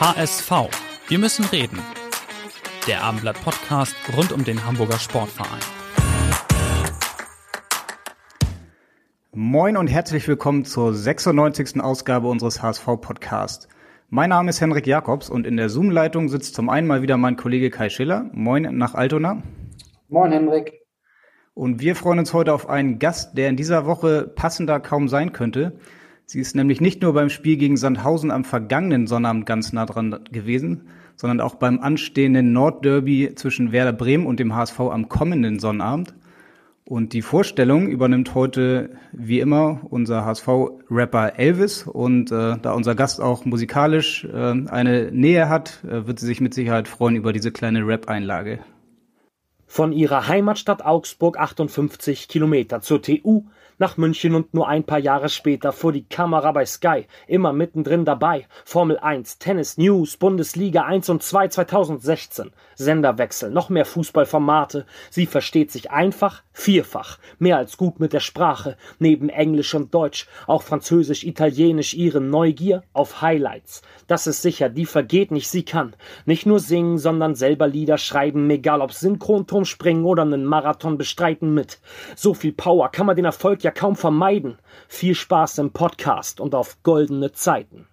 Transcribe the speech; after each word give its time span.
HSV. 0.00 0.52
Wir 1.08 1.18
müssen 1.18 1.44
reden. 1.46 1.76
Der 2.86 3.02
Abendblatt 3.02 3.42
Podcast 3.42 3.96
rund 4.16 4.30
um 4.30 4.44
den 4.44 4.64
Hamburger 4.64 4.96
Sportverein. 4.96 5.58
Moin 9.32 9.76
und 9.76 9.88
herzlich 9.88 10.28
willkommen 10.28 10.64
zur 10.64 10.94
96. 10.94 11.80
Ausgabe 11.80 12.28
unseres 12.28 12.62
HSV 12.62 12.84
Podcasts. 13.00 13.66
Mein 14.08 14.30
Name 14.30 14.50
ist 14.50 14.60
Henrik 14.60 14.86
Jakobs 14.86 15.28
und 15.28 15.48
in 15.48 15.56
der 15.56 15.68
Zoom-Leitung 15.68 16.28
sitzt 16.28 16.54
zum 16.54 16.70
einen 16.70 16.86
mal 16.86 17.02
wieder 17.02 17.16
mein 17.16 17.34
Kollege 17.34 17.68
Kai 17.68 17.88
Schiller. 17.88 18.30
Moin 18.32 18.78
nach 18.78 18.94
Altona. 18.94 19.42
Moin 20.08 20.30
Henrik. 20.30 20.74
Und 21.54 21.80
wir 21.80 21.96
freuen 21.96 22.20
uns 22.20 22.32
heute 22.32 22.54
auf 22.54 22.68
einen 22.68 23.00
Gast, 23.00 23.36
der 23.36 23.48
in 23.48 23.56
dieser 23.56 23.84
Woche 23.84 24.28
passender 24.28 24.78
kaum 24.78 25.08
sein 25.08 25.32
könnte. 25.32 25.80
Sie 26.30 26.40
ist 26.40 26.54
nämlich 26.54 26.82
nicht 26.82 27.00
nur 27.00 27.14
beim 27.14 27.30
Spiel 27.30 27.56
gegen 27.56 27.78
Sandhausen 27.78 28.30
am 28.30 28.44
vergangenen 28.44 29.06
Sonnabend 29.06 29.46
ganz 29.46 29.72
nah 29.72 29.86
dran 29.86 30.20
gewesen, 30.30 30.82
sondern 31.16 31.40
auch 31.40 31.54
beim 31.54 31.80
anstehenden 31.80 32.52
Nordderby 32.52 33.32
zwischen 33.34 33.72
Werder 33.72 33.94
Bremen 33.94 34.26
und 34.26 34.38
dem 34.38 34.54
HSV 34.54 34.78
am 34.78 35.08
kommenden 35.08 35.58
Sonnabend. 35.58 36.12
Und 36.84 37.14
die 37.14 37.22
Vorstellung 37.22 37.88
übernimmt 37.88 38.34
heute 38.34 38.90
wie 39.12 39.40
immer 39.40 39.80
unser 39.88 40.26
HSV-Rapper 40.26 41.38
Elvis. 41.38 41.84
Und 41.86 42.30
äh, 42.30 42.58
da 42.60 42.72
unser 42.72 42.94
Gast 42.94 43.22
auch 43.22 43.46
musikalisch 43.46 44.26
äh, 44.26 44.66
eine 44.68 45.10
Nähe 45.10 45.48
hat, 45.48 45.82
äh, 45.84 46.06
wird 46.06 46.18
sie 46.20 46.26
sich 46.26 46.42
mit 46.42 46.52
Sicherheit 46.52 46.88
freuen 46.88 47.16
über 47.16 47.32
diese 47.32 47.52
kleine 47.52 47.86
Rap-Einlage. 47.86 48.58
Von 49.66 49.92
ihrer 49.92 50.28
Heimatstadt 50.28 50.84
Augsburg 50.84 51.38
58 51.38 52.28
Kilometer 52.28 52.82
zur 52.82 53.00
TU 53.00 53.44
nach 53.78 53.96
München 53.96 54.34
und 54.34 54.54
nur 54.54 54.68
ein 54.68 54.84
paar 54.84 54.98
Jahre 54.98 55.28
später 55.28 55.72
vor 55.72 55.92
die 55.92 56.04
Kamera 56.04 56.52
bei 56.52 56.66
Sky, 56.66 57.06
immer 57.26 57.52
mittendrin 57.52 58.04
dabei. 58.04 58.46
Formel 58.64 58.98
1, 58.98 59.38
Tennis, 59.38 59.78
News, 59.78 60.16
Bundesliga 60.16 60.84
1 60.84 61.08
und 61.08 61.22
2 61.22 61.48
2016. 61.48 62.50
Senderwechsel, 62.74 63.50
noch 63.50 63.68
mehr 63.68 63.84
Fußballformate. 63.84 64.86
Sie 65.10 65.26
versteht 65.26 65.70
sich 65.70 65.90
einfach, 65.90 66.42
vierfach, 66.58 67.18
mehr 67.38 67.56
als 67.56 67.76
gut 67.76 68.00
mit 68.00 68.12
der 68.12 68.20
Sprache, 68.20 68.76
neben 68.98 69.28
Englisch 69.28 69.74
und 69.74 69.94
Deutsch, 69.94 70.26
auch 70.46 70.62
Französisch, 70.62 71.24
Italienisch, 71.24 71.94
ihre 71.94 72.20
Neugier 72.20 72.82
auf 72.92 73.22
Highlights. 73.22 73.82
Das 74.08 74.26
ist 74.26 74.42
sicher, 74.42 74.68
die 74.68 74.86
vergeht 74.86 75.30
nicht, 75.30 75.48
sie 75.48 75.64
kann 75.64 75.94
nicht 76.26 76.46
nur 76.46 76.58
singen, 76.58 76.98
sondern 76.98 77.36
selber 77.36 77.68
Lieder 77.68 77.96
schreiben, 77.96 78.50
egal 78.50 78.80
ob 78.80 78.92
Synchronturm 78.92 79.64
springen 79.64 80.04
oder 80.04 80.22
einen 80.22 80.44
Marathon 80.44 80.98
bestreiten 80.98 81.54
mit. 81.54 81.78
So 82.16 82.34
viel 82.34 82.52
Power 82.52 82.90
kann 82.90 83.06
man 83.06 83.16
den 83.16 83.24
Erfolg 83.24 83.62
ja 83.62 83.70
kaum 83.70 83.94
vermeiden. 83.94 84.58
Viel 84.88 85.14
Spaß 85.14 85.58
im 85.58 85.72
Podcast 85.72 86.40
und 86.40 86.54
auf 86.54 86.82
goldene 86.82 87.32
Zeiten. 87.32 87.86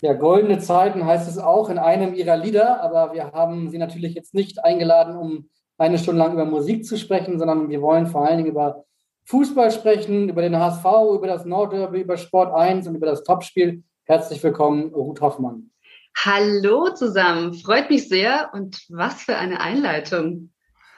Ja, 0.00 0.14
goldene 0.14 0.58
Zeiten 0.58 1.04
heißt 1.04 1.28
es 1.28 1.38
auch 1.38 1.68
in 1.68 1.78
einem 1.78 2.14
ihrer 2.14 2.36
Lieder, 2.36 2.82
aber 2.82 3.12
wir 3.12 3.32
haben 3.32 3.68
sie 3.68 3.78
natürlich 3.78 4.14
jetzt 4.14 4.34
nicht 4.34 4.64
eingeladen, 4.64 5.16
um 5.16 5.48
eine 5.82 5.98
Stunde 5.98 6.22
lang 6.22 6.32
über 6.34 6.44
Musik 6.44 6.84
zu 6.86 6.96
sprechen, 6.96 7.38
sondern 7.38 7.68
wir 7.68 7.82
wollen 7.82 8.06
vor 8.06 8.24
allen 8.24 8.38
Dingen 8.38 8.50
über 8.50 8.84
Fußball 9.24 9.72
sprechen, 9.72 10.28
über 10.28 10.42
den 10.42 10.56
HSV, 10.56 10.84
über 11.14 11.26
das 11.26 11.44
Nordderby, 11.44 12.02
über 12.02 12.16
Sport 12.16 12.54
1 12.54 12.86
und 12.86 12.94
über 12.94 13.06
das 13.06 13.24
Topspiel. 13.24 13.82
Herzlich 14.04 14.42
willkommen, 14.44 14.94
Ruth 14.94 15.20
Hoffmann. 15.20 15.70
Hallo 16.16 16.90
zusammen, 16.94 17.54
freut 17.54 17.90
mich 17.90 18.08
sehr 18.08 18.50
und 18.52 18.78
was 18.90 19.22
für 19.22 19.36
eine 19.36 19.60
Einleitung. 19.60 20.50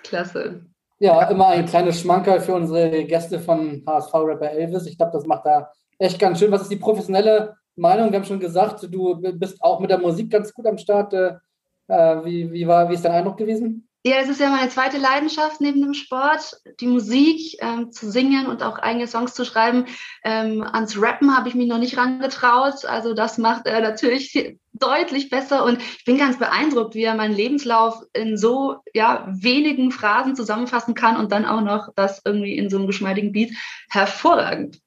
Klasse. 0.02 0.66
Ja, 0.98 1.30
immer 1.30 1.48
ein 1.48 1.64
kleines 1.64 2.00
Schmankerl 2.00 2.40
für 2.40 2.54
unsere 2.54 3.04
Gäste 3.04 3.40
von 3.40 3.82
HSV-Rapper 3.86 4.50
Elvis. 4.50 4.86
Ich 4.86 4.98
glaube, 4.98 5.12
das 5.12 5.26
macht 5.26 5.46
da 5.46 5.70
echt 5.98 6.18
ganz 6.18 6.38
schön. 6.38 6.52
Was 6.52 6.62
ist 6.62 6.70
die 6.70 6.76
professionelle 6.76 7.56
Meinung? 7.74 8.10
Wir 8.10 8.18
haben 8.18 8.26
schon 8.26 8.40
gesagt, 8.40 8.86
du 8.90 9.16
bist 9.16 9.62
auch 9.62 9.80
mit 9.80 9.90
der 9.90 9.98
Musik 9.98 10.30
ganz 10.30 10.52
gut 10.52 10.66
am 10.66 10.76
Start. 10.76 11.14
Äh, 11.14 11.36
wie, 12.24 12.52
wie, 12.52 12.66
war, 12.66 12.88
wie 12.88 12.94
ist 12.94 13.04
dein 13.04 13.12
Eindruck 13.12 13.38
gewesen? 13.38 13.88
Ja, 14.06 14.16
es 14.20 14.28
ist 14.28 14.38
ja 14.38 14.50
meine 14.50 14.68
zweite 14.68 14.98
Leidenschaft 14.98 15.62
neben 15.62 15.80
dem 15.80 15.94
Sport, 15.94 16.60
die 16.78 16.86
Musik, 16.86 17.56
ähm, 17.62 17.90
zu 17.90 18.10
singen 18.10 18.46
und 18.46 18.62
auch 18.62 18.78
eigene 18.78 19.06
Songs 19.06 19.32
zu 19.32 19.46
schreiben. 19.46 19.86
Ähm, 20.22 20.62
ans 20.62 21.00
Rappen 21.00 21.34
habe 21.34 21.48
ich 21.48 21.54
mich 21.54 21.68
noch 21.68 21.78
nicht 21.78 21.96
rangetraut. 21.96 22.84
Also 22.84 23.14
das 23.14 23.38
macht 23.38 23.66
er 23.66 23.80
natürlich 23.80 24.58
deutlich 24.74 25.30
besser 25.30 25.64
und 25.64 25.80
ich 25.80 26.04
bin 26.04 26.18
ganz 26.18 26.38
beeindruckt, 26.38 26.94
wie 26.94 27.04
er 27.04 27.14
meinen 27.14 27.34
Lebenslauf 27.34 28.02
in 28.12 28.36
so 28.36 28.76
ja, 28.92 29.26
wenigen 29.30 29.90
Phrasen 29.90 30.36
zusammenfassen 30.36 30.94
kann 30.94 31.16
und 31.16 31.32
dann 31.32 31.46
auch 31.46 31.62
noch 31.62 31.88
das 31.96 32.20
irgendwie 32.26 32.58
in 32.58 32.68
so 32.68 32.76
einem 32.76 32.86
geschmeidigen 32.86 33.32
Beat. 33.32 33.52
Hervorragend. 33.88 34.80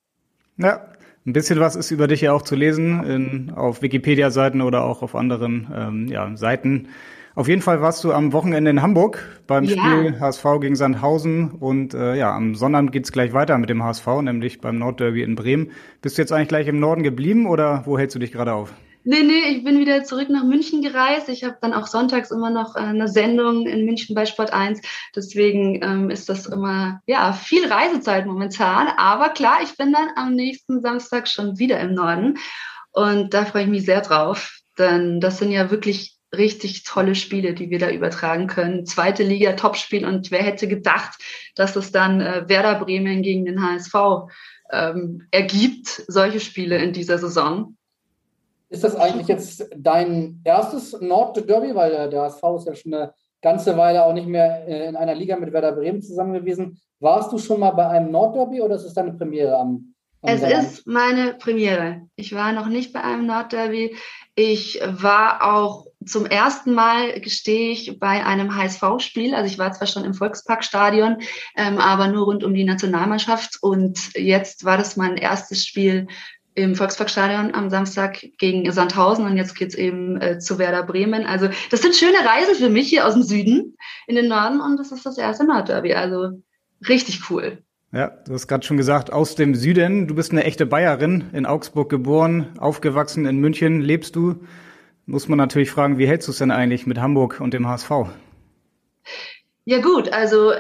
Ja, 0.58 0.92
ein 1.26 1.34
bisschen 1.34 1.60
was 1.60 1.76
ist 1.76 1.90
über 1.90 2.08
dich 2.08 2.22
ja 2.22 2.34
auch 2.34 2.44
zu 2.44 2.54
lesen 2.54 3.04
in, 3.04 3.50
auf 3.50 3.82
Wikipedia-Seiten 3.82 4.62
oder 4.62 4.84
auch 4.84 5.02
auf 5.02 5.16
anderen 5.16 5.68
ähm, 5.76 6.08
ja, 6.08 6.38
Seiten. 6.38 6.90
Auf 7.38 7.48
jeden 7.48 7.62
Fall 7.62 7.84
warst 7.84 8.03
du 8.03 8.14
am 8.14 8.34
Wochenende 8.34 8.72
in 8.72 8.81
Hamburg 8.81 9.24
beim 9.46 9.66
ja. 9.66 9.78
Spiel 9.78 10.20
HSV 10.20 10.44
gegen 10.59 10.75
Sandhausen 10.75 11.52
und 11.52 11.94
äh, 11.94 12.16
ja, 12.16 12.36
am 12.36 12.56
Sonnabend 12.56 12.92
geht's 12.92 13.12
gleich 13.12 13.31
weiter 13.31 13.59
mit 13.59 13.70
dem 13.70 13.84
HSV, 13.84 14.08
nämlich 14.24 14.59
beim 14.59 14.80
Nordderby 14.80 15.22
in 15.22 15.36
Bremen. 15.36 15.70
Bist 16.02 16.18
du 16.18 16.24
jetzt 16.24 16.31
eigentlich 16.31 16.48
gleich 16.48 16.66
im 16.66 16.80
Norden 16.80 17.03
geblieben 17.03 17.46
oder 17.46 17.84
wo 17.86 17.96
hältst 17.96 18.16
du 18.16 18.20
dich 18.20 18.31
gerade 18.31 18.53
auf? 18.53 18.74
Nee, 19.03 19.22
nee, 19.22 19.52
ich 19.52 19.64
bin 19.64 19.80
wieder 19.80 20.03
zurück 20.03 20.31
nach 20.31 20.46
München 20.46 20.81
gereist. 20.81 21.30
Ich 21.30 21.44
habe 21.44 21.58
dann 21.62 21.75
auch 21.75 21.86
sonntags 21.86 22.31
immer 22.31 22.50
noch 22.50 22.75
äh, 22.75 22.80
eine 22.80 23.08
Sendung 23.08 23.68
in 23.68 23.86
München 23.86 24.16
bei 24.16 24.25
Sport 24.25 24.52
1. 24.52 24.81
Deswegen 25.16 25.80
ähm, 25.84 26.09
ist 26.09 26.30
das 26.30 26.48
immer, 26.48 27.02
ja, 27.06 27.34
viel 27.34 27.72
Reisezeit 27.72 28.25
momentan. 28.25 28.88
Aber 28.98 29.30
klar, 29.30 29.59
ich 29.62 29.78
bin 29.78 29.94
dann 29.94 30.08
am 30.16 30.34
nächsten 30.34 30.81
Samstag 30.81 31.28
schon 31.28 31.59
wieder 31.59 31.80
im 31.81 31.94
Norden. 31.94 32.40
Und 32.94 33.36
da 33.36 33.46
freue 33.46 33.66
ich 33.66 33.69
mich 33.69 33.86
sehr 33.86 34.02
drauf. 34.02 34.58
Denn 34.80 35.19
das 35.19 35.38
sind 35.38 35.52
ja 35.52 35.69
wirklich 35.69 36.17
richtig 36.36 36.84
tolle 36.84 37.16
Spiele, 37.16 37.54
die 37.54 37.70
wir 37.70 37.80
da 37.80 37.90
übertragen 37.90 38.48
können. 38.48 38.86
Zweite 38.86 39.24
Liga, 39.24 39.54
Topspiel 39.54 40.06
und 40.06 40.32
wer 40.32 40.44
hätte 40.44 40.68
gedacht, 40.68 41.22
dass 41.56 41.76
es 41.76 41.92
dann 41.92 42.22
äh, 42.22 42.48
Werder 42.48 42.80
Bremen 42.80 43.22
gegen 43.22 43.46
den 43.46 43.62
HSV 43.62 44.30
ähm, 44.72 45.28
ergibt, 45.32 46.04
solche 46.08 46.40
Spiele 46.40 46.78
in 46.78 46.94
dieser 46.94 47.18
Saison. 47.18 47.76
Ist 48.70 48.84
das 48.84 48.96
eigentlich 48.98 49.28
jetzt 49.28 49.66
dein 49.76 50.42
erstes 50.44 51.00
Nord-Derby? 51.00 51.74
Weil 51.74 51.92
der, 51.92 52.08
der 52.10 52.22
HSV 52.24 52.44
ist 52.58 52.68
ja 52.68 52.76
schon 52.76 52.94
eine 52.94 53.14
ganze 53.42 53.78
Weile 53.78 54.04
auch 54.04 54.14
nicht 54.14 54.28
mehr 54.28 54.68
äh, 54.68 54.90
in 54.90 54.96
einer 54.98 55.16
Liga 55.16 55.38
mit 55.38 55.54
Werder 55.54 55.72
Bremen 55.72 56.02
zusammen 56.02 56.34
gewesen. 56.34 56.82
Warst 57.00 57.32
du 57.32 57.38
schon 57.38 57.62
mal 57.62 57.72
bei 57.72 57.88
einem 57.88 58.12
Nord-Derby 58.12 58.62
oder 58.62 58.76
ist 58.76 58.84
es 58.84 58.94
deine 58.94 59.14
Premiere 59.14 59.58
am, 59.58 59.94
Es 60.22 60.42
ist 60.42 60.86
meine 60.86 61.36
Premiere. 61.36 62.02
Ich 62.16 62.36
war 62.36 62.52
noch 62.52 62.68
nicht 62.68 62.92
bei 62.92 63.02
einem 63.02 63.26
Nord-Derby. 63.28 63.96
Ich 64.36 64.82
war 64.84 65.56
auch 65.56 65.87
zum 66.07 66.25
ersten 66.25 66.73
Mal 66.73 67.19
gestehe 67.19 67.72
ich 67.72 68.00
bei 68.00 68.25
einem 68.25 68.56
HSV-Spiel. 68.56 69.35
Also 69.35 69.51
ich 69.51 69.59
war 69.59 69.72
zwar 69.73 69.88
schon 69.88 70.06
im 70.06 70.13
Volksparkstadion, 70.13 71.18
ähm, 71.56 71.78
aber 71.78 72.07
nur 72.07 72.25
rund 72.25 72.44
um 72.44 72.53
die 72.53 72.63
Nationalmannschaft. 72.63 73.57
Und 73.62 74.16
jetzt 74.16 74.66
war 74.66 74.78
das 74.78 74.97
mein 74.97 75.18
erstes 75.18 75.66
Spiel 75.66 76.07
im 76.56 76.75
Volksparkstadion 76.75 77.53
am 77.53 77.69
Samstag 77.69 78.19
gegen 78.39 78.69
Sandhausen 78.71 79.25
und 79.25 79.38
jetzt 79.38 79.54
geht's 79.56 79.75
eben 79.75 80.19
äh, 80.19 80.39
zu 80.39 80.57
Werder 80.57 80.81
Bremen. 80.81 81.24
Also 81.24 81.50
das 81.69 81.83
sind 81.83 81.95
schöne 81.95 82.18
Reisen 82.18 82.56
für 82.56 82.69
mich 82.69 82.89
hier 82.89 83.06
aus 83.06 83.13
dem 83.13 83.21
Süden 83.21 83.77
in 84.07 84.15
den 84.15 84.27
Norden 84.27 84.60
und 84.60 84.77
das 84.77 84.92
ist 84.92 85.06
das 85.06 85.19
erste 85.19 85.45
Nordderby. 85.45 85.94
Also 85.94 86.42
richtig 86.89 87.30
cool. 87.30 87.60
Ja, 87.94 88.12
du 88.25 88.33
hast 88.33 88.48
gerade 88.48 88.65
schon 88.65 88.75
gesagt, 88.75 89.13
aus 89.13 89.36
dem 89.36 89.53
Süden. 89.53 90.07
Du 90.07 90.15
bist 90.15 90.31
eine 90.31 90.45
echte 90.45 90.65
Bayerin, 90.65 91.25
in 91.31 91.45
Augsburg 91.45 91.89
geboren, 91.89 92.48
aufgewachsen, 92.57 93.25
in 93.27 93.38
München 93.38 93.80
lebst 93.80 94.15
du 94.15 94.44
muss 95.07 95.27
man 95.27 95.38
natürlich 95.38 95.71
fragen, 95.71 95.98
wie 95.98 96.07
hältst 96.07 96.27
du 96.27 96.31
es 96.31 96.38
denn 96.38 96.51
eigentlich 96.51 96.86
mit 96.86 97.00
Hamburg 97.00 97.39
und 97.39 97.54
dem 97.54 97.68
HSV? 97.68 97.89
Ja 99.65 99.80
gut, 99.80 100.09
also 100.13 100.54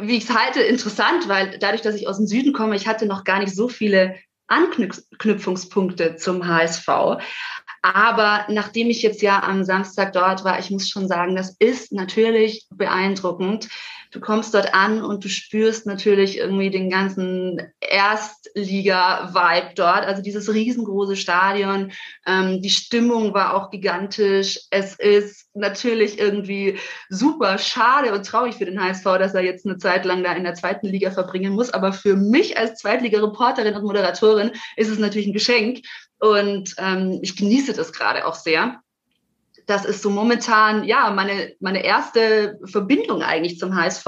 wie 0.00 0.16
ich 0.16 0.24
es 0.24 0.36
halte, 0.36 0.60
interessant, 0.60 1.28
weil 1.28 1.58
dadurch, 1.60 1.82
dass 1.82 1.94
ich 1.94 2.08
aus 2.08 2.16
dem 2.16 2.26
Süden 2.26 2.52
komme, 2.52 2.74
ich 2.74 2.88
hatte 2.88 3.06
noch 3.06 3.22
gar 3.22 3.38
nicht 3.38 3.54
so 3.54 3.68
viele 3.68 4.16
Anknüpfungspunkte 4.48 6.16
zum 6.16 6.48
HSV. 6.48 6.88
Aber 7.94 8.46
nachdem 8.48 8.90
ich 8.90 9.02
jetzt 9.02 9.22
ja 9.22 9.42
am 9.44 9.62
Samstag 9.62 10.12
dort 10.12 10.44
war, 10.44 10.58
ich 10.58 10.72
muss 10.72 10.88
schon 10.88 11.06
sagen, 11.06 11.36
das 11.36 11.54
ist 11.60 11.92
natürlich 11.92 12.66
beeindruckend. 12.70 13.68
Du 14.10 14.20
kommst 14.20 14.54
dort 14.54 14.72
an 14.72 15.04
und 15.04 15.24
du 15.24 15.28
spürst 15.28 15.86
natürlich 15.86 16.38
irgendwie 16.38 16.70
den 16.70 16.90
ganzen 16.90 17.60
Erstliga-Vibe 17.80 19.74
dort. 19.74 20.04
Also 20.04 20.22
dieses 20.22 20.52
riesengroße 20.52 21.16
Stadion. 21.16 21.92
Ähm, 22.24 22.62
die 22.62 22.70
Stimmung 22.70 23.34
war 23.34 23.54
auch 23.54 23.70
gigantisch. 23.70 24.60
Es 24.70 24.94
ist 24.94 25.48
natürlich 25.54 26.18
irgendwie 26.18 26.78
super 27.08 27.58
schade 27.58 28.12
und 28.14 28.24
traurig 28.24 28.54
für 28.54 28.64
den 28.64 28.82
HSV, 28.82 29.04
dass 29.04 29.34
er 29.34 29.42
jetzt 29.42 29.66
eine 29.66 29.78
Zeit 29.78 30.04
lang 30.04 30.24
da 30.24 30.32
in 30.32 30.44
der 30.44 30.54
zweiten 30.54 30.86
Liga 30.86 31.10
verbringen 31.10 31.52
muss. 31.52 31.70
Aber 31.70 31.92
für 31.92 32.16
mich 32.16 32.56
als 32.56 32.80
Zweitliga-Reporterin 32.80 33.74
und 33.74 33.84
Moderatorin 33.84 34.52
ist 34.76 34.88
es 34.88 34.98
natürlich 34.98 35.26
ein 35.26 35.34
Geschenk. 35.34 35.80
Und 36.18 36.74
ähm, 36.78 37.18
ich 37.22 37.36
genieße 37.36 37.72
das 37.72 37.92
gerade 37.92 38.26
auch 38.26 38.34
sehr 38.34 38.80
das 39.66 39.84
ist 39.84 40.02
so 40.02 40.10
momentan, 40.10 40.84
ja, 40.84 41.10
meine, 41.10 41.52
meine 41.60 41.84
erste 41.84 42.58
Verbindung 42.64 43.22
eigentlich 43.22 43.58
zum 43.58 43.76
HSV, 43.76 44.06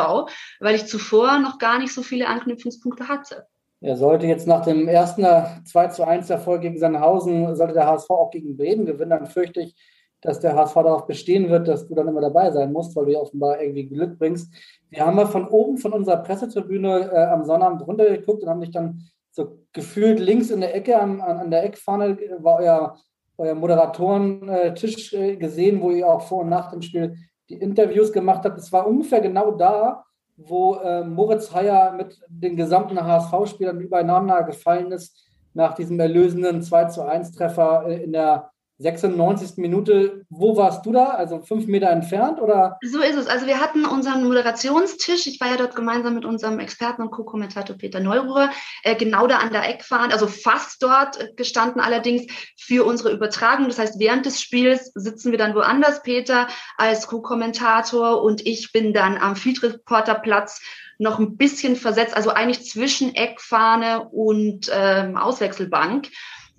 weil 0.60 0.76
ich 0.76 0.86
zuvor 0.86 1.38
noch 1.40 1.58
gar 1.58 1.78
nicht 1.78 1.92
so 1.92 2.02
viele 2.02 2.28
Anknüpfungspunkte 2.28 3.08
hatte. 3.08 3.46
Er 3.80 3.96
sollte 3.96 4.26
jetzt 4.26 4.46
nach 4.46 4.64
dem 4.64 4.88
ersten 4.88 5.24
2 5.64 5.88
zu 5.88 6.06
1 6.06 6.30
Erfolg 6.30 6.62
gegen 6.62 6.78
Sandhausen, 6.78 7.54
sollte 7.54 7.74
der 7.74 7.86
HSV 7.86 8.10
auch 8.10 8.30
gegen 8.30 8.56
Bremen 8.56 8.86
gewinnen, 8.86 9.10
dann 9.10 9.26
fürchte 9.26 9.60
ich, 9.60 9.76
dass 10.20 10.40
der 10.40 10.56
HSV 10.56 10.74
darauf 10.74 11.06
bestehen 11.06 11.48
wird, 11.48 11.68
dass 11.68 11.86
du 11.86 11.94
dann 11.94 12.08
immer 12.08 12.20
dabei 12.20 12.50
sein 12.50 12.72
musst, 12.72 12.96
weil 12.96 13.06
du 13.06 13.12
ja 13.12 13.20
offenbar 13.20 13.60
irgendwie 13.60 13.86
Glück 13.86 14.18
bringst. 14.18 14.52
Wir 14.90 15.06
haben 15.06 15.14
mal 15.14 15.26
von 15.26 15.46
oben 15.46 15.78
von 15.78 15.92
unserer 15.92 16.16
Pressetribüne 16.16 17.10
äh, 17.12 17.26
am 17.26 17.44
Sonnabend 17.44 17.86
runtergeguckt 17.86 18.42
und 18.42 18.48
haben 18.48 18.60
dich 18.60 18.72
dann 18.72 19.08
so 19.38 19.58
gefühlt 19.72 20.18
links 20.18 20.50
in 20.50 20.60
der 20.60 20.74
Ecke 20.74 20.98
an, 20.98 21.20
an, 21.20 21.50
der 21.50 21.64
Eckfahne 21.64 22.18
war 22.40 22.56
euer 22.56 22.96
euer 23.38 23.54
Moderatoren-Tisch 23.54 25.14
äh, 25.14 25.36
gesehen, 25.36 25.80
wo 25.80 25.92
ihr 25.92 26.08
auch 26.08 26.22
vor 26.22 26.42
und 26.42 26.48
nach 26.48 26.70
dem 26.70 26.82
Spiel 26.82 27.16
die 27.48 27.54
Interviews 27.54 28.12
gemacht 28.12 28.44
habt. 28.44 28.58
Es 28.58 28.72
war 28.72 28.86
ungefähr 28.86 29.20
genau 29.20 29.52
da, 29.52 30.04
wo 30.36 30.74
äh, 30.74 31.04
Moritz 31.04 31.54
Heyer 31.54 31.92
mit 31.92 32.20
den 32.28 32.56
gesamten 32.56 33.00
HSV-Spielern 33.00 33.80
übereinander 33.80 34.42
gefallen 34.42 34.90
ist, 34.90 35.24
nach 35.54 35.74
diesem 35.74 35.98
erlösenden 35.98 36.62
2 36.62 36.84
zu 36.86 37.02
1 37.02 37.32
Treffer 37.32 37.84
äh, 37.86 38.02
in 38.02 38.12
der 38.12 38.50
96. 38.78 39.56
Minute. 39.56 40.24
Wo 40.30 40.56
warst 40.56 40.86
du 40.86 40.92
da? 40.92 41.06
Also 41.06 41.40
fünf 41.40 41.66
Meter 41.66 41.90
entfernt 41.90 42.40
oder? 42.40 42.78
So 42.82 43.00
ist 43.00 43.16
es. 43.16 43.26
Also 43.26 43.46
wir 43.46 43.60
hatten 43.60 43.84
unseren 43.84 44.24
Moderationstisch. 44.24 45.26
Ich 45.26 45.40
war 45.40 45.48
ja 45.48 45.56
dort 45.56 45.74
gemeinsam 45.74 46.14
mit 46.14 46.24
unserem 46.24 46.60
Experten 46.60 47.02
und 47.02 47.10
Co-Kommentator 47.10 47.76
Peter 47.76 47.98
Neuruhr 47.98 48.50
äh, 48.84 48.94
genau 48.94 49.26
da 49.26 49.38
an 49.38 49.52
der 49.52 49.68
Eckfahne, 49.68 50.12
also 50.12 50.28
fast 50.28 50.82
dort 50.82 51.36
gestanden 51.36 51.80
allerdings 51.80 52.26
für 52.56 52.84
unsere 52.84 53.12
Übertragung. 53.12 53.66
Das 53.66 53.80
heißt, 53.80 53.98
während 53.98 54.26
des 54.26 54.40
Spiels 54.40 54.92
sitzen 54.94 55.32
wir 55.32 55.38
dann 55.38 55.54
woanders, 55.54 56.02
Peter 56.02 56.46
als 56.76 57.08
Co-Kommentator 57.08 58.22
und 58.22 58.46
ich 58.46 58.70
bin 58.72 58.92
dann 58.92 59.18
am 59.18 59.34
Field 59.34 59.62
Reporter 59.62 60.14
Platz 60.14 60.60
noch 60.98 61.18
ein 61.18 61.36
bisschen 61.36 61.76
versetzt, 61.76 62.16
also 62.16 62.30
eigentlich 62.30 62.68
zwischen 62.68 63.14
Eckfahne 63.14 64.08
und 64.08 64.70
ähm, 64.72 65.16
Auswechselbank. 65.16 66.08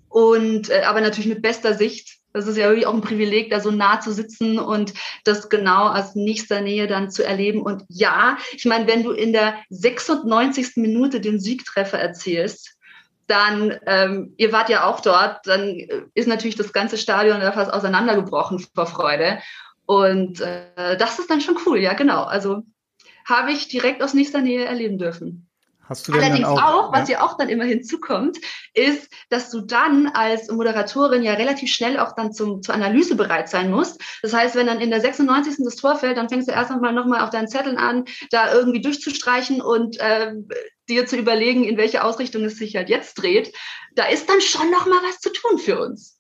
Und 0.10 0.70
äh, 0.70 0.82
aber 0.82 1.02
natürlich 1.02 1.30
mit 1.30 1.42
bester 1.42 1.74
Sicht. 1.76 2.18
Das 2.32 2.46
ist 2.46 2.58
ja 2.58 2.66
irgendwie 2.66 2.86
auch 2.86 2.94
ein 2.94 3.02
Privileg, 3.02 3.50
da 3.50 3.60
so 3.60 3.72
nah 3.72 4.02
zu 4.02 4.12
sitzen 4.12 4.60
und 4.60 4.94
das 5.24 5.50
genau 5.50 5.88
aus 5.88 6.14
nächster 6.14 6.62
Nähe 6.62 6.86
dann 6.86 7.10
zu 7.10 7.24
erleben. 7.24 7.62
Und 7.62 7.86
ja, 7.90 8.38
ich 8.52 8.66
meine, 8.66 8.86
wenn 8.88 9.04
du 9.04 9.12
in 9.12 9.34
der 9.34 9.56
96. 9.70 10.74
Minute 10.76 11.22
den 11.22 11.40
Siegtreffer 11.40 11.98
erzielst, 11.98 12.76
dann, 13.26 13.78
ähm, 13.86 14.34
ihr 14.38 14.52
wart 14.52 14.70
ja 14.70 14.86
auch 14.86 15.00
dort, 15.02 15.46
dann 15.46 15.78
ist 16.14 16.28
natürlich 16.28 16.56
das 16.56 16.74
ganze 16.74 16.98
Stadion 16.98 17.40
da 17.40 17.52
fast 17.52 17.72
auseinandergebrochen 17.72 18.60
vor 18.60 18.86
Freude. 18.86 19.40
Und 19.86 20.42
äh, 20.42 20.98
das 20.98 21.18
ist 21.18 21.32
dann 21.32 21.42
schon 21.42 21.58
cool, 21.66 21.80
ja, 21.80 21.94
genau. 21.94 22.24
Also 22.24 22.62
habe 23.26 23.52
ich 23.52 23.68
direkt 23.68 24.04
aus 24.04 24.14
nächster 24.14 24.42
Nähe 24.42 24.66
erleben 24.66 24.98
dürfen. 24.98 25.49
Hast 25.90 26.08
du 26.08 26.14
Allerdings 26.14 26.48
auch, 26.48 26.62
auch, 26.62 26.94
was 26.94 27.10
ja? 27.10 27.18
ja 27.18 27.26
auch 27.26 27.36
dann 27.36 27.50
immer 27.50 27.64
hinzukommt, 27.64 28.38
ist, 28.76 29.12
dass 29.30 29.50
du 29.50 29.62
dann 29.62 30.08
als 30.14 30.50
Moderatorin 30.52 31.24
ja 31.24 31.34
relativ 31.34 31.74
schnell 31.74 32.00
auch 32.00 32.14
dann 32.16 32.32
zum, 32.32 32.62
zur 32.62 32.76
Analyse 32.76 33.16
bereit 33.16 33.50
sein 33.50 33.72
musst. 33.72 34.00
Das 34.22 34.32
heißt, 34.32 34.56
wenn 34.56 34.68
dann 34.68 34.82
in 34.82 34.92
der 34.92 35.02
96. 35.02 35.56
das 35.66 35.78
Tor 35.78 35.96
fällt, 35.96 36.18
dann 36.18 36.30
fängst 36.30 36.48
du 36.48 36.52
erst 36.52 36.70
einmal 36.70 36.94
nochmal 36.94 37.22
auf 37.22 37.32
deinen 37.32 37.48
Zetteln 37.48 37.78
an, 37.78 38.06
da 38.30 38.54
irgendwie 38.54 38.82
durchzustreichen 38.82 39.62
und 39.62 40.00
äh, 40.00 40.34
dir 40.88 41.08
zu 41.08 41.18
überlegen, 41.18 41.64
in 41.64 41.78
welche 41.78 42.04
Ausrichtung 42.04 42.44
es 42.44 42.58
sich 42.58 42.76
halt 42.76 42.90
jetzt 42.90 43.16
dreht. 43.16 43.52
Da 43.96 44.06
ist 44.06 44.30
dann 44.30 44.42
schon 44.42 44.70
nochmal 44.70 45.00
was 45.08 45.20
zu 45.20 45.34
tun 45.34 45.58
für 45.58 45.80
uns. 45.80 46.20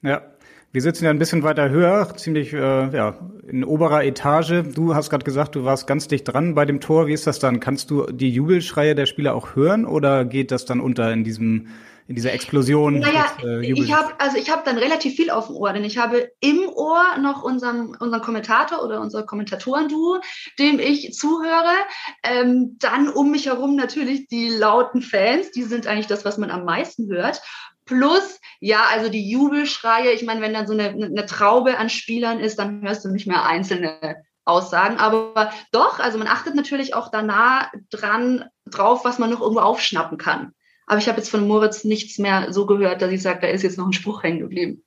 Ja, 0.00 0.33
wir 0.74 0.82
sitzen 0.82 1.04
ja 1.04 1.10
ein 1.10 1.20
bisschen 1.20 1.44
weiter 1.44 1.70
höher, 1.70 2.16
ziemlich 2.16 2.52
äh, 2.52 2.56
ja, 2.92 3.14
in 3.46 3.62
oberer 3.62 4.02
Etage. 4.02 4.64
Du 4.74 4.96
hast 4.96 5.08
gerade 5.08 5.24
gesagt, 5.24 5.54
du 5.54 5.64
warst 5.64 5.86
ganz 5.86 6.08
dicht 6.08 6.24
dran 6.24 6.56
bei 6.56 6.64
dem 6.64 6.80
Tor. 6.80 7.06
Wie 7.06 7.12
ist 7.12 7.28
das 7.28 7.38
dann? 7.38 7.60
Kannst 7.60 7.92
du 7.92 8.06
die 8.10 8.30
Jubelschreie 8.30 8.96
der 8.96 9.06
Spieler 9.06 9.36
auch 9.36 9.54
hören 9.54 9.86
oder 9.86 10.24
geht 10.24 10.50
das 10.50 10.64
dann 10.64 10.80
unter 10.80 11.12
in 11.12 11.22
diesem 11.22 11.68
in 12.08 12.16
dieser 12.16 12.32
Explosion? 12.32 12.98
Naja, 12.98 13.26
des, 13.40 13.44
äh, 13.44 13.72
ich 13.72 13.94
habe 13.94 14.14
also 14.18 14.36
ich 14.36 14.50
habe 14.50 14.62
dann 14.64 14.76
relativ 14.76 15.14
viel 15.14 15.30
auf 15.30 15.46
dem 15.46 15.54
Ohr, 15.54 15.72
denn 15.72 15.84
ich 15.84 15.96
habe 15.96 16.28
im 16.40 16.68
Ohr 16.74 17.04
noch 17.20 17.44
unseren 17.44 17.94
unseren 17.94 18.20
Kommentator 18.20 18.84
oder 18.84 19.00
unser 19.00 19.22
Kommentatoren-Duo, 19.22 20.22
dem 20.58 20.80
ich 20.80 21.12
zuhöre. 21.12 21.72
Ähm, 22.24 22.78
dann 22.80 23.08
um 23.08 23.30
mich 23.30 23.46
herum 23.46 23.76
natürlich 23.76 24.26
die 24.26 24.48
lauten 24.48 25.02
Fans, 25.02 25.52
die 25.52 25.62
sind 25.62 25.86
eigentlich 25.86 26.08
das, 26.08 26.24
was 26.24 26.36
man 26.36 26.50
am 26.50 26.64
meisten 26.64 27.08
hört. 27.12 27.40
Plus, 27.86 28.40
ja, 28.60 28.84
also 28.90 29.10
die 29.10 29.28
Jubelschreie, 29.28 30.12
ich 30.12 30.24
meine, 30.24 30.40
wenn 30.40 30.54
dann 30.54 30.66
so 30.66 30.72
eine, 30.72 30.88
eine 30.88 31.26
Traube 31.26 31.76
an 31.76 31.90
Spielern 31.90 32.40
ist, 32.40 32.58
dann 32.58 32.82
hörst 32.82 33.04
du 33.04 33.10
nicht 33.10 33.26
mehr 33.26 33.44
einzelne 33.44 34.16
Aussagen. 34.44 34.96
Aber 34.98 35.50
doch, 35.72 35.98
also 35.98 36.18
man 36.18 36.28
achtet 36.28 36.54
natürlich 36.54 36.94
auch 36.94 37.10
danach 37.10 37.70
dran 37.90 38.46
drauf, 38.66 39.04
was 39.04 39.18
man 39.18 39.30
noch 39.30 39.40
irgendwo 39.40 39.60
aufschnappen 39.60 40.18
kann. 40.18 40.52
Aber 40.86 40.98
ich 40.98 41.08
habe 41.08 41.18
jetzt 41.18 41.30
von 41.30 41.46
Moritz 41.46 41.84
nichts 41.84 42.18
mehr 42.18 42.52
so 42.52 42.66
gehört, 42.66 43.02
dass 43.02 43.10
ich 43.10 43.22
sage, 43.22 43.40
da 43.42 43.46
ist 43.48 43.62
jetzt 43.62 43.78
noch 43.78 43.86
ein 43.86 43.92
Spruch 43.92 44.22
hängen 44.22 44.40
geblieben. 44.40 44.82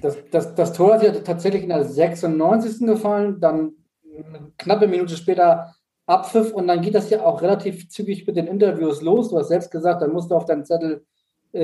Das, 0.00 0.16
das, 0.30 0.54
das 0.54 0.72
Tor 0.72 0.94
hat 0.94 1.02
ja 1.02 1.12
tatsächlich 1.12 1.62
in 1.62 1.68
der 1.68 1.84
96. 1.84 2.86
gefallen, 2.86 3.40
dann 3.40 3.72
eine 4.04 4.52
knappe 4.56 4.88
Minute 4.88 5.16
später 5.16 5.74
Abpfiff 6.06 6.52
und 6.52 6.66
dann 6.66 6.80
geht 6.80 6.94
das 6.94 7.10
ja 7.10 7.20
auch 7.20 7.42
relativ 7.42 7.90
zügig 7.90 8.26
mit 8.26 8.36
den 8.36 8.46
Interviews 8.46 9.02
los. 9.02 9.28
Du 9.28 9.38
hast 9.38 9.48
selbst 9.48 9.70
gesagt, 9.70 10.00
dann 10.00 10.12
musst 10.12 10.30
du 10.30 10.34
auf 10.34 10.46
deinen 10.46 10.64
Zettel 10.64 11.04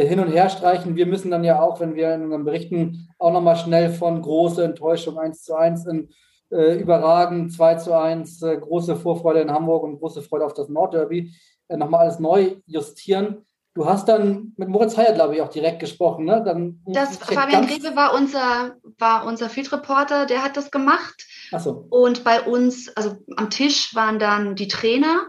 hin 0.00 0.20
und 0.20 0.28
her 0.28 0.48
streichen. 0.48 0.96
Wir 0.96 1.06
müssen 1.06 1.30
dann 1.30 1.44
ja 1.44 1.60
auch, 1.60 1.80
wenn 1.80 1.94
wir 1.94 2.14
in 2.14 2.24
unseren 2.24 2.44
Berichten 2.44 3.08
auch 3.18 3.32
nochmal 3.32 3.56
schnell 3.56 3.90
von 3.90 4.20
große 4.20 4.64
Enttäuschung 4.64 5.18
1 5.18 5.42
zu 5.42 5.54
1 5.54 5.86
in 5.86 6.08
äh, 6.50 6.78
überragend 6.78 7.52
2 7.52 7.74
zu 7.76 7.98
1, 7.98 8.42
äh, 8.42 8.56
große 8.58 8.96
Vorfreude 8.96 9.40
in 9.40 9.50
Hamburg 9.50 9.82
und 9.82 9.98
große 9.98 10.22
Freude 10.22 10.44
auf 10.44 10.54
das 10.54 10.68
Nordderby, 10.68 11.34
äh, 11.68 11.76
nochmal 11.76 12.02
alles 12.02 12.18
neu 12.18 12.56
justieren. 12.66 13.44
Du 13.74 13.86
hast 13.86 14.08
dann 14.08 14.52
mit 14.56 14.68
Moritz 14.68 14.96
Heyer, 14.96 15.14
glaube 15.14 15.34
ich, 15.34 15.42
auch 15.42 15.48
direkt 15.48 15.80
gesprochen. 15.80 16.26
Ne? 16.26 16.42
Dann 16.44 16.80
das 16.86 17.16
Fabian 17.16 17.66
Grebe 17.66 17.96
war 17.96 18.14
unser, 18.14 18.76
war 18.98 19.26
unser 19.26 19.48
Field 19.48 19.72
Reporter, 19.72 20.26
der 20.26 20.44
hat 20.44 20.56
das 20.56 20.70
gemacht. 20.70 21.26
Ach 21.50 21.58
so. 21.58 21.86
Und 21.90 22.22
bei 22.22 22.40
uns, 22.42 22.96
also 22.96 23.16
am 23.36 23.50
Tisch 23.50 23.92
waren 23.96 24.20
dann 24.20 24.54
die 24.54 24.68
Trainer. 24.68 25.26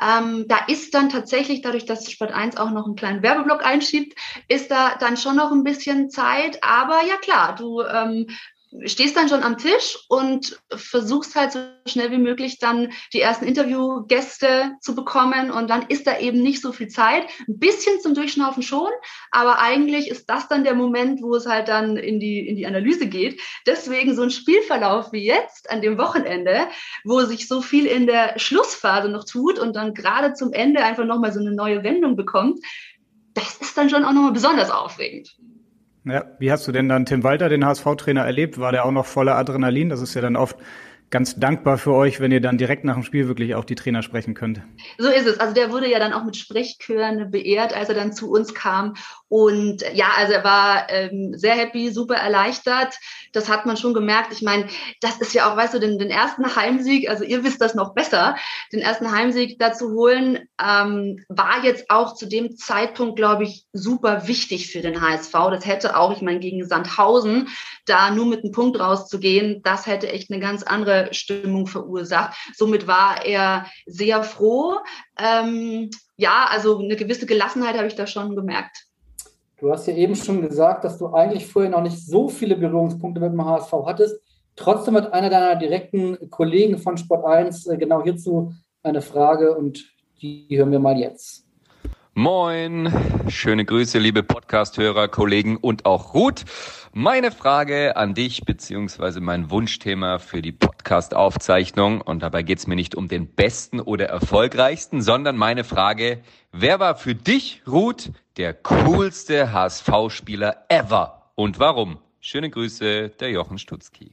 Ähm, 0.00 0.46
da 0.48 0.58
ist 0.66 0.94
dann 0.94 1.08
tatsächlich, 1.08 1.62
dadurch, 1.62 1.84
dass 1.84 2.10
Sport 2.10 2.32
1 2.32 2.56
auch 2.56 2.70
noch 2.70 2.86
einen 2.86 2.96
kleinen 2.96 3.22
Werbeblock 3.22 3.64
einschiebt, 3.64 4.18
ist 4.48 4.70
da 4.70 4.96
dann 4.98 5.16
schon 5.16 5.36
noch 5.36 5.52
ein 5.52 5.64
bisschen 5.64 6.10
Zeit. 6.10 6.62
Aber 6.62 7.04
ja 7.06 7.16
klar, 7.16 7.54
du 7.54 7.82
ähm, 7.82 8.26
stehst 8.86 9.16
dann 9.16 9.28
schon 9.28 9.42
am 9.42 9.58
Tisch 9.58 9.98
und 10.08 10.60
versuchst 10.70 11.34
halt 11.34 11.52
so 11.52 11.60
schnell 11.86 12.10
wie 12.12 12.18
möglich 12.18 12.58
dann 12.58 12.92
die 13.12 13.20
ersten 13.20 13.44
Interviewgäste 13.44 14.72
zu 14.80 14.94
bekommen 14.94 15.50
und 15.50 15.68
dann 15.68 15.86
ist 15.88 16.06
da 16.06 16.18
eben 16.18 16.40
nicht 16.42 16.62
so 16.62 16.72
viel 16.72 16.88
Zeit. 16.88 17.24
Ein 17.48 17.58
bisschen 17.58 18.00
zum 18.00 18.14
Durchschnaufen 18.14 18.62
schon, 18.62 18.90
aber 19.32 19.60
eigentlich 19.60 20.08
ist 20.08 20.30
das 20.30 20.48
dann 20.48 20.64
der 20.64 20.74
Moment, 20.74 21.20
wo 21.22 21.34
es 21.34 21.46
halt 21.46 21.68
dann 21.68 21.96
in 21.96 22.20
die, 22.20 22.46
in 22.46 22.56
die 22.56 22.66
Analyse 22.66 23.06
geht. 23.08 23.40
Deswegen 23.66 24.14
so 24.14 24.22
ein 24.22 24.30
Spielverlauf 24.30 25.12
wie 25.12 25.24
jetzt 25.24 25.70
an 25.70 25.82
dem 25.82 25.98
Wochenende, 25.98 26.68
wo 27.04 27.20
sich 27.22 27.48
so 27.48 27.62
viel 27.62 27.86
in 27.86 28.06
der 28.06 28.38
Schlussphase 28.38 29.08
noch 29.08 29.24
tut 29.24 29.58
und 29.58 29.74
dann 29.74 29.94
gerade 29.94 30.34
zum 30.34 30.52
Ende 30.52 30.84
einfach 30.84 31.04
nochmal 31.04 31.32
so 31.32 31.40
eine 31.40 31.52
neue 31.52 31.82
Wendung 31.82 32.16
bekommt, 32.16 32.60
das 33.34 33.56
ist 33.56 33.76
dann 33.76 33.90
schon 33.90 34.04
auch 34.04 34.12
nochmal 34.12 34.32
besonders 34.32 34.70
aufregend. 34.70 35.36
Ja, 36.04 36.24
wie 36.38 36.50
hast 36.50 36.66
du 36.66 36.72
denn 36.72 36.88
dann 36.88 37.04
Tim 37.04 37.22
Walter, 37.24 37.48
den 37.48 37.64
HSV-Trainer, 37.64 38.24
erlebt? 38.24 38.58
War 38.58 38.72
der 38.72 38.86
auch 38.86 38.90
noch 38.90 39.04
voller 39.04 39.36
Adrenalin? 39.36 39.90
Das 39.90 40.00
ist 40.00 40.14
ja 40.14 40.22
dann 40.22 40.36
oft 40.36 40.56
ganz 41.10 41.36
dankbar 41.36 41.76
für 41.76 41.92
euch, 41.92 42.20
wenn 42.20 42.30
ihr 42.30 42.40
dann 42.40 42.56
direkt 42.56 42.84
nach 42.84 42.94
dem 42.94 43.02
Spiel 43.02 43.26
wirklich 43.26 43.56
auch 43.56 43.64
die 43.64 43.74
Trainer 43.74 44.02
sprechen 44.02 44.34
könnt. 44.34 44.62
So 44.96 45.08
ist 45.08 45.26
es. 45.26 45.40
Also 45.40 45.54
der 45.54 45.72
wurde 45.72 45.90
ja 45.90 45.98
dann 45.98 46.12
auch 46.12 46.24
mit 46.24 46.36
Sprechchören 46.36 47.30
beehrt, 47.32 47.74
als 47.74 47.88
er 47.88 47.96
dann 47.96 48.12
zu 48.12 48.30
uns 48.30 48.54
kam. 48.54 48.94
Und 49.28 49.82
ja, 49.92 50.06
also 50.16 50.32
er 50.32 50.44
war 50.44 50.88
ähm, 50.88 51.34
sehr 51.36 51.54
happy, 51.54 51.90
super 51.90 52.14
erleichtert. 52.14 52.94
Das 53.32 53.48
hat 53.48 53.66
man 53.66 53.76
schon 53.76 53.92
gemerkt. 53.92 54.32
Ich 54.32 54.42
meine, 54.42 54.66
das 55.00 55.20
ist 55.20 55.34
ja 55.34 55.50
auch, 55.50 55.56
weißt 55.56 55.74
du, 55.74 55.80
den, 55.80 55.98
den 55.98 56.10
ersten 56.10 56.54
Heimsieg, 56.54 57.08
also 57.08 57.24
ihr 57.24 57.42
wisst 57.42 57.60
das 57.60 57.74
noch 57.74 57.94
besser, 57.94 58.36
den 58.72 58.80
ersten 58.80 59.10
Heimsieg 59.10 59.58
da 59.58 59.72
zu 59.72 59.92
holen, 59.92 60.48
ähm, 60.64 61.24
war 61.28 61.64
jetzt 61.64 61.90
auch 61.90 62.14
zu 62.14 62.26
dem 62.26 62.56
Zeitpunkt, 62.56 63.16
glaube 63.16 63.44
ich, 63.44 63.64
super 63.72 64.28
wichtig 64.28 64.70
für 64.70 64.80
den 64.80 65.00
HSV. 65.00 65.32
Das 65.32 65.66
hätte 65.66 65.96
auch, 65.96 66.12
ich 66.14 66.22
meine, 66.22 66.40
gegen 66.40 66.64
Sandhausen 66.66 67.48
da 67.86 68.10
nur 68.10 68.26
mit 68.26 68.44
einem 68.44 68.52
Punkt 68.52 68.78
rauszugehen, 68.78 69.62
das 69.62 69.86
hätte 69.86 70.08
echt 70.08 70.30
eine 70.30 70.40
ganz 70.40 70.62
andere 70.62 70.99
Stimmung 71.12 71.66
verursacht. 71.66 72.36
Somit 72.54 72.86
war 72.86 73.24
er 73.24 73.66
sehr 73.86 74.22
froh. 74.22 74.78
Ähm, 75.18 75.90
ja, 76.16 76.46
also 76.48 76.78
eine 76.78 76.96
gewisse 76.96 77.26
Gelassenheit 77.26 77.76
habe 77.76 77.86
ich 77.86 77.94
da 77.94 78.06
schon 78.06 78.36
gemerkt. 78.36 78.86
Du 79.58 79.70
hast 79.70 79.86
ja 79.86 79.94
eben 79.94 80.16
schon 80.16 80.40
gesagt, 80.40 80.84
dass 80.84 80.98
du 80.98 81.08
eigentlich 81.12 81.46
vorher 81.46 81.70
noch 81.70 81.82
nicht 81.82 81.98
so 81.98 82.28
viele 82.28 82.56
Berührungspunkte 82.56 83.20
mit 83.20 83.32
dem 83.32 83.44
HSV 83.44 83.72
hattest. 83.84 84.16
Trotzdem 84.56 84.96
hat 84.96 85.12
einer 85.12 85.30
deiner 85.30 85.56
direkten 85.56 86.30
Kollegen 86.30 86.78
von 86.78 86.96
Sport 86.96 87.24
1 87.24 87.66
äh, 87.66 87.76
genau 87.76 88.02
hierzu 88.02 88.52
eine 88.82 89.02
Frage 89.02 89.54
und 89.56 89.84
die 90.22 90.46
hören 90.50 90.70
wir 90.70 90.78
mal 90.78 90.98
jetzt. 90.98 91.46
Moin, 92.14 92.92
schöne 93.28 93.64
Grüße, 93.64 93.98
liebe 93.98 94.22
Podcast-Hörer, 94.22 95.08
Kollegen 95.08 95.56
und 95.56 95.86
auch 95.86 96.12
Ruth. 96.12 96.44
Meine 96.92 97.30
Frage 97.30 97.96
an 97.96 98.14
dich, 98.14 98.44
beziehungsweise 98.44 99.20
mein 99.20 99.48
Wunschthema 99.48 100.18
für 100.18 100.42
die 100.42 100.50
Podcast-Aufzeichnung, 100.50 102.00
und 102.00 102.20
dabei 102.20 102.42
geht 102.42 102.58
es 102.58 102.66
mir 102.66 102.74
nicht 102.74 102.96
um 102.96 103.06
den 103.06 103.28
besten 103.28 103.78
oder 103.78 104.06
erfolgreichsten, 104.06 105.00
sondern 105.00 105.36
meine 105.36 105.62
Frage, 105.62 106.20
wer 106.50 106.80
war 106.80 106.96
für 106.96 107.14
dich, 107.14 107.62
Ruth, 107.64 108.10
der 108.36 108.54
coolste 108.54 109.52
HSV-Spieler 109.52 110.64
ever 110.68 111.30
und 111.36 111.60
warum? 111.60 112.00
Schöne 112.18 112.50
Grüße, 112.50 113.10
der 113.10 113.30
Jochen 113.30 113.58
Stutzki. 113.58 114.10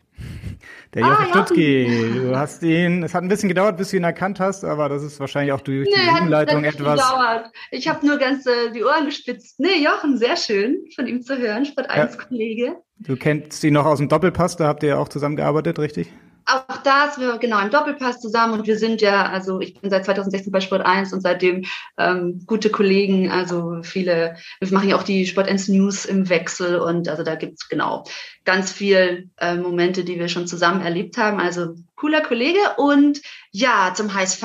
Der 0.94 1.02
Jochen 1.02 1.26
ah, 1.26 1.30
Stutzki, 1.30 2.12
du 2.16 2.36
hast 2.36 2.64
ihn, 2.64 3.04
es 3.04 3.14
hat 3.14 3.22
ein 3.22 3.28
bisschen 3.28 3.50
gedauert, 3.50 3.78
bis 3.78 3.92
du 3.92 3.98
ihn 3.98 4.04
erkannt 4.04 4.40
hast, 4.40 4.64
aber 4.64 4.90
das 4.90 5.04
ist 5.04 5.20
wahrscheinlich 5.20 5.52
auch 5.52 5.62
durch 5.62 5.88
die 5.88 5.94
nee, 5.94 6.22
Umleitung 6.22 6.64
etwas. 6.64 7.00
Gedauert. 7.00 7.52
Ich 7.72 7.88
habe 7.88 8.06
nur 8.06 8.18
ganz 8.18 8.46
äh, 8.46 8.72
die 8.74 8.84
Ohren 8.84 9.06
gespitzt. 9.06 9.60
Nee, 9.60 9.84
Jochen, 9.84 10.18
sehr 10.18 10.38
schön 10.38 10.78
von 10.96 11.06
ihm 11.06 11.22
zu 11.22 11.38
hören, 11.38 11.66
Sport 11.66 11.90
1 11.90 12.16
ja. 12.16 12.24
Kollege. 12.24 12.76
Du 13.00 13.16
kennst 13.16 13.64
ihn 13.64 13.74
noch 13.74 13.86
aus 13.86 14.00
dem 14.00 14.10
Doppelpass, 14.10 14.56
da 14.56 14.68
habt 14.68 14.82
ihr 14.82 14.90
ja 14.90 14.98
auch 14.98 15.10
zusammengearbeitet, 15.10 15.78
richtig? 15.78 16.12
Auch 16.48 16.78
da 16.84 17.12
sind 17.12 17.24
wir 17.24 17.38
genau 17.38 17.60
im 17.60 17.70
Doppelpass 17.70 18.22
zusammen 18.22 18.54
und 18.54 18.68
wir 18.68 18.78
sind 18.78 19.02
ja, 19.02 19.26
also 19.26 19.60
ich 19.60 19.80
bin 19.80 19.90
seit 19.90 20.06
2016 20.06 20.52
bei 20.52 20.62
Sport 20.62 20.86
1 20.86 21.12
und 21.12 21.22
seitdem 21.22 21.66
ähm, 21.98 22.44
gute 22.46 22.70
Kollegen, 22.70 23.30
also 23.30 23.82
viele, 23.84 24.38
wir 24.60 24.72
machen 24.72 24.90
ja 24.90 24.96
auch 24.96 25.04
die 25.04 25.26
Sport 25.26 25.50
1 25.50 25.68
News 25.68 26.06
im 26.06 26.30
Wechsel 26.30 26.80
und 26.80 27.10
also 27.10 27.24
da 27.24 27.36
gibt's 27.36 27.68
genau 27.68 28.06
ganz 28.46 28.72
viel 28.72 29.30
äh, 29.38 29.56
Momente, 29.56 30.06
die 30.06 30.20
wir 30.20 30.30
schon 30.30 30.48
zusammen 30.48 30.82
erlebt 30.82 31.18
haben. 31.18 31.40
Also 31.42 31.76
cooler 31.96 32.22
Kollege 32.22 32.60
und 32.78 33.22
ja, 33.52 33.94
zum 33.94 34.14
HSV. 34.14 34.44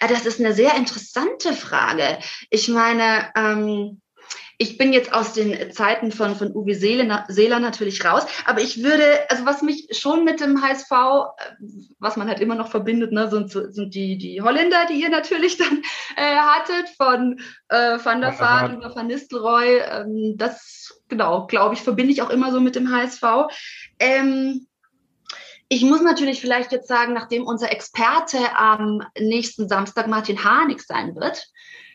Äh, 0.00 0.08
das 0.08 0.24
ist 0.24 0.40
eine 0.40 0.54
sehr 0.54 0.74
interessante 0.76 1.52
Frage. 1.52 2.18
Ich 2.48 2.68
meine, 2.68 3.30
ähm, 3.36 4.00
ich 4.58 4.78
bin 4.78 4.92
jetzt 4.92 5.12
aus 5.12 5.32
den 5.32 5.72
Zeiten 5.72 6.12
von, 6.12 6.36
von 6.36 6.54
Uwe 6.54 6.74
Seeler, 6.74 7.24
Seeler 7.28 7.58
natürlich 7.58 8.04
raus, 8.04 8.24
aber 8.46 8.60
ich 8.60 8.82
würde, 8.82 9.28
also 9.28 9.44
was 9.46 9.62
mich 9.62 9.88
schon 9.92 10.24
mit 10.24 10.40
dem 10.40 10.62
HSV, 10.62 10.90
äh, 10.90 11.66
was 11.98 12.16
man 12.16 12.28
halt 12.28 12.40
immer 12.40 12.54
noch 12.54 12.68
verbindet, 12.68 13.12
ne, 13.12 13.28
sind, 13.28 13.50
sind 13.50 13.94
die, 13.94 14.16
die 14.16 14.40
Holländer, 14.42 14.86
die 14.88 15.00
ihr 15.00 15.10
natürlich 15.10 15.56
dann 15.56 15.82
äh, 16.16 16.36
hattet, 16.36 16.88
von 16.96 17.40
äh, 17.68 17.98
Van 18.02 18.20
der 18.20 18.38
Vaart 18.38 18.74
über 18.74 18.94
Van 18.94 19.06
Nistelrooy. 19.06 19.78
Ähm, 19.78 20.34
das, 20.36 21.00
genau, 21.08 21.46
glaube 21.46 21.74
ich, 21.74 21.82
verbinde 21.82 22.12
ich 22.12 22.22
auch 22.22 22.30
immer 22.30 22.52
so 22.52 22.60
mit 22.60 22.76
dem 22.76 22.90
HSV. 22.90 23.22
Ähm, 23.98 24.66
ich 25.68 25.82
muss 25.82 26.02
natürlich 26.02 26.40
vielleicht 26.40 26.72
jetzt 26.72 26.88
sagen, 26.88 27.14
nachdem 27.14 27.46
unser 27.46 27.72
Experte 27.72 28.38
am 28.54 29.02
nächsten 29.18 29.68
Samstag 29.68 30.06
Martin 30.06 30.44
Harnik 30.44 30.80
sein 30.80 31.16
wird, 31.16 31.48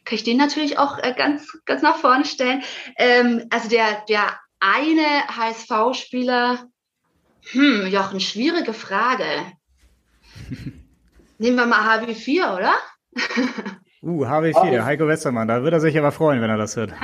kann 0.10 0.16
ich 0.16 0.24
den 0.24 0.38
natürlich 0.38 0.80
auch 0.80 0.98
äh, 0.98 1.13
ganz, 1.16 1.56
ganz 1.66 1.84
nach 1.84 1.98
vorne 1.98 2.25
stellen. 2.25 2.63
Ähm, 2.98 3.46
also 3.51 3.70
der, 3.70 4.04
der 4.10 4.39
eine 4.60 5.28
HSV-Spieler, 5.28 6.66
hm, 7.51 7.88
Jochen, 7.88 8.20
schwierige 8.20 8.74
Frage. 8.74 9.24
Nehmen 11.38 11.58
wir 11.58 11.68
mal 11.68 12.00
HW4, 12.00 12.58
oder? 12.58 12.74
uh, 14.01 14.25
HW4, 14.25 14.84
Heiko 14.84 15.08
Westermann, 15.08 15.48
da 15.48 15.63
wird 15.63 15.74
er 15.74 15.80
sich 15.80 15.98
aber 15.98 16.12
freuen, 16.12 16.42
wenn 16.42 16.50
er 16.50 16.58
das 16.58 16.75
hört. 16.75 16.92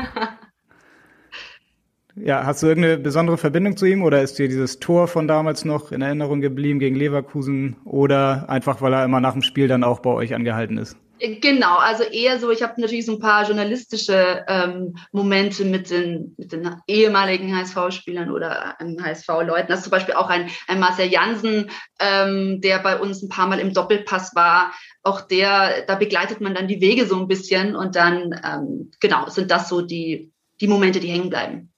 Ja, 2.18 2.46
hast 2.46 2.64
du 2.64 2.68
irgendeine 2.68 2.98
besondere 2.98 3.38
Verbindung 3.38 3.76
zu 3.76 3.86
ihm 3.86 4.02
oder 4.02 4.22
ist 4.22 4.40
dir 4.40 4.48
dieses 4.48 4.80
Tor 4.80 5.10
von 5.10 5.28
damals 5.28 5.66
noch 5.66 5.92
in 5.92 6.02
Erinnerung 6.02 6.40
geblieben 6.40 6.80
gegen 6.80 6.96
Leverkusen 6.96 7.76
oder 7.84 8.50
einfach, 8.50 8.82
weil 8.82 8.94
er 8.94 9.04
immer 9.04 9.20
nach 9.20 9.34
dem 9.34 9.42
Spiel 9.42 9.68
dann 9.68 9.84
auch 9.84 10.00
bei 10.00 10.12
euch 10.12 10.34
angehalten 10.34 10.78
ist? 10.78 10.96
Genau, 11.20 11.78
also 11.78 12.04
eher 12.04 12.40
so, 12.40 12.52
ich 12.52 12.62
habe 12.62 12.80
natürlich 12.82 13.06
so 13.06 13.14
ein 13.14 13.20
paar 13.20 13.46
journalistische 13.46 14.44
ähm, 14.50 14.98
Momente 15.14 15.64
mit 15.64 15.90
den, 15.90 16.36
mit 16.38 16.52
den 16.52 16.76
ehemaligen 16.88 17.56
HSV-Spielern 17.56 18.30
oder 18.30 18.76
ähm, 18.82 18.98
HSV-Leuten. 19.02 19.68
Das 19.70 19.80
ist 19.80 19.84
zum 19.86 19.92
Beispiel 19.92 20.16
auch 20.16 20.30
ein, 20.30 20.50
ein 20.68 20.80
Marcel 20.80 21.08
Jansen, 21.08 21.70
ähm, 22.02 22.60
der 22.60 22.80
bei 22.80 23.00
uns 23.00 23.24
ein 23.24 23.30
paar 23.30 23.48
Mal 23.48 23.60
im 23.60 23.74
Doppelpass 23.74 24.36
war. 24.36 24.74
Auch 25.04 25.22
der, 25.22 25.86
da 25.86 25.96
begleitet 25.96 26.42
man 26.42 26.54
dann 26.54 26.68
die 26.68 26.82
Wege 26.82 27.06
so 27.06 27.16
ein 27.16 27.28
bisschen 27.28 27.78
und 27.78 27.96
dann, 27.96 28.38
ähm, 28.44 28.92
genau, 29.00 29.30
sind 29.30 29.50
das 29.52 29.70
so 29.70 29.82
die, 29.82 30.34
die 30.60 30.68
Momente, 30.68 31.00
die 31.00 31.12
hängen 31.12 31.30
bleiben. 31.30 31.72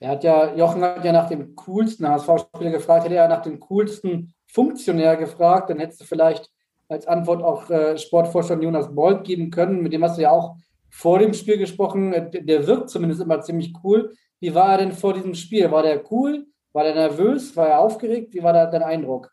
Er 0.00 0.10
hat 0.10 0.24
ja, 0.24 0.56
Jochen 0.56 0.82
hat 0.82 1.04
ja 1.04 1.12
nach 1.12 1.28
dem 1.28 1.54
coolsten 1.54 2.08
HSV-Spieler 2.08 2.72
gefragt, 2.72 3.04
hätte 3.04 3.14
er 3.14 3.28
nach 3.28 3.42
dem 3.42 3.60
coolsten 3.60 4.34
Funktionär 4.46 5.16
gefragt, 5.16 5.70
dann 5.70 5.78
hättest 5.78 6.00
du 6.00 6.04
vielleicht 6.04 6.50
als 6.92 7.06
Antwort 7.06 7.42
auch 7.42 7.68
äh, 7.70 7.98
Sportvorstand 7.98 8.62
Jonas 8.62 8.94
Bolt 8.94 9.24
geben 9.24 9.50
können. 9.50 9.82
Mit 9.82 9.92
dem 9.92 10.04
hast 10.04 10.18
du 10.18 10.22
ja 10.22 10.30
auch 10.30 10.56
vor 10.90 11.18
dem 11.18 11.34
Spiel 11.34 11.58
gesprochen. 11.58 12.12
Äh, 12.12 12.42
der 12.42 12.66
wirkt 12.66 12.90
zumindest 12.90 13.20
immer 13.20 13.40
ziemlich 13.40 13.72
cool. 13.82 14.12
Wie 14.40 14.54
war 14.54 14.72
er 14.72 14.78
denn 14.78 14.92
vor 14.92 15.14
diesem 15.14 15.34
Spiel? 15.34 15.70
War 15.70 15.82
der 15.82 16.02
cool? 16.10 16.46
War 16.72 16.84
der 16.84 16.94
nervös? 16.94 17.56
War 17.56 17.68
er 17.68 17.80
aufgeregt? 17.80 18.34
Wie 18.34 18.42
war 18.42 18.52
da 18.52 18.66
dein 18.66 18.82
Eindruck? 18.82 19.30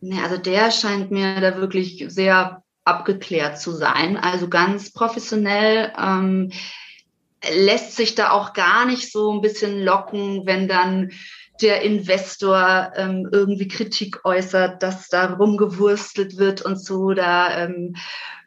Nee, 0.00 0.20
also 0.22 0.36
der 0.36 0.70
scheint 0.70 1.10
mir 1.10 1.40
da 1.40 1.56
wirklich 1.56 2.04
sehr 2.08 2.62
abgeklärt 2.84 3.58
zu 3.58 3.72
sein. 3.72 4.16
Also 4.16 4.48
ganz 4.48 4.92
professionell. 4.92 5.92
Ähm, 5.98 6.50
lässt 7.48 7.96
sich 7.96 8.14
da 8.14 8.30
auch 8.30 8.52
gar 8.52 8.86
nicht 8.86 9.10
so 9.10 9.32
ein 9.32 9.40
bisschen 9.40 9.82
locken, 9.82 10.42
wenn 10.44 10.68
dann 10.68 11.10
der 11.62 11.82
Investor 11.82 12.92
ähm, 12.96 13.28
irgendwie 13.30 13.68
Kritik 13.68 14.24
äußert, 14.24 14.82
dass 14.82 15.08
da 15.08 15.34
rumgewurstelt 15.34 16.38
wird 16.38 16.62
und 16.62 16.82
so. 16.82 17.12
Da 17.12 17.64
ähm, 17.64 17.94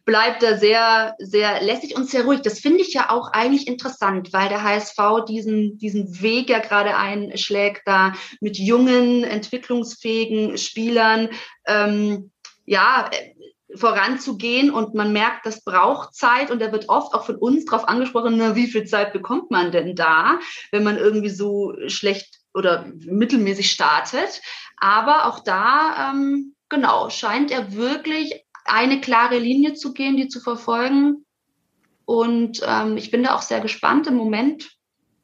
bleibt 0.06 0.44
er 0.44 0.58
sehr, 0.58 1.16
sehr 1.20 1.62
lässig 1.62 1.96
und 1.96 2.10
sehr 2.10 2.26
ruhig. 2.26 2.42
Das 2.42 2.60
finde 2.60 2.82
ich 2.82 2.94
ja 2.94 3.10
auch 3.10 3.32
eigentlich 3.32 3.68
interessant, 3.68 4.34
weil 4.34 4.50
der 4.50 4.64
HSV 4.64 5.26
diesen, 5.28 5.78
diesen 5.78 6.22
Weg 6.22 6.50
ja 6.50 6.60
gerade 6.60 6.98
einschlägt, 6.98 7.84
da 7.86 8.14
mit 8.42 8.58
jungen, 8.58 9.24
entwicklungsfähigen 9.24 10.58
Spielern, 10.58 11.30
ähm, 11.66 12.32
ja, 12.66 13.10
voranzugehen 13.76 14.72
und 14.72 14.94
man 14.94 15.14
merkt, 15.14 15.46
das 15.46 15.64
braucht 15.64 16.14
Zeit 16.14 16.52
und 16.52 16.62
da 16.62 16.72
wird 16.72 16.90
oft 16.90 17.14
auch 17.14 17.26
von 17.26 17.36
uns 17.36 17.66
darauf 17.66 17.88
angesprochen, 17.88 18.36
na, 18.38 18.56
wie 18.56 18.68
viel 18.68 18.86
Zeit 18.86 19.14
bekommt 19.14 19.52
man 19.52 19.72
denn 19.72 19.96
da, 19.96 20.40
wenn 20.72 20.84
man 20.84 20.98
irgendwie 20.98 21.30
so 21.30 21.74
schlecht 21.88 22.33
oder 22.54 22.86
mittelmäßig 23.06 23.70
startet. 23.70 24.42
Aber 24.78 25.26
auch 25.26 25.40
da, 25.40 26.12
ähm, 26.12 26.54
genau, 26.70 27.10
scheint 27.10 27.52
er 27.52 27.74
wirklich 27.74 28.46
eine 28.66 29.02
klare 29.02 29.40
Linie 29.40 29.74
zu 29.74 29.94
gehen, 29.94 30.18
die 30.18 30.28
zu 30.28 30.40
verfolgen. 30.40 31.26
Und 32.06 32.62
ähm, 32.68 32.98
ich 32.98 33.12
bin 33.12 33.24
da 33.24 33.36
auch 33.36 33.42
sehr 33.42 33.62
gespannt. 33.62 34.08
Im 34.08 34.16
Moment, 34.16 34.70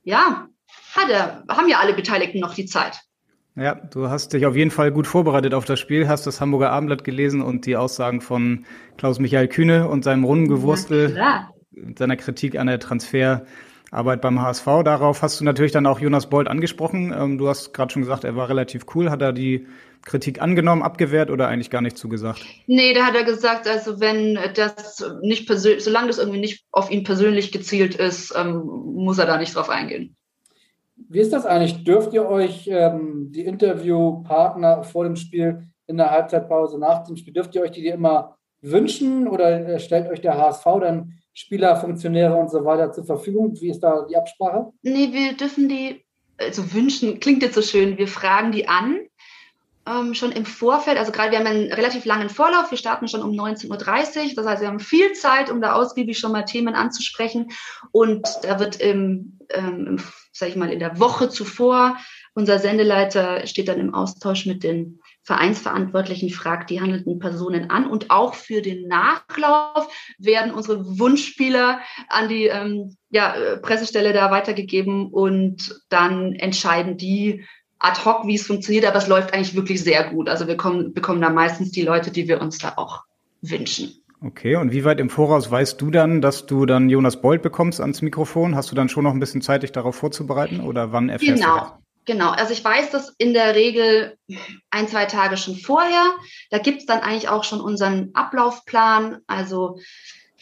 ja, 0.03 0.47
hat 0.95 1.09
er, 1.09 1.43
haben 1.49 1.67
ja 1.67 1.79
alle 1.79 1.93
Beteiligten 1.93 2.39
noch 2.39 2.53
die 2.53 2.65
Zeit. 2.65 2.99
Ja, 3.55 3.75
du 3.75 4.09
hast 4.09 4.31
dich 4.31 4.45
auf 4.45 4.55
jeden 4.55 4.71
Fall 4.71 4.91
gut 4.91 5.05
vorbereitet 5.05 5.53
auf 5.53 5.65
das 5.65 5.79
Spiel, 5.79 6.07
hast 6.07 6.25
das 6.25 6.39
Hamburger 6.39 6.71
Abendblatt 6.71 7.03
gelesen 7.03 7.41
und 7.41 7.65
die 7.65 7.75
Aussagen 7.75 8.21
von 8.21 8.65
Klaus-Michael 8.97 9.49
Kühne 9.49 9.89
und 9.89 10.03
seinem 10.03 10.23
Rundengewurstel, 10.23 11.19
seiner 11.97 12.15
Kritik 12.15 12.57
an 12.57 12.67
der 12.67 12.79
Transfer 12.79 13.45
Arbeit 13.91 14.21
beim 14.21 14.41
HSV. 14.41 14.65
Darauf 14.83 15.21
hast 15.21 15.39
du 15.39 15.45
natürlich 15.45 15.71
dann 15.71 15.85
auch 15.85 15.99
Jonas 15.99 16.29
Bold 16.29 16.47
angesprochen. 16.47 17.13
Ähm, 17.17 17.37
du 17.37 17.47
hast 17.47 17.73
gerade 17.73 17.91
schon 17.91 18.03
gesagt, 18.03 18.23
er 18.23 18.35
war 18.35 18.49
relativ 18.49 18.85
cool. 18.93 19.09
Hat 19.09 19.21
er 19.21 19.33
die 19.33 19.67
Kritik 20.03 20.41
angenommen, 20.41 20.81
abgewehrt 20.81 21.29
oder 21.29 21.47
eigentlich 21.47 21.69
gar 21.69 21.81
nicht 21.81 21.97
zugesagt? 21.97 22.45
Nee, 22.67 22.93
da 22.93 23.05
hat 23.05 23.15
er 23.15 23.23
gesagt, 23.23 23.67
also 23.67 23.99
wenn 23.99 24.37
das 24.55 25.03
nicht 25.21 25.47
persönlich, 25.47 25.83
solange 25.83 26.07
das 26.07 26.19
irgendwie 26.19 26.39
nicht 26.39 26.65
auf 26.71 26.91
ihn 26.91 27.03
persönlich 27.03 27.51
gezielt 27.51 27.95
ist, 27.95 28.33
ähm, 28.37 28.63
muss 28.65 29.17
er 29.17 29.25
da 29.25 29.37
nicht 29.37 29.55
drauf 29.55 29.69
eingehen. 29.69 30.15
Wie 30.95 31.19
ist 31.19 31.33
das 31.33 31.45
eigentlich? 31.45 31.83
Dürft 31.83 32.13
ihr 32.13 32.27
euch 32.27 32.67
ähm, 32.71 33.31
die 33.31 33.45
Interviewpartner 33.45 34.83
vor 34.83 35.05
dem 35.05 35.15
Spiel 35.15 35.63
in 35.87 35.97
der 35.97 36.11
Halbzeitpause 36.11 36.77
nach 36.77 37.03
dem 37.05 37.15
Spiel? 37.15 37.33
Dürft 37.33 37.55
ihr 37.55 37.61
euch 37.61 37.71
die 37.71 37.87
immer 37.87 38.37
wünschen 38.61 39.27
oder 39.27 39.67
äh, 39.67 39.79
stellt 39.79 40.09
euch 40.09 40.21
der 40.21 40.37
HSV 40.37 40.65
dann 40.81 41.18
Spieler, 41.33 41.75
Funktionäre 41.77 42.35
und 42.35 42.49
so 42.49 42.65
weiter 42.65 42.91
zur 42.91 43.05
Verfügung? 43.05 43.59
Wie 43.59 43.69
ist 43.69 43.79
da 43.79 44.05
die 44.09 44.15
Absprache? 44.15 44.71
Nee, 44.81 45.11
wir 45.11 45.33
dürfen 45.33 45.69
die, 45.69 46.03
also 46.37 46.73
wünschen, 46.73 47.19
klingt 47.19 47.43
jetzt 47.43 47.55
so 47.55 47.61
schön, 47.61 47.97
wir 47.97 48.07
fragen 48.07 48.51
die 48.51 48.67
an. 48.67 48.99
Ähm, 49.87 50.13
schon 50.13 50.31
im 50.31 50.45
Vorfeld, 50.45 50.97
also 50.97 51.11
gerade 51.11 51.31
wir 51.31 51.39
haben 51.39 51.47
einen 51.47 51.71
relativ 51.71 52.05
langen 52.05 52.29
Vorlauf, 52.29 52.69
wir 52.69 52.77
starten 52.77 53.07
schon 53.07 53.23
um 53.23 53.31
19.30 53.31 53.69
Uhr, 53.69 54.35
das 54.35 54.45
heißt, 54.45 54.61
wir 54.61 54.67
haben 54.67 54.79
viel 54.79 55.13
Zeit, 55.13 55.49
um 55.49 55.61
da 55.61 55.73
ausgiebig 55.73 56.19
schon 56.19 56.33
mal 56.33 56.43
Themen 56.43 56.75
anzusprechen 56.75 57.47
und 57.91 58.27
da 58.43 58.59
wird 58.59 58.79
im, 58.81 59.39
ähm, 59.51 59.97
sag 60.31 60.49
ich 60.49 60.55
mal, 60.57 60.71
in 60.71 60.79
der 60.79 60.99
Woche 60.99 61.29
zuvor 61.29 61.97
unser 62.39 62.59
Sendeleiter 62.59 63.45
steht 63.47 63.67
dann 63.67 63.79
im 63.79 63.93
Austausch 63.93 64.45
mit 64.45 64.63
den 64.63 65.01
Vereinsverantwortlichen 65.23 66.29
fragt 66.29 66.69
die 66.69 66.81
handelnden 66.81 67.19
Personen 67.19 67.69
an. 67.69 67.87
Und 67.87 68.09
auch 68.09 68.33
für 68.33 68.61
den 68.61 68.87
Nachlauf 68.87 69.87
werden 70.17 70.51
unsere 70.53 70.99
Wunschspieler 70.99 71.79
an 72.07 72.29
die 72.29 72.45
ähm, 72.45 72.95
ja, 73.09 73.35
äh, 73.35 73.57
Pressestelle 73.57 74.13
da 74.13 74.31
weitergegeben 74.31 75.09
und 75.11 75.81
dann 75.89 76.33
entscheiden 76.33 76.97
die 76.97 77.45
ad 77.79 78.01
hoc, 78.05 78.25
wie 78.27 78.35
es 78.35 78.47
funktioniert. 78.47 78.85
Aber 78.85 78.97
es 78.97 79.07
läuft 79.07 79.33
eigentlich 79.33 79.55
wirklich 79.55 79.83
sehr 79.83 80.09
gut. 80.09 80.29
Also 80.29 80.47
wir 80.47 80.57
kommen, 80.57 80.93
bekommen 80.93 81.21
da 81.21 81.29
meistens 81.29 81.71
die 81.71 81.83
Leute, 81.83 82.11
die 82.11 82.27
wir 82.27 82.41
uns 82.41 82.57
da 82.57 82.73
auch 82.77 83.03
wünschen. 83.41 83.93
Okay, 84.21 84.57
und 84.57 84.73
wie 84.73 84.83
weit 84.83 84.99
im 84.99 85.09
Voraus 85.09 85.49
weißt 85.49 85.79
du 85.79 85.91
dann, 85.91 86.21
dass 86.21 86.45
du 86.45 86.65
dann 86.65 86.89
Jonas 86.89 87.21
Bold 87.21 87.41
bekommst 87.41 87.79
ans 87.79 88.01
Mikrofon? 88.01 88.53
Hast 88.53 88.69
du 88.69 88.75
dann 88.75 88.89
schon 88.89 89.05
noch 89.05 89.13
ein 89.13 89.19
bisschen 89.19 89.41
Zeit, 89.41 89.63
dich 89.63 89.71
darauf 89.71 89.95
vorzubereiten 89.95 90.59
oder 90.59 90.91
wann 90.91 91.07
erfährst 91.07 91.41
genau. 91.41 91.53
du 91.55 91.61
das? 91.61 91.73
Genau, 92.09 92.31
also 92.31 92.53
ich 92.53 92.63
weiß 92.63 92.89
das 92.89 93.13
in 93.19 93.35
der 93.35 93.53
Regel 93.53 94.17
ein, 94.71 94.87
zwei 94.87 95.05
Tage 95.05 95.37
schon 95.37 95.55
vorher. 95.55 96.11
Da 96.49 96.57
gibt 96.57 96.79
es 96.79 96.87
dann 96.87 97.01
eigentlich 97.01 97.29
auch 97.29 97.43
schon 97.43 97.61
unseren 97.61 98.09
Ablaufplan. 98.15 99.19
Also 99.27 99.77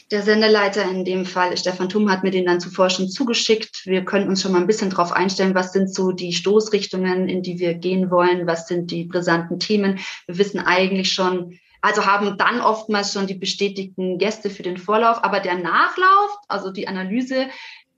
der 0.10 0.22
Sendeleiter 0.22 0.90
in 0.90 1.04
dem 1.04 1.26
Fall, 1.26 1.58
Stefan 1.58 1.90
Thum, 1.90 2.10
hat 2.10 2.24
mir 2.24 2.32
den 2.32 2.46
dann 2.46 2.62
zuvor 2.62 2.90
schon 2.90 3.10
zugeschickt. 3.10 3.82
Wir 3.86 4.06
können 4.06 4.30
uns 4.30 4.42
schon 4.42 4.54
mal 4.54 4.62
ein 4.62 4.68
bisschen 4.68 4.92
drauf 4.92 5.12
einstellen, 5.12 5.56
was 5.56 5.74
sind 5.74 5.94
so 5.94 6.14
die 6.14 6.32
Stoßrichtungen, 6.32 7.28
in 7.28 7.44
die 7.44 7.60
wir 7.60 7.74
gehen 7.74 8.10
wollen, 8.12 8.48
was 8.48 8.70
sind 8.70 8.90
die 8.90 9.04
brisanten 9.04 9.60
Themen. 9.60 10.00
Wir 10.26 10.38
wissen 10.38 10.62
eigentlich 10.62 11.12
schon, 11.12 11.60
also 11.82 12.06
haben 12.06 12.38
dann 12.38 12.62
oftmals 12.62 13.12
schon 13.12 13.28
die 13.28 13.36
bestätigten 13.36 14.20
Gäste 14.20 14.50
für 14.50 14.64
den 14.64 14.78
Vorlauf, 14.78 15.22
aber 15.22 15.42
der 15.42 15.58
Nachlauf, 15.58 16.38
also 16.48 16.72
die 16.72 16.88
Analyse, 16.88 17.48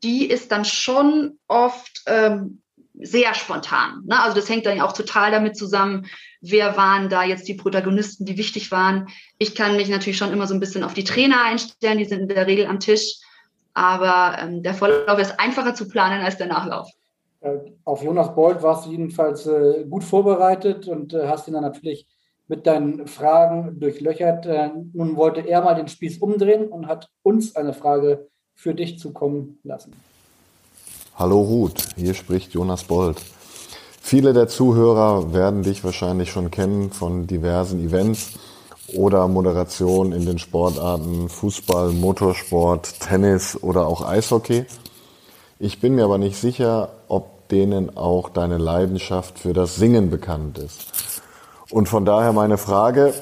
die 0.01 0.25
ist 0.25 0.51
dann 0.51 0.65
schon 0.65 1.37
oft 1.47 2.01
ähm, 2.07 2.63
sehr 2.99 3.33
spontan. 3.33 4.03
Ne? 4.05 4.21
Also 4.21 4.35
das 4.35 4.49
hängt 4.49 4.65
dann 4.65 4.77
ja 4.77 4.85
auch 4.85 4.93
total 4.93 5.31
damit 5.31 5.55
zusammen, 5.55 6.05
wer 6.41 6.77
waren 6.77 7.09
da 7.09 7.23
jetzt 7.23 7.47
die 7.47 7.53
Protagonisten, 7.53 8.25
die 8.25 8.37
wichtig 8.37 8.71
waren. 8.71 9.07
Ich 9.37 9.55
kann 9.55 9.75
mich 9.75 9.89
natürlich 9.89 10.17
schon 10.17 10.31
immer 10.33 10.47
so 10.47 10.53
ein 10.53 10.59
bisschen 10.59 10.83
auf 10.83 10.93
die 10.93 11.03
Trainer 11.03 11.43
einstellen, 11.43 11.97
die 11.97 12.05
sind 12.05 12.21
in 12.21 12.27
der 12.27 12.47
Regel 12.47 12.65
am 12.65 12.79
Tisch. 12.79 13.19
Aber 13.73 14.37
ähm, 14.41 14.63
der 14.63 14.73
Vorlauf 14.73 15.19
ist 15.19 15.39
einfacher 15.39 15.73
zu 15.73 15.87
planen 15.87 16.23
als 16.23 16.37
der 16.37 16.47
Nachlauf. 16.47 16.89
Äh, 17.41 17.57
auf 17.85 18.03
Jonas 18.03 18.35
Bold 18.35 18.61
warst 18.61 18.85
du 18.85 18.91
jedenfalls 18.91 19.47
äh, 19.47 19.85
gut 19.89 20.03
vorbereitet 20.03 20.87
und 20.87 21.13
äh, 21.13 21.27
hast 21.27 21.47
ihn 21.47 21.53
dann 21.53 21.63
natürlich 21.63 22.07
mit 22.47 22.67
deinen 22.67 23.07
Fragen 23.07 23.79
durchlöchert. 23.79 24.45
Äh, 24.45 24.71
nun 24.93 25.15
wollte 25.15 25.41
er 25.41 25.61
mal 25.61 25.75
den 25.75 25.87
Spieß 25.87 26.17
umdrehen 26.17 26.67
und 26.67 26.87
hat 26.87 27.09
uns 27.23 27.55
eine 27.55 27.73
Frage 27.73 28.27
für 28.55 28.73
dich 28.73 28.99
zukommen 28.99 29.59
lassen. 29.63 29.93
Hallo 31.19 31.41
Ruth, 31.41 31.83
hier 31.97 32.13
spricht 32.13 32.53
Jonas 32.53 32.85
Bold. 32.85 33.17
Viele 34.01 34.31
der 34.31 34.47
Zuhörer 34.47 35.33
werden 35.33 35.63
dich 35.63 35.83
wahrscheinlich 35.83 36.31
schon 36.31 36.49
kennen 36.49 36.91
von 36.91 37.27
diversen 37.27 37.85
Events 37.85 38.39
oder 38.95 39.27
Moderationen 39.27 40.13
in 40.13 40.25
den 40.25 40.39
Sportarten 40.39 41.27
Fußball, 41.27 41.91
Motorsport, 41.91 43.01
Tennis 43.01 43.61
oder 43.61 43.85
auch 43.85 44.07
Eishockey. 44.07 44.65
Ich 45.59 45.81
bin 45.81 45.95
mir 45.95 46.05
aber 46.05 46.19
nicht 46.19 46.39
sicher, 46.39 46.87
ob 47.09 47.49
denen 47.49 47.97
auch 47.97 48.29
deine 48.29 48.57
Leidenschaft 48.57 49.39
für 49.39 49.51
das 49.51 49.75
Singen 49.75 50.09
bekannt 50.09 50.57
ist. 50.57 50.85
Und 51.69 51.89
von 51.89 52.05
daher 52.05 52.31
meine 52.31 52.57
Frage, 52.57 53.13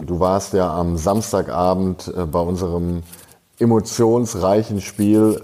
du 0.00 0.20
warst 0.20 0.52
ja 0.52 0.72
am 0.72 0.96
Samstagabend 0.96 2.06
äh, 2.16 2.24
bei 2.26 2.38
unserem 2.38 3.02
emotionsreichen 3.58 4.80
Spiel 4.80 5.42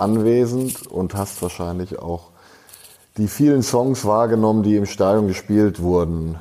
anwesend 0.00 0.86
und 0.86 1.14
hast 1.14 1.40
wahrscheinlich 1.42 1.98
auch 1.98 2.28
die 3.16 3.28
vielen 3.28 3.62
Songs 3.62 4.04
wahrgenommen, 4.04 4.62
die 4.62 4.76
im 4.76 4.86
Stadion 4.86 5.28
gespielt 5.28 5.80
wurden. 5.82 6.36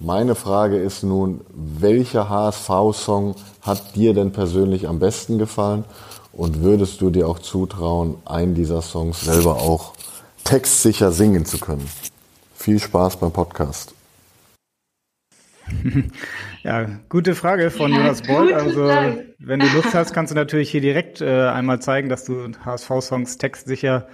Meine 0.00 0.34
Frage 0.34 0.76
ist 0.78 1.02
nun, 1.02 1.40
welcher 1.52 2.28
HSV-Song 2.28 3.34
hat 3.62 3.96
dir 3.96 4.14
denn 4.14 4.32
persönlich 4.32 4.88
am 4.88 4.98
besten 4.98 5.38
gefallen? 5.38 5.84
Und 6.32 6.62
würdest 6.62 7.00
du 7.00 7.10
dir 7.10 7.28
auch 7.28 7.40
zutrauen, 7.40 8.16
einen 8.24 8.54
dieser 8.54 8.82
Songs 8.82 9.22
selber 9.22 9.56
auch 9.56 9.94
textsicher 10.44 11.10
singen 11.10 11.46
zu 11.46 11.58
können? 11.58 11.88
Viel 12.54 12.78
Spaß 12.78 13.16
beim 13.16 13.32
Podcast. 13.32 13.94
Ja, 16.64 16.86
gute 17.08 17.34
Frage 17.34 17.70
von 17.70 17.92
ja, 17.92 17.98
Jonas 17.98 18.22
Bold. 18.22 18.52
Also, 18.52 18.90
wenn 19.38 19.60
du 19.60 19.66
Lust 19.74 19.94
hast, 19.94 20.12
kannst 20.12 20.32
du 20.32 20.34
natürlich 20.34 20.70
hier 20.70 20.80
direkt 20.80 21.20
äh, 21.20 21.46
einmal 21.48 21.80
zeigen, 21.80 22.08
dass 22.08 22.24
du 22.24 22.50
HSV-Songs 22.64 23.38
textsicher 23.38 24.08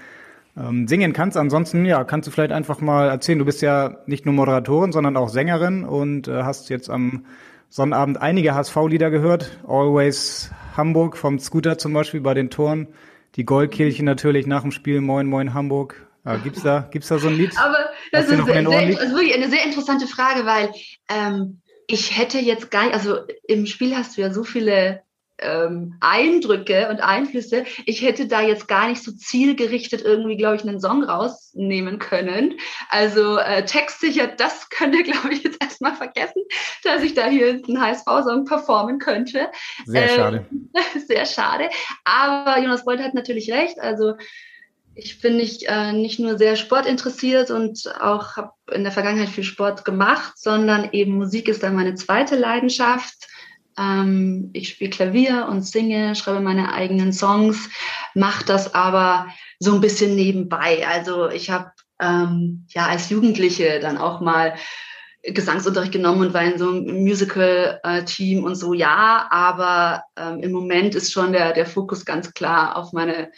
ähm, 0.57 0.87
singen 0.87 1.13
kannst. 1.13 1.37
Ansonsten, 1.37 1.85
ja, 1.85 2.05
kannst 2.05 2.27
du 2.27 2.31
vielleicht 2.31 2.53
einfach 2.53 2.81
mal 2.81 3.09
erzählen. 3.09 3.39
Du 3.39 3.45
bist 3.45 3.63
ja 3.63 3.97
nicht 4.07 4.25
nur 4.27 4.35
Moderatorin, 4.35 4.93
sondern 4.93 5.17
auch 5.17 5.29
Sängerin 5.29 5.85
und 5.85 6.29
äh, 6.29 6.43
hast 6.43 6.69
jetzt 6.69 6.91
am 6.91 7.25
Sonnabend 7.71 8.21
einige 8.21 8.55
HSV-Lieder 8.55 9.11
gehört. 9.11 9.59
Always 9.67 10.53
Hamburg 10.77 11.17
vom 11.17 11.39
Scooter 11.39 11.79
zum 11.79 11.93
Beispiel 11.93 12.21
bei 12.21 12.35
den 12.35 12.51
Toren. 12.51 12.89
Die 13.37 13.45
Goldkirche 13.45 14.05
natürlich 14.05 14.47
nach 14.47 14.63
dem 14.63 14.71
Spiel 14.71 15.01
Moin 15.01 15.27
Moin 15.27 15.55
Hamburg. 15.55 16.07
Ja, 16.25 16.37
gibt's 16.37 16.63
da, 16.63 16.89
gibt's 16.91 17.09
da 17.09 17.19
so 17.19 17.29
ein 17.29 17.37
Lied? 17.37 17.57
Aber 17.59 17.91
das 18.13 18.29
ist, 18.29 18.45
sehr, 18.45 18.45
sehr, 18.45 18.57
also 19.01 19.15
wirklich 19.15 19.35
eine 19.35 19.49
sehr 19.49 19.65
interessante 19.65 20.07
Frage, 20.07 20.47
weil 20.47 20.73
ähm, 21.09 21.61
ich 21.87 22.17
hätte 22.19 22.39
jetzt 22.39 22.71
gar 22.71 22.85
nicht, 22.85 22.95
also 22.95 23.19
im 23.47 23.67
Spiel 23.67 23.95
hast 23.97 24.17
du 24.17 24.23
ja 24.23 24.33
so 24.33 24.43
viele 24.43 25.03
ähm, 25.39 25.97
Eindrücke 26.01 26.89
und 26.89 27.01
Einflüsse. 27.01 27.65
Ich 27.87 28.03
hätte 28.03 28.27
da 28.27 28.41
jetzt 28.41 28.69
gar 28.69 28.89
nicht 28.89 29.03
so 29.03 29.13
zielgerichtet 29.13 30.03
irgendwie, 30.03 30.37
glaube 30.37 30.57
ich, 30.57 30.63
einen 30.63 30.81
Song 30.81 31.03
rausnehmen 31.05 31.99
können. 31.99 32.59
Also 32.89 33.39
äh, 33.39 33.65
textsicher, 33.65 34.29
das 34.29 34.71
könnt 34.71 34.95
ihr, 34.95 35.03
glaube 35.03 35.33
ich, 35.33 35.43
jetzt 35.43 35.63
erstmal 35.63 35.95
vergessen, 35.95 36.43
dass 36.85 37.03
ich 37.03 37.15
da 37.15 37.27
hier 37.27 37.61
einen 37.67 37.81
HSV-Song 37.81 38.45
performen 38.45 38.99
könnte. 38.99 39.51
Sehr 39.85 40.11
ähm, 40.11 40.17
schade. 40.17 40.47
Sehr 41.07 41.27
schade. 41.27 41.69
Aber 42.05 42.61
Jonas 42.61 42.85
Bolt 42.85 43.01
hat 43.01 43.15
natürlich 43.15 43.53
recht. 43.53 43.79
Also 43.81 44.15
ich 44.95 45.21
bin 45.21 45.37
nicht, 45.37 45.65
äh, 45.67 45.93
nicht 45.93 46.21
nur 46.21 46.39
sehr 46.39 46.57
sportinteressiert 46.57 47.51
und 47.51 47.93
auch 48.01 48.37
habe 48.37 48.53
in 48.73 48.85
der 48.85 48.93
Vergangenheit 48.93 49.29
viel 49.29 49.45
Sport 49.45 49.85
gemacht, 49.85 50.35
sondern 50.37 50.91
eben 50.93 51.17
Musik 51.17 51.49
ist 51.49 51.63
dann 51.63 51.75
meine 51.75 51.95
zweite 51.95 52.37
Leidenschaft. 52.37 53.29
Ähm, 53.79 54.51
ich 54.53 54.69
spiele 54.69 54.91
Klavier 54.91 55.49
und 55.51 55.63
singe, 55.63 56.15
schreibe 56.15 56.41
meine 56.41 56.73
eigenen 56.73 57.13
Songs, 57.13 57.69
mache 58.15 58.45
das 58.45 58.75
aber 58.75 59.29
so 59.59 59.75
ein 59.75 59.81
bisschen 59.81 60.15
nebenbei. 60.15 60.87
Also 60.87 61.29
ich 61.29 61.51
habe 61.51 61.73
ähm, 62.01 62.67
ja 62.69 62.87
als 62.87 63.11
Jugendliche 63.11 63.81
dann 63.81 63.99
auch 63.99 64.21
mal 64.21 64.55
Gesangsunterricht 65.23 65.93
genommen 65.93 66.21
und 66.21 66.35
war 66.35 66.43
in 66.43 66.59
so 66.59 66.69
einem 66.69 67.03
Musical-Team 67.03 68.45
und 68.45 68.57
so, 68.57 68.75
ja, 68.75 69.27
aber 69.31 70.03
ähm, 70.17 70.41
im 70.41 70.53
Moment 70.53 70.95
ist 70.95 71.13
schon 71.13 71.33
der, 71.33 71.53
der 71.53 71.65
Fokus 71.65 72.05
ganz 72.05 72.35
klar 72.35 72.77
auf 72.77 72.93
meine 72.93 73.31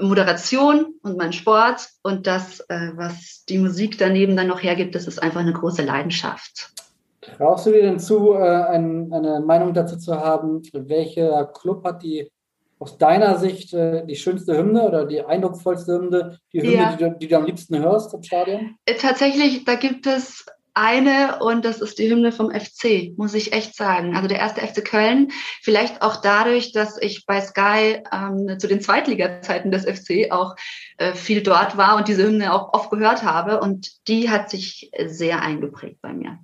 Moderation 0.00 0.94
und 1.02 1.16
mein 1.16 1.32
Sport 1.32 1.88
und 2.02 2.26
das, 2.26 2.60
äh, 2.68 2.90
was 2.94 3.44
die 3.48 3.58
Musik 3.58 3.98
daneben 3.98 4.36
dann 4.36 4.48
noch 4.48 4.62
hergibt, 4.62 4.94
das 4.94 5.06
ist 5.06 5.22
einfach 5.22 5.40
eine 5.40 5.52
große 5.52 5.82
Leidenschaft. 5.82 6.72
Traust 7.20 7.66
du 7.66 7.72
dir 7.72 7.82
denn 7.82 7.98
zu, 7.98 8.32
äh, 8.32 8.38
ein, 8.38 9.12
eine 9.12 9.40
Meinung 9.40 9.74
dazu 9.74 9.96
zu 9.98 10.18
haben, 10.18 10.62
welcher 10.72 11.46
Club 11.46 11.84
hat 11.84 12.02
die 12.02 12.30
aus 12.78 12.96
deiner 12.96 13.38
Sicht 13.38 13.74
äh, 13.74 14.06
die 14.06 14.16
schönste 14.16 14.56
Hymne 14.56 14.88
oder 14.88 15.04
die 15.04 15.22
eindrucksvollste 15.22 15.98
Hymne, 15.98 16.38
die 16.52 16.62
Hymne, 16.62 16.74
ja. 16.74 16.92
die, 16.92 17.04
du, 17.04 17.16
die, 17.18 17.28
du, 17.28 17.36
am 17.36 17.44
liebsten 17.44 17.78
hörst 17.78 18.14
im 18.14 18.22
Stadion? 18.22 18.76
Äh, 18.86 18.94
tatsächlich, 18.94 19.64
da 19.64 19.74
gibt 19.74 20.06
es 20.06 20.46
eine 20.80 21.38
und 21.40 21.64
das 21.64 21.80
ist 21.80 21.98
die 21.98 22.10
Hymne 22.10 22.32
vom 22.32 22.50
FC, 22.50 23.12
muss 23.16 23.34
ich 23.34 23.52
echt 23.52 23.76
sagen. 23.76 24.16
Also 24.16 24.28
der 24.28 24.38
erste 24.38 24.60
FC 24.62 24.84
Köln, 24.84 25.30
vielleicht 25.60 26.00
auch 26.00 26.16
dadurch, 26.16 26.72
dass 26.72 26.96
ich 27.00 27.26
bei 27.26 27.40
Sky 27.40 28.02
ähm, 28.12 28.58
zu 28.58 28.66
den 28.66 28.80
Zweitliga-Zeiten 28.80 29.70
des 29.70 29.84
FC 29.84 30.32
auch 30.32 30.56
äh, 30.96 31.12
viel 31.12 31.42
dort 31.42 31.76
war 31.76 31.96
und 31.96 32.08
diese 32.08 32.26
Hymne 32.26 32.52
auch 32.52 32.72
oft 32.72 32.90
gehört 32.90 33.22
habe 33.22 33.60
und 33.60 34.08
die 34.08 34.30
hat 34.30 34.48
sich 34.48 34.90
sehr 35.06 35.42
eingeprägt 35.42 36.00
bei 36.00 36.12
mir. 36.12 36.38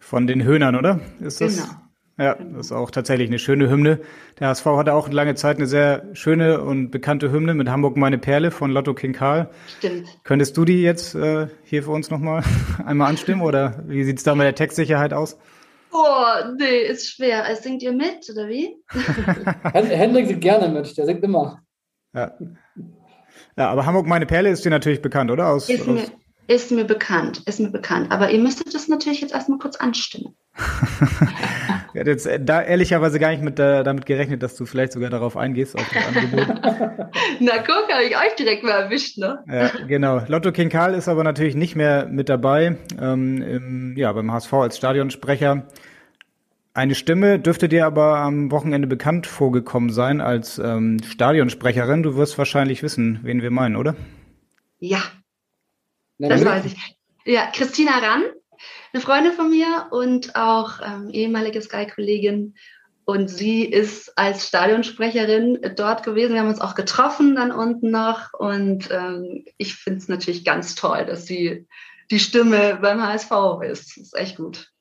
Von 0.00 0.26
den 0.26 0.42
Höhnern, 0.42 0.74
oder? 0.74 1.00
Ist 1.20 1.40
das? 1.40 1.56
Genau. 1.56 1.85
Ja, 2.18 2.34
das 2.34 2.66
ist 2.66 2.72
auch 2.72 2.90
tatsächlich 2.90 3.28
eine 3.28 3.38
schöne 3.38 3.68
Hymne. 3.68 4.00
Der 4.40 4.48
HSV 4.48 4.64
hatte 4.64 4.94
auch 4.94 5.10
lange 5.10 5.34
Zeit 5.34 5.58
eine 5.58 5.66
sehr 5.66 6.02
schöne 6.14 6.62
und 6.62 6.90
bekannte 6.90 7.30
Hymne 7.30 7.52
mit 7.52 7.68
Hamburg 7.68 7.98
meine 7.98 8.16
Perle 8.16 8.50
von 8.50 8.70
Lotto 8.70 8.94
King 8.94 9.12
Karl. 9.12 9.50
Stimmt. 9.78 10.08
Könntest 10.24 10.56
du 10.56 10.64
die 10.64 10.80
jetzt 10.80 11.14
äh, 11.14 11.48
hier 11.64 11.82
für 11.82 11.90
uns 11.90 12.10
nochmal 12.10 12.42
einmal 12.86 13.10
anstimmen 13.10 13.42
oder 13.42 13.84
wie 13.86 14.02
sieht's 14.04 14.22
da 14.22 14.34
mit 14.34 14.44
der 14.46 14.54
Textsicherheit 14.54 15.12
aus? 15.12 15.38
Oh, 15.92 16.54
nee, 16.58 16.86
ist 16.86 17.10
schwer. 17.10 17.54
Singt 17.56 17.82
ihr 17.82 17.92
mit 17.92 18.28
oder 18.32 18.48
wie? 18.48 18.76
Hendrik 19.72 20.26
singt 20.26 20.40
gerne 20.40 20.68
mit, 20.68 20.96
der 20.96 21.04
singt 21.04 21.22
immer. 21.22 21.60
Ja. 22.14 22.32
ja, 23.58 23.68
aber 23.68 23.84
Hamburg 23.84 24.06
meine 24.06 24.24
Perle 24.24 24.48
ist 24.48 24.64
dir 24.64 24.70
natürlich 24.70 25.02
bekannt, 25.02 25.30
oder? 25.30 25.48
Aus, 25.48 25.68
ist, 25.68 25.82
aus 25.82 25.86
mir, 25.86 26.06
ist 26.48 26.70
mir 26.70 26.84
bekannt, 26.84 27.42
ist 27.44 27.60
mir 27.60 27.70
bekannt. 27.70 28.10
Aber 28.10 28.30
ihr 28.30 28.38
müsstet 28.38 28.74
das 28.74 28.88
natürlich 28.88 29.20
jetzt 29.20 29.34
erstmal 29.34 29.58
kurz 29.58 29.76
anstimmen. 29.76 30.34
ich 31.96 32.00
hätte 32.00 32.10
jetzt 32.10 32.26
äh, 32.26 32.38
da 32.38 32.60
ehrlicherweise 32.60 33.18
gar 33.18 33.30
nicht 33.30 33.42
mit, 33.42 33.58
äh, 33.58 33.82
damit 33.82 34.04
gerechnet, 34.04 34.42
dass 34.42 34.54
du 34.54 34.66
vielleicht 34.66 34.92
sogar 34.92 35.08
darauf 35.08 35.34
eingehst, 35.34 35.74
auf 35.76 35.88
das 35.88 36.06
Angebot. 36.06 36.46
Na 37.40 37.56
guck, 37.56 37.90
habe 37.90 38.04
ich 38.04 38.14
euch 38.14 38.34
direkt 38.38 38.64
mal 38.64 38.82
erwischt, 38.82 39.16
ne? 39.16 39.42
Ja, 39.50 39.70
genau. 39.88 40.20
Lotto 40.26 40.52
King 40.52 40.68
Karl 40.68 40.92
ist 40.92 41.08
aber 41.08 41.24
natürlich 41.24 41.54
nicht 41.54 41.74
mehr 41.74 42.06
mit 42.06 42.28
dabei, 42.28 42.76
ähm, 43.00 43.40
im, 43.40 43.94
ja, 43.96 44.12
beim 44.12 44.30
HSV 44.30 44.52
als 44.52 44.76
Stadionsprecher. 44.76 45.66
Eine 46.74 46.94
Stimme 46.94 47.38
dürfte 47.38 47.66
dir 47.66 47.86
aber 47.86 48.18
am 48.18 48.50
Wochenende 48.50 48.86
bekannt 48.86 49.26
vorgekommen 49.26 49.88
sein 49.88 50.20
als 50.20 50.58
ähm, 50.58 50.98
Stadionsprecherin. 51.02 52.02
Du 52.02 52.16
wirst 52.16 52.36
wahrscheinlich 52.36 52.82
wissen, 52.82 53.20
wen 53.22 53.40
wir 53.40 53.50
meinen, 53.50 53.76
oder? 53.76 53.96
Ja, 54.80 55.02
das 56.18 56.44
weiß 56.44 56.66
ich. 56.66 56.76
Ja, 57.24 57.48
Christina 57.54 57.92
Rann, 57.92 58.24
eine 58.92 59.02
Freundin 59.02 59.32
von 59.32 59.50
mir 59.50 59.86
und 59.90 60.36
auch 60.36 60.80
ähm, 60.84 61.10
ehemalige 61.10 61.60
Sky-Kollegin. 61.60 62.54
Und 63.04 63.28
sie 63.28 63.64
ist 63.64 64.18
als 64.18 64.48
Stadionsprecherin 64.48 65.74
dort 65.76 66.02
gewesen. 66.02 66.34
Wir 66.34 66.40
haben 66.40 66.48
uns 66.48 66.60
auch 66.60 66.74
getroffen 66.74 67.36
dann 67.36 67.52
unten 67.52 67.92
noch. 67.92 68.32
Und 68.34 68.90
ähm, 68.90 69.44
ich 69.58 69.74
finde 69.76 70.00
es 70.00 70.08
natürlich 70.08 70.44
ganz 70.44 70.74
toll, 70.74 71.06
dass 71.06 71.24
sie 71.24 71.68
die 72.10 72.18
Stimme 72.18 72.78
beim 72.82 73.00
HSV 73.00 73.30
ist. 73.62 73.96
Das 73.96 73.96
ist 73.96 74.16
echt 74.16 74.36
gut. 74.36 74.72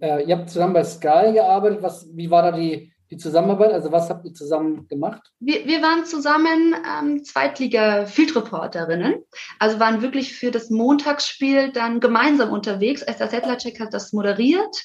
Äh, 0.00 0.24
ihr 0.24 0.36
habt 0.36 0.50
zusammen 0.50 0.74
bei 0.74 0.82
Sky 0.82 1.32
gearbeitet. 1.32 1.80
Was, 1.80 2.08
wie 2.12 2.28
war 2.28 2.42
da 2.42 2.52
die, 2.52 2.92
die 3.10 3.16
Zusammenarbeit? 3.16 3.72
Also 3.72 3.92
was 3.92 4.10
habt 4.10 4.26
ihr 4.26 4.34
zusammen 4.34 4.86
gemacht? 4.88 5.22
Wir, 5.40 5.66
wir 5.66 5.82
waren 5.82 6.04
zusammen 6.04 6.74
ähm, 6.74 7.24
Zweitliga-Field-Reporterinnen. 7.24 9.24
Also 9.58 9.80
waren 9.80 10.02
wirklich 10.02 10.34
für 10.34 10.50
das 10.50 10.70
Montagsspiel 10.70 11.72
dann 11.72 12.00
gemeinsam 12.00 12.52
unterwegs. 12.52 13.02
Esther 13.02 13.28
Sedlacek 13.28 13.80
hat 13.80 13.94
das 13.94 14.12
moderiert. 14.12 14.84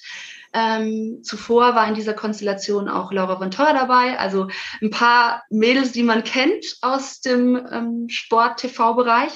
Ähm, 0.53 1.19
zuvor 1.23 1.75
war 1.75 1.87
in 1.87 1.95
dieser 1.95 2.13
Konstellation 2.13 2.87
auch 2.87 3.11
Laura 3.11 3.37
von 3.37 3.49
Teuer 3.49 3.73
dabei, 3.73 4.19
also 4.19 4.49
ein 4.83 4.91
paar 4.91 5.43
Mädels, 5.49 5.93
die 5.93 6.03
man 6.03 6.23
kennt 6.23 6.63
aus 6.81 7.21
dem 7.21 7.55
ähm, 7.71 8.05
Sport-TV-Bereich. 8.07 9.31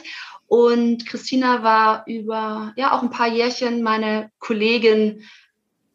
Und 0.45 1.08
Christina 1.08 1.63
war 1.63 2.04
über 2.06 2.71
ja 2.78 2.93
auch 2.93 3.02
ein 3.02 3.10
paar 3.10 3.28
Jährchen 3.28 3.82
meine 3.82 4.30
Kollegin 4.39 5.23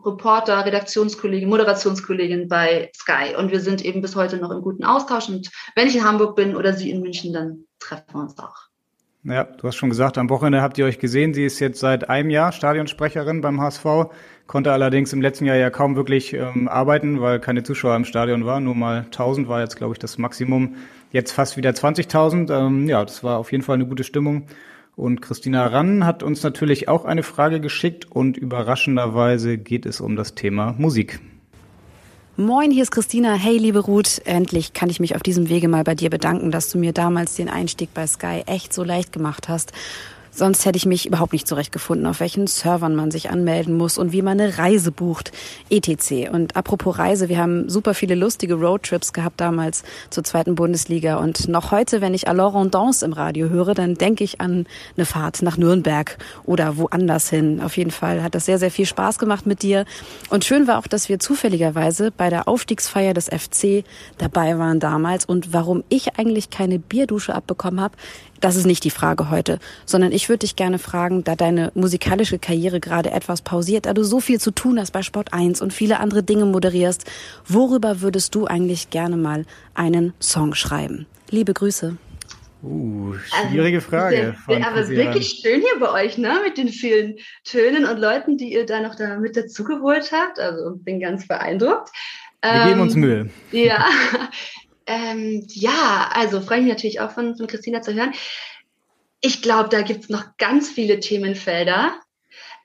Reporter, 0.04 0.64
Redaktionskollegin, 0.64 1.48
Moderationskollegin 1.48 2.48
bei 2.48 2.90
Sky. 2.94 3.36
Und 3.36 3.50
wir 3.50 3.60
sind 3.60 3.84
eben 3.84 4.00
bis 4.00 4.16
heute 4.16 4.36
noch 4.38 4.50
im 4.50 4.62
guten 4.62 4.84
Austausch. 4.84 5.28
Und 5.28 5.50
wenn 5.74 5.88
ich 5.88 5.96
in 5.96 6.04
Hamburg 6.04 6.36
bin 6.36 6.56
oder 6.56 6.72
sie 6.72 6.90
in 6.90 7.00
München, 7.00 7.32
dann 7.32 7.64
treffen 7.78 8.04
wir 8.12 8.20
uns 8.20 8.38
auch. 8.38 8.72
Ja, 9.24 9.44
du 9.44 9.68
hast 9.68 9.76
schon 9.76 9.88
gesagt, 9.88 10.18
am 10.18 10.28
Wochenende 10.30 10.62
habt 10.62 10.78
ihr 10.78 10.84
euch 10.84 10.98
gesehen. 10.98 11.32
Sie 11.32 11.44
ist 11.44 11.60
jetzt 11.60 11.78
seit 11.78 12.10
einem 12.10 12.28
Jahr 12.28 12.50
Stadionsprecherin 12.50 13.40
beim 13.40 13.60
HSV, 13.60 13.84
konnte 14.48 14.72
allerdings 14.72 15.12
im 15.12 15.22
letzten 15.22 15.44
Jahr 15.44 15.56
ja 15.56 15.70
kaum 15.70 15.94
wirklich 15.94 16.32
ähm, 16.32 16.66
arbeiten, 16.66 17.20
weil 17.20 17.38
keine 17.38 17.62
Zuschauer 17.62 17.94
im 17.94 18.04
Stadion 18.04 18.44
waren. 18.46 18.64
Nur 18.64 18.74
mal 18.74 19.02
1000 19.04 19.46
war 19.46 19.60
jetzt, 19.60 19.76
glaube 19.76 19.92
ich, 19.92 20.00
das 20.00 20.18
Maximum. 20.18 20.74
Jetzt 21.12 21.30
fast 21.30 21.56
wieder 21.56 21.70
20.000. 21.70 22.52
Ähm, 22.52 22.88
ja, 22.88 23.04
das 23.04 23.22
war 23.22 23.38
auf 23.38 23.52
jeden 23.52 23.62
Fall 23.62 23.74
eine 23.74 23.86
gute 23.86 24.02
Stimmung. 24.02 24.48
Und 25.02 25.20
Christina 25.20 25.66
Rann 25.66 26.06
hat 26.06 26.22
uns 26.22 26.44
natürlich 26.44 26.88
auch 26.88 27.04
eine 27.04 27.24
Frage 27.24 27.60
geschickt 27.60 28.06
und 28.08 28.36
überraschenderweise 28.36 29.58
geht 29.58 29.84
es 29.84 30.00
um 30.00 30.14
das 30.14 30.36
Thema 30.36 30.76
Musik. 30.78 31.18
Moin, 32.36 32.70
hier 32.70 32.84
ist 32.84 32.92
Christina. 32.92 33.34
Hey, 33.34 33.58
liebe 33.58 33.80
Ruth, 33.80 34.22
endlich 34.26 34.74
kann 34.74 34.90
ich 34.90 35.00
mich 35.00 35.16
auf 35.16 35.22
diesem 35.24 35.48
Wege 35.48 35.66
mal 35.66 35.82
bei 35.82 35.96
dir 35.96 36.08
bedanken, 36.08 36.52
dass 36.52 36.70
du 36.70 36.78
mir 36.78 36.92
damals 36.92 37.34
den 37.34 37.48
Einstieg 37.48 37.92
bei 37.92 38.06
Sky 38.06 38.44
echt 38.46 38.72
so 38.72 38.84
leicht 38.84 39.12
gemacht 39.12 39.48
hast. 39.48 39.72
Sonst 40.34 40.64
hätte 40.64 40.78
ich 40.78 40.86
mich 40.86 41.04
überhaupt 41.04 41.34
nicht 41.34 41.46
zurechtgefunden, 41.46 42.06
auf 42.06 42.20
welchen 42.20 42.46
Servern 42.46 42.96
man 42.96 43.10
sich 43.10 43.28
anmelden 43.28 43.76
muss 43.76 43.98
und 43.98 44.12
wie 44.12 44.22
man 44.22 44.40
eine 44.40 44.56
Reise 44.56 44.90
bucht, 44.90 45.30
etc. 45.68 46.30
Und 46.32 46.56
apropos 46.56 46.98
Reise, 46.98 47.28
wir 47.28 47.36
haben 47.36 47.68
super 47.68 47.92
viele 47.92 48.14
lustige 48.14 48.54
Roadtrips 48.54 49.12
gehabt 49.12 49.42
damals 49.42 49.82
zur 50.08 50.24
zweiten 50.24 50.54
Bundesliga 50.54 51.16
und 51.16 51.48
noch 51.48 51.70
heute, 51.70 52.00
wenn 52.00 52.14
ich 52.14 52.28
Alors 52.28 52.54
Rondance 52.54 53.04
im 53.04 53.12
Radio 53.12 53.50
höre, 53.50 53.74
dann 53.74 53.94
denke 53.94 54.24
ich 54.24 54.40
an 54.40 54.66
eine 54.96 55.04
Fahrt 55.04 55.42
nach 55.42 55.58
Nürnberg 55.58 56.16
oder 56.44 56.78
woanders 56.78 57.28
hin. 57.28 57.60
Auf 57.60 57.76
jeden 57.76 57.90
Fall 57.90 58.22
hat 58.22 58.34
das 58.34 58.46
sehr, 58.46 58.58
sehr 58.58 58.70
viel 58.70 58.86
Spaß 58.86 59.18
gemacht 59.18 59.44
mit 59.44 59.62
dir 59.62 59.84
und 60.30 60.46
schön 60.46 60.66
war 60.66 60.78
auch, 60.78 60.86
dass 60.86 61.10
wir 61.10 61.18
zufälligerweise 61.18 62.10
bei 62.10 62.30
der 62.30 62.48
Aufstiegsfeier 62.48 63.12
des 63.12 63.26
FC 63.26 63.84
dabei 64.16 64.58
waren 64.58 64.80
damals 64.80 65.26
und 65.26 65.52
warum 65.52 65.84
ich 65.90 66.18
eigentlich 66.18 66.48
keine 66.48 66.78
Bierdusche 66.78 67.34
abbekommen 67.34 67.82
habe, 67.82 67.96
das 68.42 68.56
ist 68.56 68.66
nicht 68.66 68.84
die 68.84 68.90
Frage 68.90 69.30
heute, 69.30 69.58
sondern 69.86 70.12
ich 70.12 70.28
würde 70.28 70.40
dich 70.40 70.56
gerne 70.56 70.78
fragen, 70.78 71.24
da 71.24 71.36
deine 71.36 71.72
musikalische 71.74 72.38
Karriere 72.38 72.80
gerade 72.80 73.10
etwas 73.10 73.40
pausiert, 73.40 73.86
da 73.86 73.94
du 73.94 74.02
so 74.02 74.20
viel 74.20 74.40
zu 74.40 74.50
tun 74.50 74.78
hast 74.78 74.90
bei 74.90 75.02
Sport 75.02 75.32
1 75.32 75.62
und 75.62 75.72
viele 75.72 76.00
andere 76.00 76.22
Dinge 76.22 76.44
moderierst, 76.44 77.10
worüber 77.46 78.00
würdest 78.00 78.34
du 78.34 78.46
eigentlich 78.46 78.90
gerne 78.90 79.16
mal 79.16 79.46
einen 79.74 80.12
Song 80.20 80.54
schreiben? 80.54 81.06
Liebe 81.30 81.54
Grüße. 81.54 81.96
Uh, 82.62 83.14
schwierige 83.48 83.78
also, 83.78 83.88
Frage. 83.88 84.36
Aber 84.46 84.88
wirklich 84.88 85.40
schön 85.42 85.60
hier 85.62 85.80
bei 85.80 86.04
euch, 86.04 86.16
ne? 86.16 86.40
Mit 86.44 86.58
den 86.58 86.68
vielen 86.68 87.16
Tönen 87.44 87.84
und 87.86 87.98
Leuten, 87.98 88.36
die 88.36 88.52
ihr 88.52 88.66
da 88.66 88.80
noch 88.80 88.94
da 88.94 89.18
mit 89.18 89.36
dazugeholt 89.36 90.12
habt. 90.12 90.38
Also 90.38 90.76
bin 90.76 91.00
ganz 91.00 91.26
beeindruckt. 91.26 91.90
Wir 92.42 92.52
ähm, 92.52 92.68
geben 92.68 92.80
uns 92.80 92.94
ähm, 92.94 93.00
Mühe. 93.00 93.30
Ja, 93.50 93.84
Ähm, 94.86 95.46
ja, 95.48 96.10
also 96.12 96.40
freue 96.40 96.58
ich 96.58 96.64
mich 96.64 96.72
natürlich 96.72 97.00
auch 97.00 97.12
von, 97.12 97.36
von 97.36 97.46
Christina 97.46 97.82
zu 97.82 97.94
hören. 97.94 98.12
Ich 99.20 99.42
glaube, 99.42 99.68
da 99.68 99.82
gibt 99.82 100.04
es 100.04 100.08
noch 100.08 100.36
ganz 100.36 100.68
viele 100.68 101.00
Themenfelder. 101.00 102.00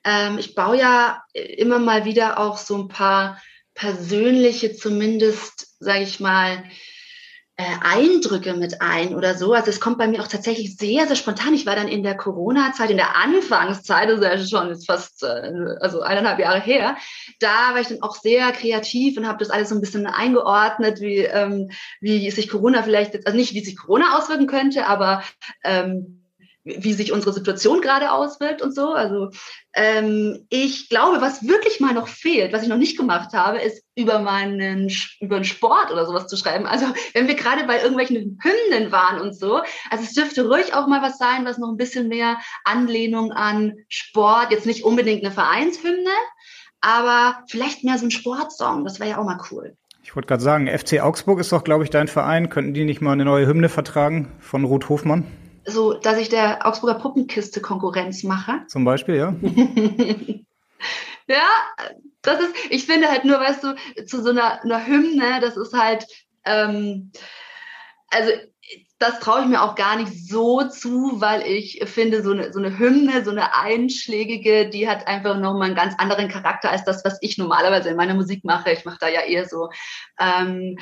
Ähm, 0.04 0.38
ich 0.38 0.56
baue 0.56 0.78
ja 0.78 1.24
immer 1.34 1.80
mal 1.80 2.06
wieder 2.06 2.40
auch 2.40 2.58
so 2.58 2.78
ein 2.78 2.88
paar 2.88 3.42
persönliche, 3.76 4.76
zumindest, 4.76 5.76
sage 5.80 6.04
ich 6.04 6.20
mal, 6.20 6.64
äh, 7.60 7.64
Eindrücke 7.82 8.54
mit 8.54 8.82
ein 8.82 9.16
oder 9.16 9.34
so. 9.36 9.54
Also 9.54 9.72
es 9.72 9.80
kommt 9.80 9.98
bei 9.98 10.08
mir 10.08 10.22
auch 10.22 10.28
tatsächlich 10.28 10.78
sehr, 10.78 11.08
sehr 11.08 11.16
spontan. 11.16 11.56
Ich 11.56 11.66
war 11.66 11.76
dann 11.76 11.88
in 11.88 12.04
der 12.04 12.16
Corona-Zeit, 12.16 12.92
in 12.92 12.98
der 12.98 13.18
Anfangszeit, 13.18 14.08
also 14.10 14.24
ja 14.24 14.38
schon 14.38 14.70
jetzt 14.70 14.86
fast 14.86 15.24
äh, 15.24 15.52
also 15.82 16.02
eineinhalb 16.02 16.38
Jahre 16.38 16.62
her, 16.62 16.98
da 17.40 17.74
war 17.74 17.82
ich 17.82 17.88
dann 17.88 18.04
auch 18.04 18.16
sehr 18.16 18.52
kreativ 18.52 19.18
und 19.18 19.28
habe 19.28 19.40
das 19.40 19.50
alles 19.50 19.70
so 19.70 19.76
ein 19.76 19.82
bisschen 19.82 20.06
eingeordnet, 20.06 21.02
wie, 21.02 21.18
ähm, 21.18 21.72
wie 22.00 22.30
sich 22.30 22.48
Corona 22.48 22.84
vielleicht, 22.84 23.26
also 23.26 23.36
nicht 23.36 23.56
wie 23.56 23.66
sich 23.66 23.76
Corona 23.76 24.16
auswirken 24.16 24.46
könnte, 24.46 24.86
aber 24.86 25.24
ähm, 25.64 26.17
wie 26.68 26.94
sich 26.94 27.12
unsere 27.12 27.34
Situation 27.34 27.82
gerade 27.82 28.12
auswirkt 28.12 28.62
und 28.62 28.76
so. 28.76 28.94
Also 28.94 29.30
ähm, 29.74 30.46
ich 30.50 30.90
glaube, 30.90 31.22
was 31.22 31.48
wirklich 31.48 31.80
mal 31.80 31.94
noch 31.94 32.08
fehlt, 32.08 32.54
was 32.54 32.64
ich 32.64 32.68
noch 32.68 32.78
nicht 32.78 32.98
gemacht 32.98 33.34
habe, 33.34 33.60
ist 33.60 33.84
über 33.96 34.20
meinen 34.20 34.92
über 35.20 35.38
einen 35.38 35.46
Sport 35.46 35.92
oder 35.92 36.06
sowas 36.06 36.28
zu 36.28 36.38
schreiben. 36.38 36.66
Also 36.66 36.86
wenn 37.14 37.28
wir 37.28 37.36
gerade 37.36 37.66
bei 37.66 37.78
irgendwelchen 37.78 38.40
Hymnen 38.42 38.92
waren 38.92 39.22
und 39.22 39.38
so, 39.38 39.62
also 39.90 40.04
es 40.04 40.14
dürfte 40.14 40.48
ruhig 40.48 40.74
auch 40.74 40.88
mal 40.88 41.02
was 41.02 41.18
sein, 41.18 41.46
was 41.46 41.58
noch 41.58 41.70
ein 41.70 41.78
bisschen 41.78 42.08
mehr 42.08 42.38
Anlehnung 42.66 43.32
an 43.32 43.76
Sport, 43.88 44.52
jetzt 44.52 44.66
nicht 44.66 44.84
unbedingt 44.84 45.24
eine 45.24 45.34
Vereinshymne, 45.34 46.12
aber 46.82 47.44
vielleicht 47.50 47.84
mehr 47.84 47.98
so 47.98 48.06
ein 48.06 48.12
Sportsong. 48.12 48.84
Das 48.84 49.00
wäre 49.00 49.12
ja 49.12 49.18
auch 49.18 49.26
mal 49.26 49.40
cool. 49.52 49.76
Ich 50.04 50.16
wollte 50.16 50.28
gerade 50.28 50.44
sagen, 50.44 50.68
FC 50.68 51.02
Augsburg 51.02 51.40
ist 51.40 51.52
doch, 51.52 51.66
glaube 51.66 51.84
ich, 51.84 51.90
dein 51.90 52.08
Verein. 52.08 52.50
Könnten 52.50 52.74
die 52.74 52.86
nicht 52.86 53.02
mal 53.02 53.12
eine 53.12 53.26
neue 53.26 53.46
Hymne 53.46 53.68
vertragen 53.68 54.32
von 54.40 54.64
Ruth 54.64 54.88
Hofmann? 54.88 55.26
So, 55.68 55.94
dass 55.94 56.18
ich 56.18 56.30
der 56.30 56.66
Augsburger 56.66 57.00
Puppenkiste 57.00 57.62
Konkurrenz 57.62 58.24
mache. 58.24 58.62
Zum 58.68 58.86
Beispiel, 58.86 59.16
ja. 59.16 59.36
ja, 61.28 61.48
das 62.22 62.40
ist, 62.40 62.56
ich 62.70 62.86
finde 62.86 63.10
halt 63.10 63.26
nur, 63.26 63.40
weißt 63.40 63.64
du, 63.64 63.76
zu 64.06 64.24
so 64.24 64.30
einer, 64.30 64.64
einer 64.64 64.88
Hymne, 64.88 65.40
das 65.42 65.58
ist 65.58 65.74
halt, 65.74 66.08
ähm, 66.46 67.12
also 68.10 68.32
das 69.00 69.20
traue 69.20 69.42
ich 69.42 69.48
mir 69.48 69.62
auch 69.62 69.76
gar 69.76 69.96
nicht 69.96 70.28
so 70.28 70.64
zu, 70.64 71.22
weil 71.22 71.44
ich 71.44 71.82
finde, 71.86 72.24
so 72.24 72.32
eine, 72.32 72.52
so 72.52 72.60
eine 72.60 72.80
Hymne, 72.80 73.24
so 73.24 73.32
eine 73.32 73.54
einschlägige, 73.54 74.70
die 74.70 74.90
hat 74.90 75.06
einfach 75.06 75.38
nochmal 75.38 75.68
einen 75.68 75.76
ganz 75.76 75.94
anderen 75.98 76.30
Charakter 76.30 76.72
als 76.72 76.84
das, 76.84 77.06
was 77.06 77.18
ich 77.22 77.38
normalerweise 77.38 77.90
in 77.90 77.96
meiner 77.96 78.16
Musik 78.16 78.44
mache. 78.44 78.72
Ich 78.72 78.86
mache 78.86 78.98
da 79.00 79.08
ja 79.08 79.22
eher 79.22 79.48
so 79.48 79.70
ähm, 80.20 80.80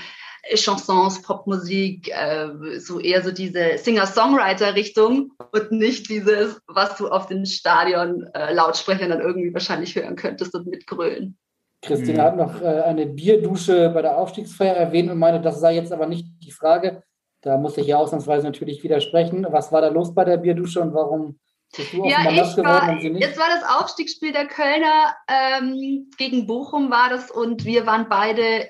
Chansons, 0.53 1.21
Popmusik, 1.21 2.09
äh, 2.09 2.79
so 2.79 2.99
eher 2.99 3.23
so 3.23 3.31
diese 3.31 3.77
Singer-Songwriter-Richtung 3.77 5.31
und 5.51 5.71
nicht 5.71 6.09
dieses, 6.09 6.61
was 6.67 6.97
du 6.97 7.07
auf 7.09 7.27
den 7.27 7.45
Stadion-Lautsprechern 7.45 9.11
äh, 9.11 9.13
dann 9.15 9.21
irgendwie 9.21 9.53
wahrscheinlich 9.53 9.95
hören 9.95 10.15
könntest 10.15 10.53
und 10.53 10.67
mitgrölen. 10.67 11.37
Christina 11.81 12.23
mhm. 12.23 12.27
hat 12.27 12.37
noch 12.37 12.61
äh, 12.61 12.81
eine 12.81 13.05
Bierdusche 13.05 13.89
bei 13.89 14.01
der 14.01 14.17
Aufstiegsfeier 14.17 14.75
erwähnt 14.75 15.09
und 15.09 15.17
meinte, 15.17 15.41
das 15.41 15.59
sei 15.59 15.75
jetzt 15.75 15.91
aber 15.91 16.07
nicht 16.07 16.27
die 16.43 16.51
Frage. 16.51 17.03
Da 17.41 17.57
muss 17.57 17.77
ich 17.77 17.87
ja 17.87 17.97
ausnahmsweise 17.97 18.45
natürlich 18.45 18.83
widersprechen. 18.83 19.45
Was 19.49 19.71
war 19.71 19.81
da 19.81 19.89
los 19.89 20.13
bei 20.13 20.25
der 20.25 20.37
Bierdusche 20.37 20.81
und 20.81 20.93
warum 20.93 21.39
bist 21.75 21.93
du 21.93 22.05
ja, 22.05 22.19
ich 22.21 22.57
war, 22.57 22.89
und 22.89 23.01
sie 23.01 23.09
nicht? 23.09 23.23
Jetzt 23.23 23.37
war 23.37 23.49
das 23.49 23.81
Aufstiegsspiel 23.81 24.31
der 24.31 24.47
Kölner 24.47 25.15
ähm, 25.27 26.09
gegen 26.17 26.47
Bochum 26.47 26.89
war 26.89 27.09
das 27.09 27.29
und 27.29 27.65
wir 27.65 27.85
waren 27.85 28.07
beide 28.09 28.67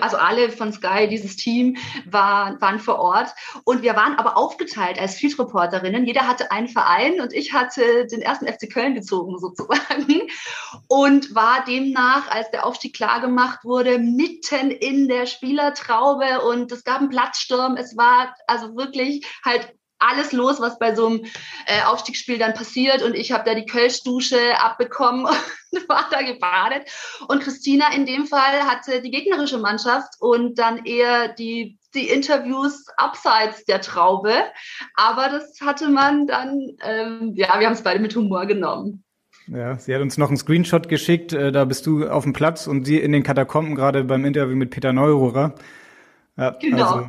also 0.00 0.16
alle 0.16 0.50
von 0.50 0.72
Sky, 0.72 1.08
dieses 1.08 1.36
Team, 1.36 1.76
war, 2.04 2.60
waren 2.60 2.78
vor 2.78 2.98
Ort. 2.98 3.28
Und 3.64 3.82
wir 3.82 3.96
waren 3.96 4.16
aber 4.16 4.36
aufgeteilt 4.36 4.98
als 4.98 5.16
Field-Reporterinnen. 5.16 6.06
Jeder 6.06 6.26
hatte 6.26 6.50
einen 6.50 6.68
Verein 6.68 7.20
und 7.20 7.32
ich 7.32 7.52
hatte 7.52 8.06
den 8.06 8.22
ersten 8.22 8.46
FC 8.46 8.72
Köln 8.72 8.94
gezogen 8.94 9.38
sozusagen 9.38 10.22
und 10.88 11.34
war 11.34 11.64
demnach, 11.64 12.30
als 12.30 12.50
der 12.50 12.66
Aufstieg 12.66 12.94
klar 12.94 13.20
gemacht 13.20 13.60
wurde, 13.64 13.98
mitten 13.98 14.70
in 14.70 15.08
der 15.08 15.26
Spielertraube 15.26 16.42
und 16.42 16.72
es 16.72 16.84
gab 16.84 17.00
einen 17.00 17.10
Platzsturm. 17.10 17.76
Es 17.76 17.96
war 17.96 18.34
also 18.46 18.76
wirklich 18.76 19.26
halt 19.44 19.74
alles 20.00 20.32
los, 20.32 20.60
was 20.60 20.78
bei 20.78 20.94
so 20.94 21.06
einem 21.06 21.24
äh, 21.66 21.82
Aufstiegsspiel 21.86 22.38
dann 22.38 22.54
passiert. 22.54 23.02
Und 23.02 23.14
ich 23.14 23.32
habe 23.32 23.44
da 23.44 23.54
die 23.54 23.66
Kölschdusche 23.66 24.38
abbekommen 24.58 25.26
und 25.26 25.88
war 25.88 26.06
da 26.10 26.22
gebadet. 26.22 26.90
Und 27.28 27.42
Christina 27.42 27.92
in 27.94 28.06
dem 28.06 28.26
Fall 28.26 28.64
hatte 28.64 29.02
die 29.02 29.10
gegnerische 29.10 29.58
Mannschaft 29.58 30.14
und 30.18 30.58
dann 30.58 30.84
eher 30.84 31.28
die, 31.28 31.78
die 31.94 32.08
Interviews 32.08 32.86
abseits 32.96 33.64
der 33.64 33.80
Traube. 33.80 34.34
Aber 34.96 35.28
das 35.28 35.60
hatte 35.60 35.88
man 35.88 36.26
dann, 36.26 36.76
ähm, 36.82 37.32
ja, 37.34 37.58
wir 37.60 37.66
haben 37.66 37.74
es 37.74 37.82
beide 37.82 38.00
mit 38.00 38.16
Humor 38.16 38.46
genommen. 38.46 39.04
Ja, 39.48 39.76
sie 39.76 39.94
hat 39.94 40.00
uns 40.00 40.16
noch 40.16 40.28
einen 40.28 40.36
Screenshot 40.36 40.88
geschickt. 40.88 41.32
Äh, 41.32 41.50
da 41.52 41.64
bist 41.64 41.86
du 41.86 42.08
auf 42.08 42.24
dem 42.24 42.32
Platz 42.32 42.66
und 42.66 42.84
sie 42.84 42.98
in 42.98 43.12
den 43.12 43.22
Katakomben 43.22 43.74
gerade 43.74 44.04
beim 44.04 44.24
Interview 44.24 44.56
mit 44.56 44.70
Peter 44.70 44.92
Neururer. 44.92 45.54
Ja, 46.36 46.50
genau. 46.60 46.94
Also, 46.94 47.08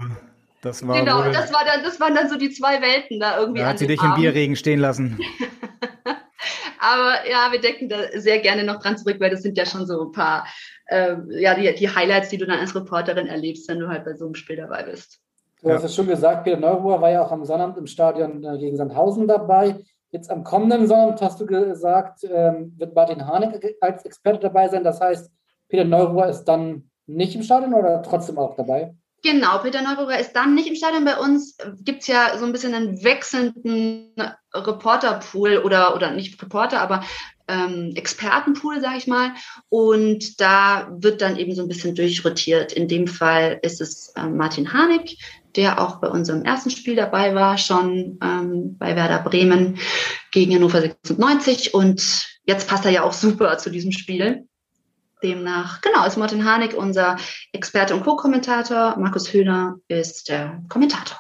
das 0.62 0.88
war 0.88 1.00
genau, 1.00 1.26
wohl, 1.26 1.32
das, 1.32 1.52
war 1.52 1.66
dann, 1.66 1.84
das 1.84 2.00
waren 2.00 2.14
dann 2.14 2.30
so 2.30 2.38
die 2.38 2.52
zwei 2.52 2.82
Welten 2.82 3.20
da 3.20 3.40
irgendwie. 3.40 3.62
Da 3.62 3.68
hat 3.68 3.80
sie 3.80 3.88
dich 3.88 4.00
Abend. 4.00 4.16
im 4.16 4.22
Bierregen 4.22 4.56
stehen 4.56 4.80
lassen. 4.80 5.20
Aber 6.80 7.30
ja, 7.30 7.52
wir 7.52 7.60
denken 7.60 7.90
da 7.90 7.98
sehr 8.16 8.40
gerne 8.40 8.64
noch 8.64 8.82
dran 8.82 8.98
zurück, 8.98 9.18
weil 9.20 9.30
das 9.30 9.44
sind 9.44 9.58
ja 9.58 9.66
schon 9.66 9.86
so 9.86 10.06
ein 10.06 10.12
paar, 10.12 10.48
äh, 10.88 11.16
ja, 11.30 11.54
die, 11.54 11.74
die 11.76 11.90
Highlights, 11.90 12.30
die 12.30 12.38
du 12.38 12.46
dann 12.46 12.60
als 12.60 12.76
Reporterin 12.76 13.28
erlebst, 13.28 13.68
wenn 13.70 13.80
du 13.80 13.88
halt 13.88 14.06
bei 14.06 14.14
so 14.16 14.26
einem 14.26 14.36
Spiel 14.36 14.56
dabei 14.56 14.84
bist. 14.84 15.20
Du 15.62 15.72
hast 15.72 15.84
es 15.84 15.94
schon 15.94 16.08
gesagt, 16.08 16.44
Peter 16.44 16.58
Neuruhr 16.58 17.00
war 17.00 17.12
ja 17.12 17.24
auch 17.24 17.32
am 17.32 17.46
Sonnabend 17.46 17.78
im 17.78 17.86
Stadion 17.86 18.44
äh, 18.44 18.58
gegen 18.58 18.78
Sandhausen 18.78 19.28
dabei. 19.28 19.76
Jetzt 20.10 20.32
am 20.32 20.44
kommenden 20.44 20.88
Sonnabend 20.88 21.22
hast 21.22 21.40
du 21.40 21.46
gesagt, 21.46 22.24
ähm, 22.24 22.74
wird 22.78 22.96
Martin 22.96 23.26
Harnik 23.26 23.76
als 23.80 24.04
Experte 24.04 24.40
dabei 24.40 24.68
sein. 24.68 24.84
Das 24.84 25.00
heißt, 25.00 25.32
Peter 25.70 25.86
Neuruhr 25.86 26.28
ist 26.28 26.46
dann 26.46 26.90
nicht 27.06 27.36
im 27.36 27.44
Stadion 27.44 27.74
oder 27.74 28.02
trotzdem 28.02 28.40
auch 28.40 28.56
dabei? 28.56 28.96
Genau, 29.24 29.60
Peter 29.60 29.84
Neuburger 29.84 30.20
ist 30.20 30.34
dann 30.34 30.56
nicht 30.56 30.68
im 30.68 30.76
Stadion. 30.76 31.06
Bei 31.06 31.18
uns 31.18 31.56
gibt's 31.84 32.08
ja 32.08 32.38
so 32.40 32.46
ein 32.46 32.52
bisschen 32.52 32.74
einen 32.74 33.04
wechselnden 33.04 34.16
Reporterpool 34.54 35.60
oder, 35.60 35.96
oder 35.96 36.12
nicht 36.12 36.42
Reporter, 36.42 36.82
aber 36.82 37.04
ähm, 37.48 37.92
Expertenpool, 37.96 38.82
sage 38.82 38.98
ich 38.98 39.06
mal. 39.06 39.34
Und 39.70 40.42
da 40.42 40.90
wird 40.92 41.22
dann 41.22 41.38
eben 41.38 41.54
so 41.54 41.62
ein 41.62 41.68
bisschen 41.68 41.94
durchrotiert. 41.94 42.74
In 42.74 42.88
dem 42.88 43.06
Fall 43.06 43.60
ist 43.62 43.80
es 43.80 44.10
äh, 44.16 44.26
Martin 44.26 44.74
Harnik, 44.74 45.18
der 45.56 45.80
auch 45.80 46.00
bei 46.00 46.08
unserem 46.08 46.44
ersten 46.44 46.72
Spiel 46.72 46.96
dabei 46.96 47.36
war, 47.36 47.60
schon 47.60 48.18
ähm, 48.24 48.78
bei 48.80 48.96
Werder 48.96 49.20
Bremen 49.20 49.78
gegen 50.32 50.56
Hannover 50.56 50.82
96. 50.82 51.76
Und 51.76 52.28
jetzt 52.46 52.68
passt 52.68 52.86
er 52.86 52.92
ja 52.92 53.04
auch 53.04 53.14
super 53.14 53.58
zu 53.60 53.70
diesem 53.70 53.92
Spiel. 53.92 54.48
Demnach, 55.24 55.82
genau, 55.82 56.06
ist 56.06 56.18
Martin 56.18 56.46
Harnik 56.46 56.74
unser 56.74 57.18
Experte 57.52 57.96
und 57.96 58.04
Co-Kommentator. 58.04 58.98
Markus 58.98 59.32
Höhner 59.34 59.78
ist 59.88 60.30
der 60.30 60.62
Kommentator. 60.70 61.20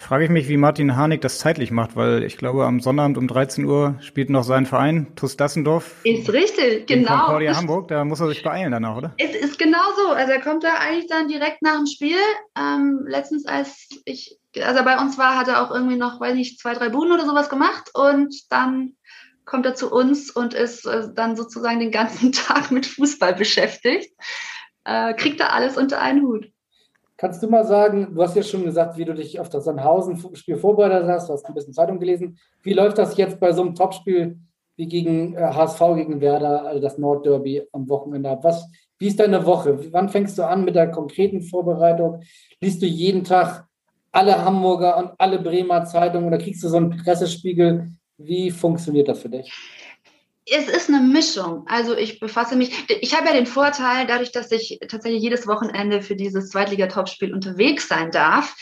Da 0.00 0.06
frage 0.06 0.24
ich 0.24 0.30
mich, 0.30 0.48
wie 0.48 0.56
Martin 0.56 0.96
Harnik 0.96 1.20
das 1.20 1.38
zeitlich 1.38 1.70
macht, 1.70 1.94
weil 1.94 2.22
ich 2.22 2.38
glaube, 2.38 2.64
am 2.64 2.80
Sonnabend 2.80 3.18
um 3.18 3.28
13 3.28 3.66
Uhr 3.66 3.96
spielt 4.00 4.30
noch 4.30 4.44
sein 4.44 4.64
Verein, 4.64 5.14
TuS 5.14 5.36
Dassendorf. 5.36 5.96
Ist 6.04 6.32
richtig, 6.32 6.86
genau. 6.86 7.18
Concordia 7.18 7.54
Hamburg, 7.54 7.88
da 7.88 8.02
muss 8.06 8.18
er 8.20 8.28
sich 8.28 8.42
beeilen 8.42 8.72
danach, 8.72 8.96
oder? 8.96 9.14
Es 9.18 9.34
ist 9.34 9.58
genau 9.58 9.82
so. 9.98 10.12
Also 10.12 10.32
er 10.32 10.40
kommt 10.40 10.64
da 10.64 10.74
eigentlich 10.80 11.06
dann 11.08 11.28
direkt 11.28 11.60
nach 11.60 11.76
dem 11.76 11.86
Spiel. 11.86 12.16
Ähm, 12.58 13.04
letztens, 13.06 13.44
als 13.44 13.88
ich, 14.06 14.38
also 14.62 14.82
bei 14.84 14.96
uns 14.98 15.18
war, 15.18 15.38
hat 15.38 15.48
er 15.48 15.62
auch 15.62 15.70
irgendwie 15.70 15.96
noch, 15.96 16.18
weiß 16.18 16.34
nicht, 16.34 16.58
zwei, 16.58 16.72
drei 16.72 16.88
Buden 16.88 17.12
oder 17.12 17.26
sowas 17.26 17.50
gemacht 17.50 17.90
und 17.92 18.34
dann 18.48 18.94
kommt 19.50 19.66
er 19.66 19.74
zu 19.74 19.92
uns 19.92 20.30
und 20.30 20.54
ist 20.54 20.86
äh, 20.86 21.08
dann 21.12 21.34
sozusagen 21.34 21.80
den 21.80 21.90
ganzen 21.90 22.32
Tag 22.32 22.70
mit 22.70 22.86
Fußball 22.86 23.34
beschäftigt. 23.34 24.14
Äh, 24.84 25.12
kriegt 25.14 25.40
er 25.40 25.52
alles 25.52 25.76
unter 25.76 26.00
einen 26.00 26.22
Hut. 26.22 26.50
Kannst 27.16 27.42
du 27.42 27.48
mal 27.48 27.66
sagen, 27.66 28.14
du 28.14 28.22
hast 28.22 28.36
ja 28.36 28.42
schon 28.42 28.64
gesagt, 28.64 28.96
wie 28.96 29.04
du 29.04 29.12
dich 29.12 29.40
auf 29.40 29.50
das 29.50 29.64
Sandhausen-Spiel 29.64 30.56
vorbereitet 30.56 31.06
hast, 31.08 31.28
du 31.28 31.34
hast 31.34 31.44
ein 31.44 31.54
bisschen 31.54 31.74
Zeitung 31.74 31.98
gelesen. 31.98 32.38
Wie 32.62 32.72
läuft 32.72 32.96
das 32.96 33.16
jetzt 33.16 33.40
bei 33.40 33.52
so 33.52 33.60
einem 33.60 33.74
Topspiel 33.74 34.38
wie 34.76 34.86
gegen 34.86 35.34
äh, 35.34 35.40
HSV 35.40 35.80
gegen 35.96 36.20
Werder, 36.20 36.64
also 36.64 36.80
das 36.80 36.96
Nordderby 36.96 37.66
am 37.72 37.88
Wochenende 37.88 38.30
ab? 38.30 38.44
Was, 38.44 38.64
wie 38.98 39.08
ist 39.08 39.20
deine 39.20 39.44
Woche? 39.44 39.92
Wann 39.92 40.08
fängst 40.08 40.38
du 40.38 40.46
an 40.46 40.64
mit 40.64 40.76
der 40.76 40.90
konkreten 40.90 41.42
Vorbereitung? 41.42 42.22
Liest 42.60 42.80
du 42.80 42.86
jeden 42.86 43.24
Tag 43.24 43.66
alle 44.12 44.44
Hamburger 44.44 44.96
und 44.96 45.10
alle 45.18 45.40
Bremer 45.40 45.84
Zeitungen 45.84 46.26
oder 46.26 46.38
kriegst 46.38 46.62
du 46.62 46.68
so 46.68 46.76
einen 46.76 46.96
Pressespiegel 46.96 47.90
wie 48.22 48.50
funktioniert 48.50 49.08
das 49.08 49.22
für 49.22 49.28
dich? 49.28 49.52
Es 50.46 50.68
ist 50.68 50.88
eine 50.88 51.00
Mischung. 51.00 51.64
Also 51.68 51.96
ich 51.96 52.18
befasse 52.18 52.56
mich, 52.56 52.72
ich 52.88 53.14
habe 53.14 53.28
ja 53.28 53.34
den 53.34 53.46
Vorteil, 53.46 54.06
dadurch, 54.06 54.32
dass 54.32 54.50
ich 54.50 54.80
tatsächlich 54.88 55.22
jedes 55.22 55.46
Wochenende 55.46 56.02
für 56.02 56.16
dieses 56.16 56.50
Zweitliga-Topspiel 56.50 57.32
unterwegs 57.32 57.88
sein 57.88 58.10
darf, 58.10 58.56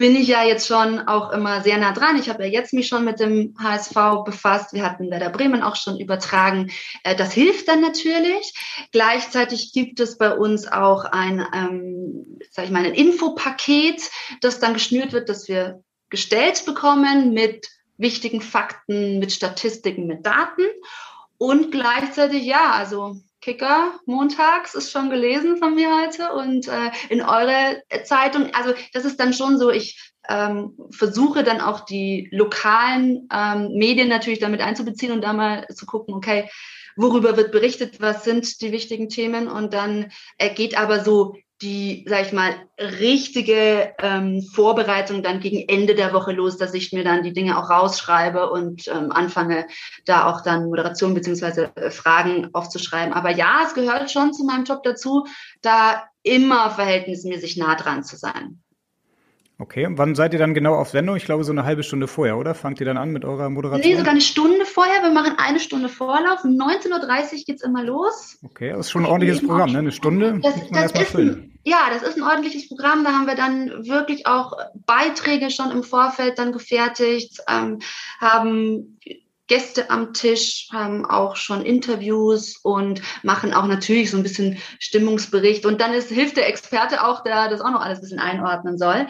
bin 0.00 0.16
ich 0.16 0.28
ja 0.28 0.42
jetzt 0.42 0.66
schon 0.66 0.98
auch 1.00 1.30
immer 1.30 1.60
sehr 1.60 1.76
nah 1.76 1.92
dran. 1.92 2.18
Ich 2.18 2.30
habe 2.30 2.44
ja 2.44 2.50
jetzt 2.50 2.72
mich 2.72 2.88
schon 2.88 3.04
mit 3.04 3.20
dem 3.20 3.54
HSV 3.62 4.24
befasst. 4.24 4.72
Wir 4.72 4.82
hatten 4.82 5.10
Werder 5.10 5.28
Bremen 5.28 5.62
auch 5.62 5.76
schon 5.76 6.00
übertragen. 6.00 6.70
Äh, 7.04 7.14
das 7.14 7.34
hilft 7.34 7.68
dann 7.68 7.82
natürlich. 7.82 8.54
Gleichzeitig 8.92 9.74
gibt 9.74 10.00
es 10.00 10.16
bei 10.16 10.34
uns 10.34 10.66
auch 10.66 11.04
ein, 11.04 11.46
ähm, 11.52 12.38
sag 12.50 12.64
ich 12.64 12.70
mal, 12.70 12.86
ein 12.86 12.94
Infopaket, 12.94 14.10
das 14.40 14.58
dann 14.58 14.72
geschnürt 14.72 15.12
wird, 15.12 15.28
das 15.28 15.48
wir 15.48 15.84
gestellt 16.08 16.64
bekommen 16.64 17.34
mit 17.34 17.68
wichtigen 18.00 18.40
Fakten, 18.40 19.18
mit 19.18 19.32
Statistiken, 19.32 20.06
mit 20.06 20.26
Daten. 20.26 20.62
Und 21.38 21.70
gleichzeitig, 21.70 22.44
ja, 22.44 22.72
also 22.72 23.16
Kicker 23.40 23.98
montags 24.04 24.74
ist 24.74 24.90
schon 24.90 25.08
gelesen 25.08 25.56
von 25.56 25.74
mir 25.74 25.88
heute 26.02 26.32
und 26.32 26.68
äh, 26.68 26.90
in 27.08 27.22
eure 27.22 27.82
Zeitung, 28.04 28.52
also 28.54 28.74
das 28.92 29.04
ist 29.04 29.18
dann 29.18 29.32
schon 29.32 29.58
so, 29.58 29.70
ich 29.70 30.12
ähm, 30.28 30.76
versuche 30.90 31.42
dann 31.42 31.60
auch 31.60 31.80
die 31.80 32.28
lokalen 32.32 33.28
ähm, 33.32 33.72
Medien 33.72 34.08
natürlich 34.08 34.40
damit 34.40 34.60
einzubeziehen 34.60 35.12
und 35.12 35.22
da 35.22 35.32
mal 35.32 35.66
zu 35.68 35.86
gucken, 35.86 36.14
okay, 36.14 36.50
worüber 36.96 37.36
wird 37.36 37.52
berichtet, 37.52 38.00
was 38.00 38.24
sind 38.24 38.60
die 38.60 38.72
wichtigen 38.72 39.08
Themen 39.08 39.48
und 39.48 39.72
dann 39.72 40.12
äh, 40.36 40.52
geht 40.52 40.76
aber 40.78 41.02
so 41.02 41.34
die, 41.62 42.06
sag 42.08 42.26
ich 42.26 42.32
mal, 42.32 42.54
richtige 42.78 43.92
ähm, 43.98 44.42
Vorbereitung 44.54 45.22
dann 45.22 45.40
gegen 45.40 45.68
Ende 45.68 45.94
der 45.94 46.12
Woche 46.12 46.32
los, 46.32 46.56
dass 46.56 46.72
ich 46.72 46.92
mir 46.92 47.04
dann 47.04 47.22
die 47.22 47.34
Dinge 47.34 47.58
auch 47.58 47.68
rausschreibe 47.68 48.50
und 48.50 48.88
ähm, 48.88 49.12
anfange, 49.12 49.66
da 50.06 50.26
auch 50.26 50.42
dann 50.42 50.64
Moderation 50.64 51.12
beziehungsweise 51.12 51.70
äh, 51.76 51.90
Fragen 51.90 52.48
aufzuschreiben. 52.54 53.12
Aber 53.12 53.30
ja, 53.30 53.60
es 53.66 53.74
gehört 53.74 54.10
schon 54.10 54.32
zu 54.32 54.44
meinem 54.44 54.64
Job 54.64 54.82
dazu, 54.82 55.26
da 55.60 56.04
immer 56.22 56.70
verhältnismäßig 56.70 57.56
nah 57.58 57.74
dran 57.74 58.04
zu 58.04 58.16
sein. 58.16 58.62
Okay, 59.60 59.84
und 59.84 59.98
wann 59.98 60.14
seid 60.14 60.32
ihr 60.32 60.38
dann 60.38 60.54
genau 60.54 60.74
auf 60.74 60.88
Sendung? 60.88 61.16
Ich 61.16 61.26
glaube, 61.26 61.44
so 61.44 61.52
eine 61.52 61.64
halbe 61.64 61.82
Stunde 61.82 62.08
vorher, 62.08 62.38
oder? 62.38 62.54
Fangt 62.54 62.80
ihr 62.80 62.86
dann 62.86 62.96
an 62.96 63.10
mit 63.10 63.26
eurer 63.26 63.50
Moderation? 63.50 63.90
Nee, 63.90 63.98
sogar 63.98 64.12
eine 64.12 64.22
Stunde 64.22 64.64
vorher. 64.64 65.02
Wir 65.02 65.10
machen 65.10 65.34
eine 65.36 65.60
Stunde 65.60 65.90
Vorlauf. 65.90 66.44
19.30 66.44 66.92
Uhr 66.92 67.44
geht's 67.46 67.62
immer 67.62 67.84
los. 67.84 68.38
Okay, 68.42 68.70
das 68.70 68.86
ist 68.86 68.90
schon 68.90 69.02
ein 69.02 69.10
ordentliches 69.10 69.46
Programm, 69.46 69.72
ne? 69.72 69.80
Eine 69.80 69.92
Stunde 69.92 70.40
das, 70.42 70.56
muss 70.56 70.70
man 70.70 70.82
erstmal 70.82 71.04
füllen. 71.04 71.34
Ein, 71.34 71.49
ja, 71.64 71.90
das 71.90 72.02
ist 72.02 72.16
ein 72.16 72.22
ordentliches 72.22 72.68
Programm. 72.68 73.04
Da 73.04 73.12
haben 73.12 73.26
wir 73.26 73.34
dann 73.34 73.86
wirklich 73.86 74.26
auch 74.26 74.52
Beiträge 74.86 75.50
schon 75.50 75.70
im 75.70 75.82
Vorfeld 75.82 76.38
dann 76.38 76.52
gefertigt, 76.52 77.40
ähm, 77.48 77.80
haben 78.20 78.98
Gäste 79.46 79.90
am 79.90 80.14
Tisch, 80.14 80.68
haben 80.72 81.04
auch 81.04 81.34
schon 81.34 81.66
Interviews 81.66 82.56
und 82.62 83.02
machen 83.24 83.52
auch 83.52 83.66
natürlich 83.66 84.10
so 84.10 84.16
ein 84.16 84.22
bisschen 84.22 84.58
Stimmungsbericht. 84.78 85.66
Und 85.66 85.80
dann 85.80 85.92
ist, 85.92 86.08
hilft 86.08 86.36
der 86.36 86.48
Experte 86.48 87.04
auch, 87.04 87.24
der 87.24 87.48
das 87.48 87.60
auch 87.60 87.70
noch 87.70 87.80
alles 87.80 87.98
ein 87.98 88.02
bisschen 88.02 88.20
einordnen 88.20 88.78
soll. 88.78 89.08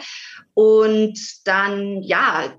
Und 0.55 1.19
dann, 1.45 2.01
ja, 2.01 2.55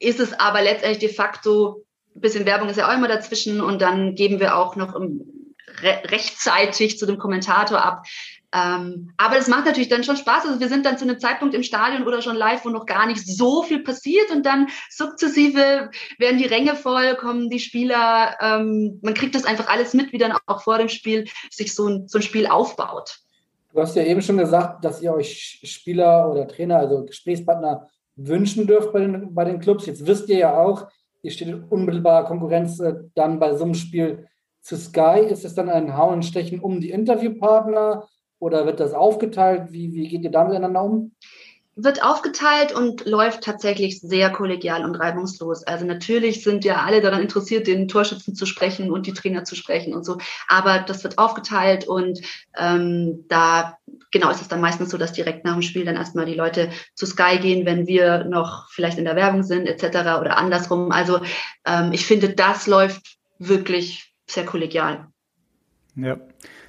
ist 0.00 0.18
es 0.18 0.32
aber 0.32 0.60
letztendlich 0.60 0.98
de 0.98 1.14
facto, 1.14 1.86
ein 2.16 2.20
bisschen 2.20 2.46
Werbung 2.46 2.68
ist 2.68 2.78
ja 2.78 2.88
auch 2.88 2.94
immer 2.94 3.06
dazwischen 3.06 3.60
und 3.60 3.80
dann 3.80 4.16
geben 4.16 4.40
wir 4.40 4.56
auch 4.56 4.74
noch 4.74 4.94
re 4.96 6.02
rechtzeitig 6.06 6.98
zu 6.98 7.06
dem 7.06 7.18
Kommentator 7.18 7.80
ab, 7.80 8.04
Ähm, 8.52 9.12
aber 9.16 9.36
das 9.36 9.46
macht 9.46 9.66
natürlich 9.66 9.88
dann 9.88 10.02
schon 10.02 10.16
Spaß. 10.16 10.44
Also 10.46 10.60
wir 10.60 10.68
sind 10.68 10.84
dann 10.84 10.98
zu 10.98 11.04
einem 11.04 11.20
Zeitpunkt 11.20 11.54
im 11.54 11.62
Stadion 11.62 12.06
oder 12.06 12.20
schon 12.20 12.36
live, 12.36 12.64
wo 12.64 12.68
noch 12.68 12.86
gar 12.86 13.06
nicht 13.06 13.24
so 13.24 13.62
viel 13.62 13.82
passiert 13.82 14.30
und 14.32 14.44
dann 14.44 14.68
sukzessive 14.90 15.90
werden 16.18 16.38
die 16.38 16.46
Ränge 16.46 16.74
voll, 16.74 17.14
kommen 17.16 17.48
die 17.48 17.60
Spieler. 17.60 18.36
Ähm, 18.40 18.98
man 19.02 19.14
kriegt 19.14 19.34
das 19.34 19.44
einfach 19.44 19.68
alles 19.68 19.94
mit, 19.94 20.12
wie 20.12 20.18
dann 20.18 20.36
auch 20.46 20.62
vor 20.62 20.78
dem 20.78 20.88
Spiel 20.88 21.28
sich 21.50 21.74
so 21.74 21.86
ein, 21.86 22.08
so 22.08 22.18
ein 22.18 22.22
Spiel 22.22 22.46
aufbaut. 22.46 23.20
Du 23.72 23.80
hast 23.80 23.94
ja 23.94 24.02
eben 24.02 24.20
schon 24.20 24.38
gesagt, 24.38 24.84
dass 24.84 25.00
ihr 25.00 25.12
euch 25.12 25.60
Spieler 25.62 26.28
oder 26.28 26.48
Trainer, 26.48 26.78
also 26.78 27.04
Gesprächspartner 27.04 27.88
wünschen 28.16 28.66
dürft 28.66 28.92
bei 28.92 29.00
den, 29.00 29.32
bei 29.32 29.44
den 29.44 29.60
Clubs. 29.60 29.86
Jetzt 29.86 30.06
wisst 30.06 30.28
ihr 30.28 30.38
ja 30.38 30.58
auch, 30.58 30.88
ihr 31.22 31.30
steht 31.30 31.48
in 31.48 31.62
unmittelbarer 31.62 32.24
Konkurrenz 32.24 32.80
äh, 32.80 32.94
dann 33.14 33.38
bei 33.38 33.54
so 33.54 33.62
einem 33.62 33.74
Spiel 33.74 34.26
zu 34.60 34.76
Sky. 34.76 35.20
Ist 35.28 35.44
es 35.44 35.54
dann 35.54 35.68
ein 35.68 35.96
Hauen 35.96 36.14
und 36.14 36.24
Stechen 36.24 36.58
um 36.58 36.80
die 36.80 36.90
Interviewpartner? 36.90 38.08
Oder 38.40 38.66
wird 38.66 38.80
das 38.80 38.94
aufgeteilt? 38.94 39.70
Wie, 39.70 39.92
wie 39.92 40.08
geht 40.08 40.22
ihr 40.24 40.30
da 40.30 40.44
miteinander 40.44 40.82
um? 40.82 41.12
Wird 41.76 42.02
aufgeteilt 42.02 42.74
und 42.74 43.06
läuft 43.06 43.42
tatsächlich 43.42 44.00
sehr 44.00 44.30
kollegial 44.30 44.84
und 44.84 44.96
reibungslos. 44.96 45.62
Also 45.62 45.86
natürlich 45.86 46.42
sind 46.42 46.64
ja 46.64 46.82
alle 46.82 47.00
daran 47.00 47.22
interessiert, 47.22 47.66
den 47.66 47.86
Torschützen 47.86 48.34
zu 48.34 48.44
sprechen 48.44 48.90
und 48.90 49.06
die 49.06 49.12
Trainer 49.12 49.44
zu 49.44 49.54
sprechen 49.54 49.94
und 49.94 50.04
so. 50.04 50.18
Aber 50.48 50.80
das 50.80 51.04
wird 51.04 51.18
aufgeteilt 51.18 51.86
und 51.86 52.20
ähm, 52.58 53.24
da 53.28 53.78
genau 54.10 54.30
ist 54.30 54.40
es 54.40 54.48
dann 54.48 54.60
meistens 54.60 54.90
so, 54.90 54.98
dass 54.98 55.12
direkt 55.12 55.44
nach 55.44 55.54
dem 55.54 55.62
Spiel 55.62 55.84
dann 55.84 55.96
erstmal 55.96 56.26
die 56.26 56.34
Leute 56.34 56.70
zu 56.94 57.06
Sky 57.06 57.38
gehen, 57.38 57.64
wenn 57.66 57.86
wir 57.86 58.24
noch 58.24 58.68
vielleicht 58.70 58.98
in 58.98 59.04
der 59.04 59.16
Werbung 59.16 59.42
sind 59.42 59.66
etc. 59.66 59.84
oder 60.20 60.38
andersrum. 60.38 60.92
Also 60.92 61.20
ähm, 61.66 61.92
ich 61.92 62.04
finde, 62.04 62.30
das 62.30 62.66
läuft 62.66 63.18
wirklich 63.38 64.14
sehr 64.26 64.44
kollegial. 64.44 65.08
Ja. 65.96 66.18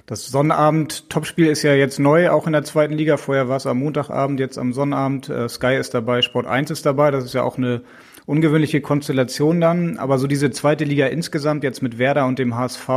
Das 0.06 0.26
Sonnabend-Topspiel 0.26 1.46
ist 1.46 1.62
ja 1.62 1.74
jetzt 1.74 1.98
neu, 1.98 2.30
auch 2.30 2.46
in 2.46 2.52
der 2.52 2.64
zweiten 2.64 2.94
Liga. 2.94 3.16
Vorher 3.16 3.48
war 3.48 3.56
es 3.56 3.66
am 3.66 3.78
Montagabend, 3.78 4.40
jetzt 4.40 4.58
am 4.58 4.72
Sonnabend. 4.72 5.28
Äh, 5.28 5.48
Sky 5.48 5.76
ist 5.76 5.94
dabei, 5.94 6.22
Sport 6.22 6.46
1 6.46 6.70
ist 6.70 6.84
dabei. 6.84 7.10
Das 7.10 7.24
ist 7.24 7.34
ja 7.34 7.42
auch 7.42 7.56
eine 7.56 7.82
ungewöhnliche 8.26 8.80
Konstellation 8.80 9.60
dann. 9.60 9.98
Aber 9.98 10.18
so 10.18 10.26
diese 10.26 10.50
zweite 10.50 10.84
Liga 10.84 11.06
insgesamt, 11.06 11.62
jetzt 11.64 11.82
mit 11.82 11.98
Werder 11.98 12.26
und 12.26 12.38
dem 12.38 12.56
HSV, 12.56 12.88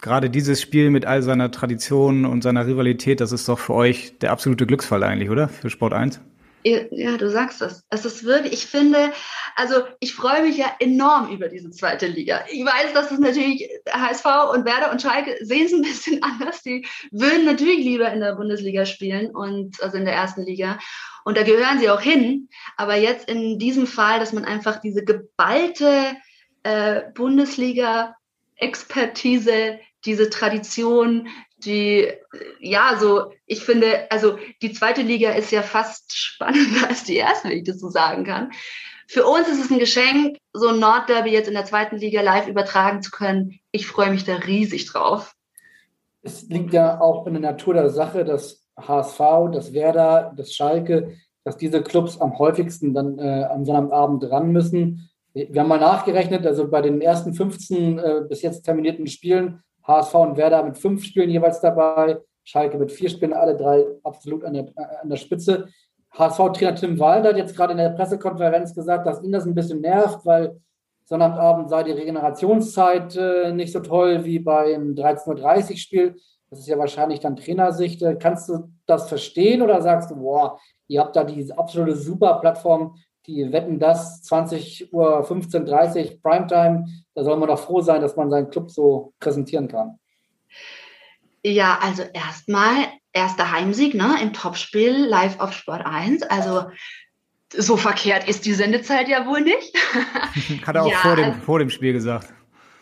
gerade 0.00 0.30
dieses 0.30 0.60
Spiel 0.60 0.90
mit 0.90 1.04
all 1.04 1.22
seiner 1.22 1.50
Tradition 1.50 2.24
und 2.24 2.42
seiner 2.42 2.66
Rivalität, 2.66 3.20
das 3.20 3.32
ist 3.32 3.48
doch 3.48 3.58
für 3.58 3.74
euch 3.74 4.18
der 4.18 4.32
absolute 4.32 4.66
Glücksfall 4.66 5.02
eigentlich, 5.02 5.30
oder? 5.30 5.48
Für 5.48 5.70
Sport 5.70 5.92
1? 5.92 6.20
Ja, 6.64 7.16
du 7.16 7.28
sagst 7.28 7.60
es. 7.60 7.84
Es 7.90 8.04
ist 8.04 8.22
wirklich, 8.24 8.52
ich 8.52 8.66
finde, 8.66 9.12
also 9.56 9.82
ich 9.98 10.14
freue 10.14 10.42
mich 10.42 10.56
ja 10.56 10.70
enorm 10.78 11.32
über 11.32 11.48
diese 11.48 11.70
zweite 11.70 12.06
Liga. 12.06 12.44
Ich 12.50 12.64
weiß, 12.64 12.92
dass 12.92 13.10
es 13.10 13.18
natürlich 13.18 13.68
HSV 13.90 14.24
und 14.54 14.64
Werder 14.64 14.92
und 14.92 15.02
Schalke 15.02 15.44
sehen 15.44 15.66
es 15.66 15.72
ein 15.72 15.82
bisschen 15.82 16.22
anders. 16.22 16.62
Die 16.62 16.86
würden 17.10 17.46
natürlich 17.46 17.84
lieber 17.84 18.12
in 18.12 18.20
der 18.20 18.36
Bundesliga 18.36 18.86
spielen 18.86 19.34
und 19.34 19.82
also 19.82 19.96
in 19.96 20.04
der 20.04 20.14
ersten 20.14 20.42
Liga. 20.42 20.78
Und 21.24 21.36
da 21.36 21.42
gehören 21.42 21.80
sie 21.80 21.90
auch 21.90 22.00
hin. 22.00 22.48
Aber 22.76 22.94
jetzt 22.96 23.28
in 23.28 23.58
diesem 23.58 23.88
Fall, 23.88 24.20
dass 24.20 24.32
man 24.32 24.44
einfach 24.44 24.80
diese 24.80 25.04
geballte 25.04 26.16
äh, 26.62 27.02
Bundesliga-Expertise, 27.14 29.80
diese 30.04 30.30
Tradition, 30.30 31.26
die, 31.64 32.08
ja, 32.60 32.96
so, 32.98 33.32
ich 33.46 33.64
finde, 33.64 34.10
also 34.10 34.38
die 34.62 34.72
zweite 34.72 35.02
Liga 35.02 35.30
ist 35.32 35.50
ja 35.50 35.62
fast 35.62 36.12
spannender 36.16 36.88
als 36.88 37.04
die 37.04 37.16
erste, 37.16 37.48
wenn 37.48 37.58
ich 37.58 37.64
das 37.64 37.80
so 37.80 37.88
sagen 37.88 38.24
kann. 38.24 38.50
Für 39.08 39.26
uns 39.26 39.48
ist 39.48 39.64
es 39.64 39.70
ein 39.70 39.78
Geschenk, 39.78 40.38
so 40.52 40.68
ein 40.68 40.78
Nordderby 40.78 41.30
jetzt 41.30 41.48
in 41.48 41.54
der 41.54 41.64
zweiten 41.64 41.96
Liga 41.96 42.22
live 42.22 42.48
übertragen 42.48 43.02
zu 43.02 43.10
können. 43.10 43.58
Ich 43.70 43.86
freue 43.86 44.10
mich 44.10 44.24
da 44.24 44.36
riesig 44.36 44.86
drauf. 44.86 45.34
Es 46.22 46.44
liegt 46.48 46.72
ja 46.72 47.00
auch 47.00 47.26
in 47.26 47.34
der 47.34 47.42
Natur 47.42 47.74
der 47.74 47.90
Sache, 47.90 48.24
dass 48.24 48.64
HSV, 48.78 49.18
das 49.52 49.72
Werder, 49.72 50.32
das 50.36 50.54
Schalke, 50.54 51.14
dass 51.44 51.56
diese 51.56 51.82
Clubs 51.82 52.20
am 52.20 52.38
häufigsten 52.38 52.94
dann 52.94 53.18
äh, 53.18 53.44
am 53.44 53.64
Sonnabend 53.64 54.30
ran 54.30 54.52
müssen. 54.52 55.10
Wir 55.34 55.60
haben 55.60 55.68
mal 55.68 55.80
nachgerechnet, 55.80 56.46
also 56.46 56.68
bei 56.68 56.80
den 56.80 57.00
ersten 57.00 57.34
15 57.34 57.98
äh, 57.98 58.20
bis 58.28 58.42
jetzt 58.42 58.62
terminierten 58.62 59.06
Spielen 59.08 59.62
HSV 59.84 60.14
und 60.14 60.36
Werder 60.36 60.62
mit 60.62 60.78
fünf 60.78 61.04
Spielen 61.04 61.30
jeweils 61.30 61.60
dabei, 61.60 62.18
Schalke 62.44 62.78
mit 62.78 62.92
vier 62.92 63.08
Spielen, 63.08 63.32
alle 63.32 63.56
drei 63.56 63.86
absolut 64.02 64.44
an 64.44 64.54
der, 64.54 64.66
an 65.00 65.08
der 65.08 65.16
Spitze. 65.16 65.68
HSV-Trainer 66.12 66.74
Tim 66.74 66.98
Walder 66.98 67.30
hat 67.30 67.36
jetzt 67.36 67.56
gerade 67.56 67.72
in 67.72 67.78
der 67.78 67.90
Pressekonferenz 67.90 68.74
gesagt, 68.74 69.06
dass 69.06 69.22
ihn 69.22 69.32
das 69.32 69.46
ein 69.46 69.54
bisschen 69.54 69.80
nervt, 69.80 70.26
weil 70.26 70.60
Sonnabendabend 71.04 71.68
sei 71.68 71.82
die 71.82 71.92
Regenerationszeit 71.92 73.16
äh, 73.16 73.52
nicht 73.52 73.72
so 73.72 73.80
toll 73.80 74.24
wie 74.24 74.38
beim 74.38 74.94
13.30 74.94 75.70
Uhr-Spiel. 75.70 76.16
Das 76.50 76.60
ist 76.60 76.68
ja 76.68 76.78
wahrscheinlich 76.78 77.20
dann 77.20 77.36
Trainersicht. 77.36 78.02
Äh, 78.02 78.16
kannst 78.16 78.48
du 78.48 78.70
das 78.86 79.08
verstehen 79.08 79.62
oder 79.62 79.80
sagst 79.82 80.10
du, 80.10 80.16
boah, 80.16 80.58
ihr 80.88 81.00
habt 81.00 81.16
da 81.16 81.24
diese 81.24 81.58
absolute 81.58 81.96
Super-Plattform, 81.96 82.96
die 83.26 83.52
wetten 83.52 83.78
das 83.78 84.22
20 84.22 84.92
Uhr 84.92 85.24
15, 85.24 85.66
30 85.66 86.22
Primetime. 86.22 86.86
Da 87.14 87.24
soll 87.24 87.36
man 87.36 87.48
doch 87.48 87.58
froh 87.58 87.80
sein, 87.80 88.00
dass 88.00 88.16
man 88.16 88.30
seinen 88.30 88.50
Club 88.50 88.70
so 88.70 89.12
präsentieren 89.20 89.68
kann. 89.68 89.98
Ja, 91.44 91.78
also 91.82 92.02
erstmal 92.02 92.88
erster 93.12 93.50
Heimsieg 93.50 93.94
ne, 93.94 94.16
im 94.22 94.32
Topspiel 94.32 95.06
live 95.06 95.40
auf 95.40 95.52
Sport 95.52 95.84
1. 95.84 96.22
Also 96.24 96.64
so 97.54 97.76
verkehrt 97.76 98.28
ist 98.28 98.46
die 98.46 98.54
Sendezeit 98.54 99.08
ja 99.08 99.26
wohl 99.26 99.40
nicht. 99.40 99.76
Hat 100.66 100.74
er 100.74 100.84
auch 100.84 100.90
ja, 100.90 100.98
vor, 100.98 101.16
dem, 101.16 101.34
vor 101.42 101.58
dem 101.58 101.70
Spiel 101.70 101.92
gesagt. 101.92 102.32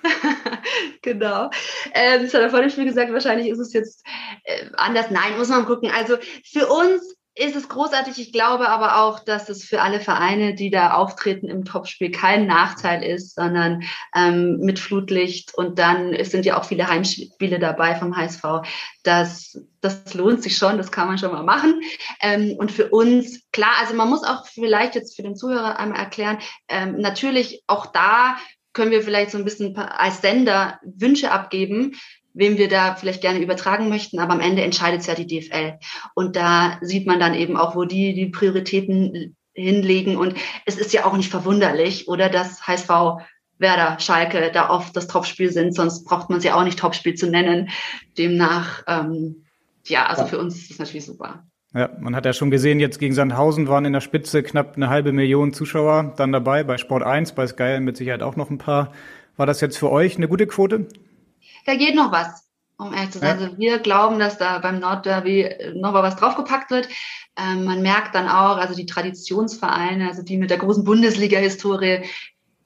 genau. 1.03 1.51
Ähm, 1.93 2.23
das 2.23 2.33
hat 2.33 2.41
er 2.41 2.51
vor 2.51 2.63
dem 2.63 2.71
Spiel 2.71 2.87
gesagt. 2.87 3.13
Wahrscheinlich 3.13 3.49
ist 3.49 3.59
es 3.59 3.75
jetzt 3.75 4.03
äh, 4.45 4.67
anders. 4.77 5.11
Nein, 5.11 5.37
muss 5.37 5.49
man 5.49 5.67
gucken. 5.67 5.91
Also 5.91 6.17
für 6.45 6.67
uns 6.69 7.17
ist 7.35 7.55
es 7.55 7.69
großartig. 7.69 8.19
Ich 8.19 8.33
glaube 8.33 8.69
aber 8.69 9.03
auch, 9.03 9.21
dass 9.21 9.49
es 9.49 9.65
für 9.65 9.83
alle 9.83 10.01
Vereine, 10.01 10.55
die 10.55 10.71
da 10.71 10.95
auftreten 10.95 11.49
im 11.49 11.65
Topspiel, 11.65 12.11
kein 12.11 12.47
Nachteil 12.47 13.03
ist, 13.03 13.37
sondern 13.37 13.83
ähm, 14.15 14.59
mit 14.59 14.79
Flutlicht 14.79 15.55
und 15.55 15.79
dann 15.79 16.13
es 16.13 16.33
sind 16.33 16.45
ja 16.45 16.59
auch 16.59 16.65
viele 16.65 16.89
Heimspiele 16.89 17.59
dabei 17.59 17.95
vom 17.95 18.17
HSV. 18.17 18.43
Das, 19.05 19.59
das 19.81 20.13
lohnt 20.15 20.43
sich 20.43 20.57
schon, 20.57 20.77
das 20.77 20.91
kann 20.91 21.07
man 21.07 21.19
schon 21.19 21.33
mal 21.33 21.45
machen. 21.45 21.81
Ähm, 22.21 22.57
und 22.59 22.73
für 22.73 22.89
uns, 22.89 23.49
klar, 23.53 23.75
also 23.81 23.95
man 23.95 24.11
muss 24.11 24.25
auch 24.25 24.47
vielleicht 24.47 24.95
jetzt 24.97 25.15
für 25.15 25.23
den 25.23 25.37
Zuhörer 25.37 25.79
einmal 25.79 26.01
erklären, 26.01 26.39
ähm, 26.69 26.97
natürlich 26.99 27.63
auch 27.69 27.87
da 27.87 28.37
können 28.73 28.91
wir 28.91 29.03
vielleicht 29.03 29.33
so 29.33 29.39
ein 29.39 29.45
bisschen 29.45 29.77
als 29.77 30.21
Sender 30.21 30.79
Wünsche 30.83 31.33
abgeben 31.33 31.97
wem 32.35 32.59
wir 32.59 32.69
da 32.69 32.95
vielleicht 32.95 33.21
gerne 33.21 33.41
übertragen 33.41 33.89
möchten, 33.89 34.19
aber 34.19 34.33
am 34.33 34.41
Ende 34.41 34.63
entscheidet 34.63 35.01
es 35.01 35.07
ja 35.07 35.15
die 35.15 35.27
DFL. 35.27 35.79
Und 36.15 36.37
da 36.37 36.79
sieht 36.81 37.07
man 37.07 37.21
dann 37.21 37.35
eben 37.35 37.57
auch, 37.57 37.75
wo 37.75 37.85
die 37.85 38.15
die 38.15 38.27
Prioritäten 38.27 39.37
hinlegen. 39.53 40.17
Und 40.17 40.35
es 40.67 40.77
ist 40.79 40.93
ja 40.93 41.05
auch 41.05 41.17
nicht 41.17 41.31
verwunderlich, 41.31 42.09
oder 42.09 42.29
dass 42.29 42.67
HSV, 42.67 42.89
Werder, 43.59 43.99
Schalke 44.01 44.51
da 44.53 44.71
oft 44.71 44.97
das 44.97 45.07
Topspiel 45.07 45.53
sind, 45.53 45.75
sonst 45.75 46.05
braucht 46.05 46.31
man 46.31 46.39
es 46.39 46.45
ja 46.45 46.55
auch 46.55 46.65
nicht 46.65 46.79
Topspiel 46.79 47.15
zu 47.15 47.29
nennen. 47.29 47.69
Demnach, 48.17 48.83
ähm, 48.87 49.45
ja, 49.85 50.07
also 50.07 50.23
ja. 50.23 50.29
für 50.29 50.39
uns 50.39 50.57
ist 50.57 50.71
es 50.71 50.79
natürlich 50.79 51.05
super. 51.05 51.45
Ja, 51.75 51.91
man 52.01 52.17
hat 52.17 52.25
ja 52.25 52.33
schon 52.33 52.51
gesehen, 52.51 52.81
jetzt 52.81 52.99
gegen 52.99 53.15
Sandhausen 53.15 53.69
waren 53.69 53.85
in 53.85 53.93
der 53.93 54.01
Spitze 54.01 54.43
knapp 54.43 54.77
eine 54.77 54.89
halbe 54.89 55.13
Million 55.13 55.53
Zuschauer 55.53 56.15
dann 56.17 56.33
dabei, 56.33 56.65
bei 56.65 56.79
Sport 56.79 57.05
1, 57.05 57.33
bei 57.33 57.47
Sky 57.47 57.79
mit 57.81 57.97
Sicherheit 57.97 58.23
auch 58.23 58.35
noch 58.35 58.51
ein 58.51 58.59
paar. 58.59 58.93
War 59.37 59.47
das 59.47 59.61
jetzt 59.61 59.79
für 59.79 59.91
euch 59.91 60.17
eine 60.17 60.27
gute 60.27 60.47
Quote? 60.47 60.89
Da 61.67 61.75
geht 61.75 61.95
noch 61.95 62.13
was, 62.13 62.49
um 62.79 62.93
ehrlich 62.93 63.11
zu 63.11 63.19
sein. 63.19 63.39
Ja. 63.39 63.47
Also 63.47 63.59
wir 63.59 63.79
glauben, 63.79 64.19
dass 64.19 64.39
da 64.39 64.59
beim 64.59 64.81
Nordderby 64.81 65.73
noch 65.75 65.93
mal 65.93 66.03
was 66.03 66.17
draufgepackt 66.17 66.71
wird. 66.71 66.89
Ähm, 67.37 67.65
man 67.65 67.83
merkt 67.83 68.15
dann 68.15 68.29
auch, 68.29 68.57
also 68.57 68.75
die 68.75 68.87
Traditionsvereine, 68.87 70.09
also 70.09 70.23
die 70.23 70.37
mit 70.37 70.51
der 70.51 70.59
großen 70.59 70.85
Bundesliga-Historie, 70.85 72.05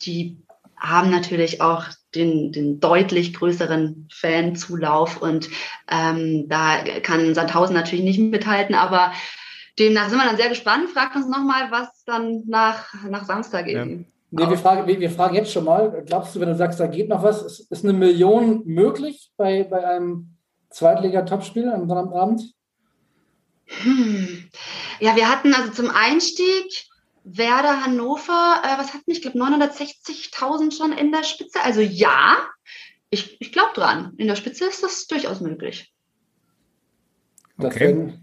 die 0.02 0.38
haben 0.76 1.10
natürlich 1.10 1.60
auch 1.60 1.84
den, 2.14 2.52
den 2.52 2.80
deutlich 2.80 3.34
größeren 3.34 4.08
Fanzulauf 4.12 5.20
und 5.20 5.48
ähm, 5.90 6.48
da 6.48 6.82
kann 7.00 7.34
Sandhausen 7.34 7.74
natürlich 7.74 8.04
nicht 8.04 8.18
mithalten, 8.18 8.74
aber 8.74 9.12
demnach 9.78 10.08
sind 10.08 10.18
wir 10.18 10.26
dann 10.26 10.36
sehr 10.36 10.48
gespannt. 10.48 10.90
Fragt 10.90 11.16
uns 11.16 11.26
nochmal, 11.26 11.70
was 11.70 12.04
dann 12.04 12.42
nach, 12.46 12.92
nach 13.08 13.24
Samstag 13.24 13.66
eben 13.68 14.06
Nee, 14.36 14.50
wir 14.50 14.58
fragen, 14.58 14.86
wir, 14.88 14.98
wir, 14.98 15.10
fragen 15.10 15.36
jetzt 15.36 15.52
schon 15.52 15.64
mal, 15.64 16.02
glaubst 16.06 16.34
du, 16.34 16.40
wenn 16.40 16.48
du 16.48 16.56
sagst, 16.56 16.80
da 16.80 16.88
geht 16.88 17.08
noch 17.08 17.22
was, 17.22 17.42
ist, 17.42 17.70
ist 17.70 17.84
eine 17.84 17.92
Million 17.92 18.62
möglich 18.64 19.30
bei, 19.36 19.62
bei 19.62 19.86
einem 19.86 20.36
Zweitliga-Topspiel 20.70 21.68
am 21.68 21.88
Sonnabend? 21.88 22.42
Hm. 23.66 24.50
Ja, 24.98 25.14
wir 25.14 25.30
hatten 25.30 25.54
also 25.54 25.70
zum 25.70 25.90
Einstieg 25.90 26.64
Werder 27.22 27.84
Hannover, 27.84 28.60
äh, 28.64 28.78
was 28.78 28.92
hatten 28.92 29.04
wir? 29.06 29.14
Ich 29.14 29.22
glaube 29.22 29.38
960.000 29.38 30.76
schon 30.76 30.92
in 30.92 31.12
der 31.12 31.22
Spitze. 31.22 31.60
Also 31.62 31.80
ja, 31.80 32.36
ich, 33.10 33.40
ich 33.40 33.52
glaube 33.52 33.70
dran. 33.74 34.14
In 34.16 34.26
der 34.26 34.36
Spitze 34.36 34.66
ist 34.66 34.82
das 34.82 35.06
durchaus 35.06 35.40
möglich. 35.40 35.94
Okay. 37.56 38.18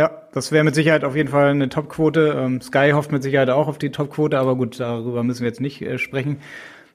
Ja, 0.00 0.22
das 0.32 0.50
wäre 0.50 0.64
mit 0.64 0.74
Sicherheit 0.74 1.04
auf 1.04 1.14
jeden 1.14 1.28
Fall 1.28 1.50
eine 1.50 1.68
Topquote. 1.68 2.34
Ähm, 2.34 2.62
Sky 2.62 2.92
hofft 2.94 3.12
mit 3.12 3.22
Sicherheit 3.22 3.50
auch 3.50 3.68
auf 3.68 3.76
die 3.76 3.90
Topquote, 3.90 4.38
aber 4.38 4.56
gut, 4.56 4.80
darüber 4.80 5.22
müssen 5.22 5.42
wir 5.42 5.48
jetzt 5.48 5.60
nicht 5.60 5.82
äh, 5.82 5.98
sprechen. 5.98 6.40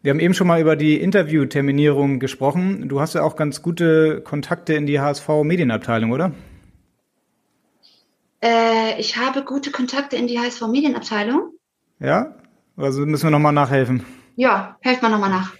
Wir 0.01 0.09
haben 0.09 0.19
eben 0.19 0.33
schon 0.33 0.47
mal 0.47 0.59
über 0.59 0.75
die 0.75 0.99
Interviewterminierung 0.99 2.19
gesprochen. 2.19 2.89
Du 2.89 2.99
hast 2.99 3.13
ja 3.13 3.21
auch 3.21 3.35
ganz 3.35 3.61
gute 3.61 4.21
Kontakte 4.21 4.73
in 4.73 4.87
die 4.87 4.99
HSV-Medienabteilung, 4.99 6.13
oder? 6.13 6.31
Äh, 8.43 8.99
ich 8.99 9.17
habe 9.17 9.43
gute 9.43 9.69
Kontakte 9.69 10.15
in 10.15 10.25
die 10.25 10.39
HSV-Medienabteilung. 10.39 11.51
Ja? 11.99 12.33
Also 12.75 13.05
müssen 13.05 13.27
wir 13.27 13.29
nochmal 13.29 13.53
nachhelfen? 13.53 14.03
Ja, 14.35 14.77
helft 14.81 15.03
mal 15.03 15.09
nochmal 15.09 15.29
nach. 15.29 15.53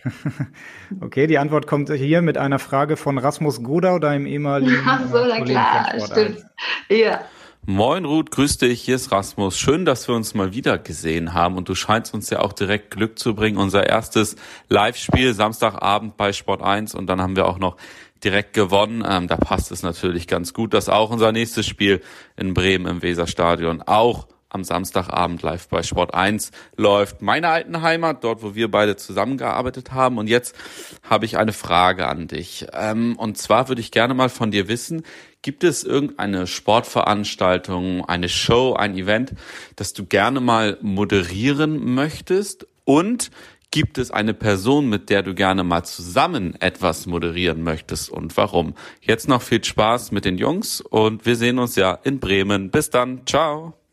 okay, 1.02 1.28
die 1.28 1.38
Antwort 1.38 1.68
kommt 1.68 1.92
hier 1.92 2.24
mit 2.24 2.40
einer 2.40 2.58
Frage 2.58 2.98
von 2.98 3.20
Rasmus 3.20 3.62
Godau, 3.62 4.00
deinem 4.00 4.26
ehemaligen. 4.26 4.84
Ach 4.88 5.02
so, 5.12 5.24
na 5.28 5.42
klar, 5.42 5.94
stimmt. 6.00 6.44
Ja. 6.90 7.22
Moin 7.68 8.06
Ruth, 8.06 8.30
grüß 8.30 8.60
dich, 8.60 8.84
hier 8.84 8.96
ist 8.96 9.12
Rasmus. 9.12 9.58
Schön, 9.58 9.86
dass 9.86 10.08
wir 10.08 10.14
uns 10.14 10.36
mal 10.36 10.54
wieder 10.54 10.78
gesehen 10.78 11.34
haben 11.34 11.58
und 11.58 11.68
du 11.68 11.74
scheinst 11.74 12.14
uns 12.14 12.30
ja 12.30 12.42
auch 12.42 12.54
direkt 12.54 12.92
Glück 12.92 13.18
zu 13.18 13.34
bringen. 13.34 13.58
Unser 13.58 13.88
erstes 13.88 14.36
Live-Spiel 14.70 15.34
Samstagabend 15.34 16.16
bei 16.16 16.32
Sport 16.32 16.62
1 16.62 16.94
und 16.94 17.08
dann 17.08 17.20
haben 17.20 17.36
wir 17.36 17.48
auch 17.48 17.58
noch 17.58 17.78
direkt 18.24 18.54
gewonnen. 18.54 19.04
Ähm, 19.08 19.28
da 19.28 19.38
passt 19.38 19.72
es 19.72 19.82
natürlich 19.82 20.28
ganz 20.28 20.54
gut, 20.54 20.76
dass 20.76 20.90
auch 20.90 21.10
unser 21.10 21.32
nächstes 21.32 21.66
Spiel 21.66 22.04
in 22.38 22.54
Bremen 22.54 22.86
im 22.86 23.02
Weserstadion 23.02 23.82
auch 23.82 24.28
am 24.50 24.64
Samstagabend 24.64 25.42
live 25.42 25.68
bei 25.68 25.84
Sport 25.84 26.14
1 26.14 26.52
läuft. 26.78 27.22
Meine 27.22 27.50
alten 27.50 27.82
Heimat, 27.82 28.24
dort 28.24 28.42
wo 28.42 28.56
wir 28.56 28.72
beide 28.72 28.96
zusammengearbeitet 28.96 29.92
haben. 29.92 30.18
Und 30.18 30.28
jetzt 30.28 30.56
habe 31.04 31.26
ich 31.26 31.38
eine 31.38 31.52
Frage 31.52 32.08
an 32.08 32.28
dich. 32.28 32.68
Ähm, 32.74 33.18
und 33.18 33.38
zwar 33.38 33.68
würde 33.68 33.82
ich 33.82 33.92
gerne 33.92 34.14
mal 34.14 34.30
von 34.30 34.52
dir 34.52 34.68
wissen, 34.68 35.04
gibt 35.46 35.64
es 35.64 35.84
irgendeine 35.84 36.48
Sportveranstaltung, 36.48 38.04
eine 38.06 38.30
Show, 38.30 38.74
ein 38.74 38.98
Event, 38.98 39.36
das 39.76 39.94
du 39.94 40.04
gerne 40.04 40.40
mal 40.40 40.80
moderieren 40.82 41.94
möchtest? 41.94 42.66
Und 42.84 43.30
gibt 43.70 44.00
es 44.00 44.10
eine 44.10 44.34
Person, 44.34 44.90
mit 44.90 45.12
der 45.12 45.22
du 45.22 45.36
gerne 45.36 45.64
mal 45.64 45.84
zusammen 45.84 46.60
etwas 46.62 47.06
moderieren 47.06 47.62
möchtest 47.62 48.10
und 48.10 48.36
warum? 48.38 48.74
Jetzt 49.02 49.28
noch 49.28 49.44
viel 49.44 49.64
Spaß 49.64 50.12
mit 50.12 50.26
den 50.26 50.40
Jungs 50.40 50.82
und 50.82 51.28
wir 51.28 51.36
sehen 51.36 51.60
uns 51.60 51.76
ja 51.76 51.94
in 51.94 52.20
Bremen. 52.20 52.72
Bis 52.72 52.90
dann. 52.90 53.22
Ciao. 53.28 53.85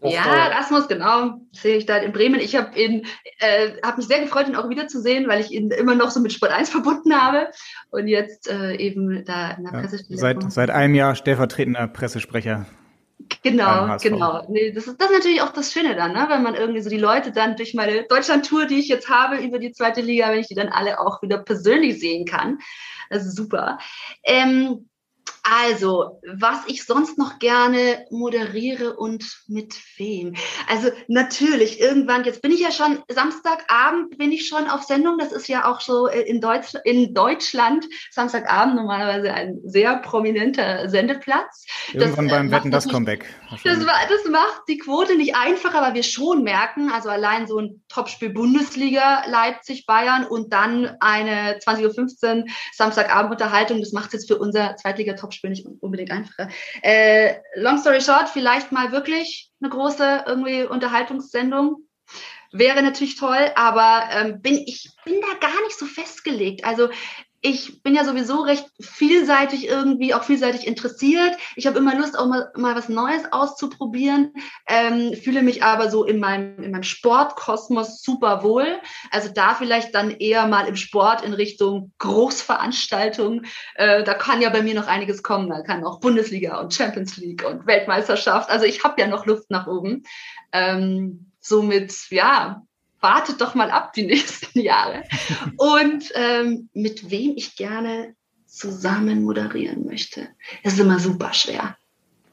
Das 0.00 0.12
ja, 0.12 0.22
Rasmus, 0.22 0.86
genau, 0.86 1.40
sehe 1.52 1.76
ich 1.76 1.86
da 1.86 1.96
in 1.96 2.12
Bremen. 2.12 2.38
Ich 2.38 2.54
habe 2.54 2.78
ihn, 2.78 3.04
äh, 3.40 3.70
habe 3.84 3.96
mich 3.96 4.06
sehr 4.06 4.20
gefreut, 4.20 4.46
ihn 4.46 4.54
auch 4.54 4.68
wiederzusehen, 4.68 5.26
weil 5.26 5.40
ich 5.40 5.50
ihn 5.50 5.72
immer 5.72 5.96
noch 5.96 6.10
so 6.10 6.20
mit 6.20 6.32
Sport 6.32 6.52
1 6.52 6.70
verbunden 6.70 7.14
habe 7.14 7.48
und 7.90 8.06
jetzt 8.06 8.48
äh, 8.48 8.76
eben 8.76 9.24
da 9.24 9.52
in 9.52 9.64
der 9.64 9.72
ja, 9.72 9.80
Pressestelle. 9.80 10.18
Seit, 10.18 10.52
seit 10.52 10.70
einem 10.70 10.94
Jahr 10.94 11.16
stellvertretender 11.16 11.88
Pressesprecher. 11.88 12.66
Genau, 13.42 13.96
genau. 14.00 14.46
Nee, 14.48 14.72
das, 14.72 14.86
ist, 14.86 15.00
das 15.00 15.10
ist 15.10 15.16
natürlich 15.16 15.42
auch 15.42 15.52
das 15.52 15.72
Schöne 15.72 15.96
dann, 15.96 16.12
ne? 16.12 16.26
wenn 16.28 16.42
man 16.42 16.54
irgendwie 16.54 16.80
so 16.80 16.88
die 16.88 16.98
Leute 16.98 17.32
dann 17.32 17.56
durch 17.56 17.74
meine 17.74 18.04
Deutschland-Tour, 18.04 18.66
die 18.66 18.78
ich 18.78 18.88
jetzt 18.88 19.10
habe, 19.10 19.38
über 19.38 19.58
die 19.58 19.72
zweite 19.72 20.00
Liga, 20.00 20.30
wenn 20.30 20.38
ich 20.38 20.46
die 20.46 20.54
dann 20.54 20.68
alle 20.68 21.00
auch 21.00 21.20
wieder 21.22 21.38
persönlich 21.38 21.98
sehen 21.98 22.24
kann. 22.24 22.58
Das 23.10 23.26
ist 23.26 23.36
super. 23.36 23.78
Ähm, 24.22 24.87
also, 25.42 26.20
was 26.26 26.58
ich 26.66 26.84
sonst 26.84 27.18
noch 27.18 27.38
gerne 27.38 28.06
moderiere 28.10 28.96
und 28.96 29.24
mit 29.46 29.74
wem? 29.96 30.34
Also 30.68 30.90
natürlich, 31.06 31.80
irgendwann, 31.80 32.24
jetzt 32.24 32.42
bin 32.42 32.52
ich 32.52 32.60
ja 32.60 32.70
schon, 32.70 33.02
Samstagabend 33.08 34.18
bin 34.18 34.32
ich 34.32 34.46
schon 34.46 34.68
auf 34.68 34.82
Sendung. 34.82 35.18
Das 35.18 35.32
ist 35.32 35.48
ja 35.48 35.64
auch 35.64 35.80
so 35.80 36.08
äh, 36.08 36.20
in, 36.20 36.40
Deutsch, 36.40 36.74
in 36.84 37.14
Deutschland, 37.14 37.86
Samstagabend 38.10 38.74
normalerweise 38.74 39.32
ein 39.32 39.60
sehr 39.64 39.96
prominenter 39.98 40.88
Sendeplatz. 40.88 41.64
Irgendwann 41.92 42.28
das, 42.28 42.34
äh, 42.34 42.38
beim 42.38 42.50
Wetten, 42.50 42.70
das 42.70 42.88
Comeback. 42.88 43.26
Das, 43.64 43.78
das 43.78 44.30
macht 44.30 44.62
die 44.68 44.78
Quote 44.78 45.16
nicht 45.16 45.34
einfacher, 45.34 45.82
aber 45.82 45.94
wir 45.94 46.02
schon 46.02 46.42
merken, 46.42 46.90
also 46.90 47.08
allein 47.08 47.46
so 47.46 47.58
ein 47.58 47.82
Topspiel 47.88 48.30
Bundesliga, 48.30 49.22
Leipzig, 49.28 49.86
Bayern 49.86 50.26
und 50.26 50.52
dann 50.52 50.96
eine 51.00 51.58
20.15 51.58 52.40
Uhr 52.40 52.44
Samstagabend-Unterhaltung, 52.74 53.80
das 53.80 53.92
macht 53.92 54.08
es 54.08 54.12
jetzt 54.14 54.28
für 54.28 54.38
unser 54.38 54.76
Zweitliga-Topspiel 54.76 55.17
Spiel 55.32 55.50
nicht 55.50 55.66
unbedingt 55.80 56.10
einfacher. 56.10 56.48
Äh, 56.82 57.36
long 57.54 57.78
story 57.78 58.00
short, 58.00 58.28
vielleicht 58.28 58.72
mal 58.72 58.92
wirklich 58.92 59.50
eine 59.60 59.70
große 59.70 60.24
irgendwie 60.26 60.64
Unterhaltungssendung. 60.64 61.88
Wäre 62.50 62.82
natürlich 62.82 63.16
toll, 63.16 63.52
aber 63.56 64.04
ähm, 64.10 64.40
bin 64.40 64.54
ich 64.54 64.90
bin 65.04 65.20
da 65.20 65.46
gar 65.46 65.62
nicht 65.64 65.78
so 65.78 65.84
festgelegt. 65.84 66.64
Also 66.64 66.88
ich 67.40 67.82
bin 67.82 67.94
ja 67.94 68.04
sowieso 68.04 68.40
recht 68.40 68.66
vielseitig 68.80 69.68
irgendwie, 69.68 70.12
auch 70.12 70.24
vielseitig 70.24 70.66
interessiert. 70.66 71.36
Ich 71.54 71.66
habe 71.66 71.78
immer 71.78 71.94
Lust, 71.96 72.18
auch 72.18 72.26
mal, 72.26 72.50
mal 72.56 72.74
was 72.74 72.88
Neues 72.88 73.22
auszuprobieren, 73.30 74.32
ähm, 74.66 75.14
fühle 75.14 75.42
mich 75.42 75.62
aber 75.62 75.90
so 75.90 76.04
in 76.04 76.18
meinem, 76.18 76.62
in 76.62 76.72
meinem 76.72 76.82
Sportkosmos 76.82 78.02
super 78.02 78.42
wohl. 78.42 78.80
Also 79.12 79.28
da 79.32 79.54
vielleicht 79.54 79.94
dann 79.94 80.10
eher 80.10 80.48
mal 80.48 80.66
im 80.66 80.74
Sport 80.76 81.22
in 81.22 81.32
Richtung 81.32 81.92
Großveranstaltung. 81.98 83.42
Äh, 83.76 84.02
da 84.02 84.14
kann 84.14 84.42
ja 84.42 84.50
bei 84.50 84.62
mir 84.62 84.74
noch 84.74 84.88
einiges 84.88 85.22
kommen. 85.22 85.48
Da 85.48 85.62
kann 85.62 85.84
auch 85.84 86.00
Bundesliga 86.00 86.60
und 86.60 86.74
Champions 86.74 87.16
League 87.18 87.44
und 87.46 87.66
Weltmeisterschaft. 87.66 88.50
Also 88.50 88.64
ich 88.64 88.82
habe 88.82 89.00
ja 89.00 89.06
noch 89.06 89.26
Luft 89.26 89.50
nach 89.50 89.68
oben. 89.68 90.02
Ähm, 90.52 91.32
somit, 91.40 91.94
ja, 92.10 92.62
wartet 93.00 93.40
doch 93.40 93.54
mal 93.54 93.70
ab 93.70 93.92
die 93.92 94.06
nächsten 94.06 94.60
Jahre. 94.60 95.04
Und 95.56 96.12
ähm, 96.14 96.68
mit 96.72 97.10
wem 97.10 97.34
ich 97.36 97.56
gerne 97.56 98.14
zusammen 98.46 99.22
moderieren 99.22 99.84
möchte. 99.84 100.28
Das 100.64 100.74
ist 100.74 100.80
immer 100.80 100.98
super 100.98 101.32
schwer. 101.32 101.76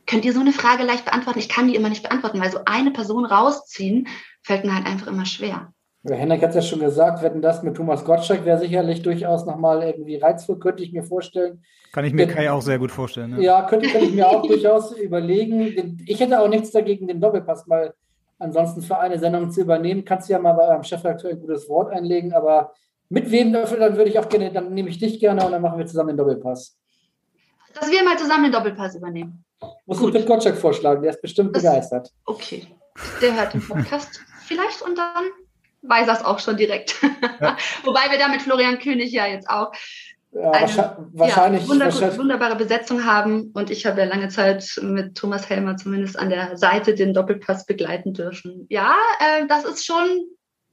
Könnt 0.07 0.23
ihr 0.23 0.33
so 0.33 0.39
eine 0.39 0.53
Frage 0.53 0.83
leicht 0.83 1.05
beantworten? 1.05 1.39
Ich 1.39 1.49
kann 1.49 1.67
die 1.67 1.75
immer 1.75 1.89
nicht 1.89 2.03
beantworten, 2.03 2.39
weil 2.39 2.51
so 2.51 2.59
eine 2.65 2.91
Person 2.91 3.25
rausziehen, 3.25 4.07
fällt 4.43 4.63
mir 4.63 4.75
halt 4.75 4.85
einfach 4.85 5.07
immer 5.07 5.25
schwer. 5.25 5.73
Ja, 6.03 6.15
Henrik 6.15 6.43
hat 6.43 6.49
es 6.49 6.55
ja 6.55 6.61
schon 6.61 6.79
gesagt, 6.79 7.23
wetten 7.23 7.41
das 7.41 7.63
mit 7.63 7.75
Thomas 7.75 8.05
Gottschalk 8.05 8.45
wäre 8.45 8.59
sicherlich 8.59 9.01
durchaus 9.01 9.45
nochmal 9.47 9.81
irgendwie 9.81 10.17
reizvoll, 10.17 10.59
könnte 10.59 10.83
ich 10.83 10.93
mir 10.93 11.01
vorstellen. 11.01 11.63
Kann 11.93 12.05
ich 12.05 12.13
mir 12.13 12.27
Kai 12.27 12.51
auch 12.51 12.61
sehr 12.61 12.77
gut 12.77 12.91
vorstellen. 12.91 13.31
Ja, 13.37 13.61
ja 13.61 13.61
könnte, 13.63 13.89
könnte 13.89 14.05
ich 14.05 14.13
mir 14.13 14.27
auch 14.27 14.41
durchaus 14.47 14.95
überlegen. 14.95 15.97
Ich 16.05 16.19
hätte 16.19 16.39
auch 16.39 16.47
nichts 16.47 16.69
dagegen, 16.69 17.07
den 17.07 17.19
Doppelpass 17.19 17.65
mal 17.65 17.95
ansonsten 18.39 18.81
für 18.81 18.97
eine 18.97 19.19
Sendung 19.19 19.51
zu 19.51 19.61
übernehmen. 19.61 20.05
Kannst 20.05 20.29
du 20.29 20.33
ja 20.33 20.39
mal 20.39 20.53
bei 20.53 20.67
eurem 20.67 20.83
Chefredakteur 20.83 21.31
ein 21.31 21.39
gutes 21.39 21.69
Wort 21.69 21.91
einlegen, 21.91 22.33
aber 22.33 22.73
mit 23.09 23.29
wem 23.31 23.53
dafür, 23.53 23.79
dann 23.79 23.97
würde 23.97 24.09
ich 24.09 24.19
auch 24.19 24.29
gerne, 24.29 24.51
dann 24.51 24.73
nehme 24.73 24.89
ich 24.89 24.97
dich 24.97 25.19
gerne 25.19 25.45
und 25.45 25.51
dann 25.51 25.61
machen 25.61 25.77
wir 25.77 25.85
zusammen 25.85 26.09
den 26.09 26.17
Doppelpass. 26.17 26.77
Dass 27.73 27.91
wir 27.91 28.03
mal 28.03 28.17
zusammen 28.17 28.43
den 28.43 28.51
Doppelpass 28.51 28.95
übernehmen. 28.95 29.43
Muss 29.85 30.01
ich 30.01 30.11
Pit 30.11 30.25
Gottschalk 30.25 30.57
vorschlagen, 30.57 31.01
der 31.01 31.11
ist 31.11 31.21
bestimmt 31.21 31.55
das, 31.55 31.63
begeistert. 31.63 32.11
Okay. 32.25 32.67
Der 33.21 33.35
hört 33.35 33.53
den 33.53 33.61
Podcast 33.61 34.21
vielleicht 34.45 34.81
und 34.81 34.97
dann 34.97 35.25
weiß 35.81 36.07
er 36.07 36.13
es 36.13 36.25
auch 36.25 36.39
schon 36.39 36.57
direkt. 36.57 37.01
Ja. 37.41 37.57
Wobei 37.83 38.09
wir 38.09 38.17
da 38.17 38.27
mit 38.27 38.41
Florian 38.41 38.79
König 38.79 39.11
ja 39.11 39.27
jetzt 39.27 39.49
auch 39.49 39.71
ja, 40.35 40.51
eine, 40.51 41.07
wahrscheinlich, 41.13 41.63
ja, 41.63 41.69
wunder, 41.69 41.85
wahrscheinlich. 41.85 42.19
wunderbare 42.19 42.55
Besetzung 42.57 43.05
haben. 43.05 43.51
Und 43.53 43.71
ich 43.71 43.85
habe 43.85 44.01
ja 44.01 44.07
lange 44.07 44.27
Zeit 44.27 44.65
mit 44.81 45.15
Thomas 45.15 45.49
Helmer 45.49 45.77
zumindest 45.77 46.19
an 46.19 46.29
der 46.29 46.57
Seite 46.57 46.93
den 46.93 47.13
Doppelpass 47.13 47.65
begleiten 47.65 48.13
dürfen. 48.13 48.65
Ja, 48.69 48.95
äh, 49.19 49.47
das 49.47 49.63
ist 49.63 49.85
schon 49.85 50.05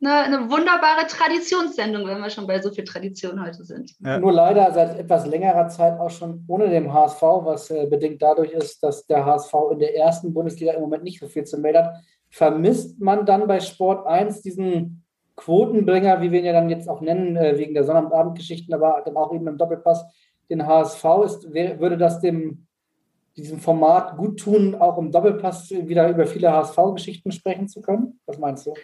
eine, 0.01 0.15
eine, 0.25 0.51
wunderbare 0.51 1.07
Traditionssendung, 1.07 2.07
wenn 2.09 2.19
wir 2.19 2.31
schon 2.31 2.49
bei 2.49 2.61
so 2.61 2.73
viel 2.73 2.83
Tradition 2.83 3.41
heute 3.41 3.65
sind. 3.65 3.93
Ja. 4.01 4.19
Nur 4.19 4.33
leider 4.33 4.73
seit 4.73 4.99
etwas 4.99 5.27
längerer 5.27 5.69
Zeit 5.69 5.99
auch 6.01 6.11
schon 6.11 6.45
ohne 6.49 6.69
dem 6.69 6.93
HSV, 6.93 7.23
was 7.23 7.71
äh, 7.71 7.87
bedingt 7.87 8.21
dadurch 8.21 8.51
ist, 8.51 8.83
dass 8.83 9.07
der 9.07 9.25
HSV 9.25 9.55
in 9.71 9.79
der 9.79 9.97
ersten 9.97 10.35
Bundesliga 10.35 10.73
im 10.73 10.81
Moment 10.81 11.05
nicht 11.05 11.21
so 11.21 11.29
viel 11.29 11.45
zu 11.45 11.57
melden 11.59 11.85
hat, 11.85 11.95
vermisst 12.31 13.01
man 13.01 13.25
dann 13.25 13.47
bei 13.47 13.61
Sport 13.61 14.07
1 14.09 14.43
diesen 14.43 15.02
Quotenbringer, 15.37 16.21
wie 16.21 16.31
wir 16.31 16.41
ihn 16.41 16.47
ja 16.47 16.53
dann 16.53 16.71
jetzt 16.71 16.89
auch 16.89 17.01
nennen, 17.01 17.37
äh, 17.37 17.59
wegen 17.59 17.75
der 17.75 17.85
Sonnabendgeschichten, 17.85 18.75
aber 18.75 19.03
dann 19.05 19.17
auch 19.17 19.33
eben 19.35 19.47
im 19.47 19.59
Doppelpass, 19.59 20.05
den 20.51 20.67
HSV 20.67 21.05
ist, 21.25 21.55
würde 21.55 21.97
das 21.97 22.21
dem 22.21 22.67
diesem 23.37 23.61
Format 23.61 24.17
gut 24.17 24.41
tun, 24.41 24.75
auch 24.75 24.99
im 24.99 25.11
Doppelpass 25.11 25.71
wieder 25.71 26.09
über 26.11 26.27
viele 26.27 26.53
HSV-Geschichten 26.53 27.33
sprechen 27.33 27.69
zu 27.69 27.81
können? 27.81 28.21
Was 28.27 28.39
meinst 28.39 28.67
du? 28.67 28.75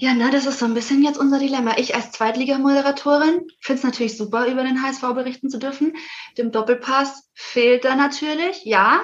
Ja, 0.00 0.14
na, 0.14 0.30
das 0.30 0.46
ist 0.46 0.60
so 0.60 0.64
ein 0.64 0.74
bisschen 0.74 1.02
jetzt 1.02 1.18
unser 1.18 1.40
Dilemma. 1.40 1.76
Ich 1.76 1.96
als 1.96 2.12
Zweitligamoderatorin 2.12 3.48
finde 3.60 3.78
es 3.78 3.82
natürlich 3.82 4.16
super, 4.16 4.46
über 4.46 4.62
den 4.62 4.80
HSV 4.80 5.02
berichten 5.12 5.50
zu 5.50 5.58
dürfen. 5.58 5.94
Dem 6.36 6.52
Doppelpass 6.52 7.28
fehlt 7.34 7.84
da 7.84 7.96
natürlich, 7.96 8.64
ja. 8.64 9.00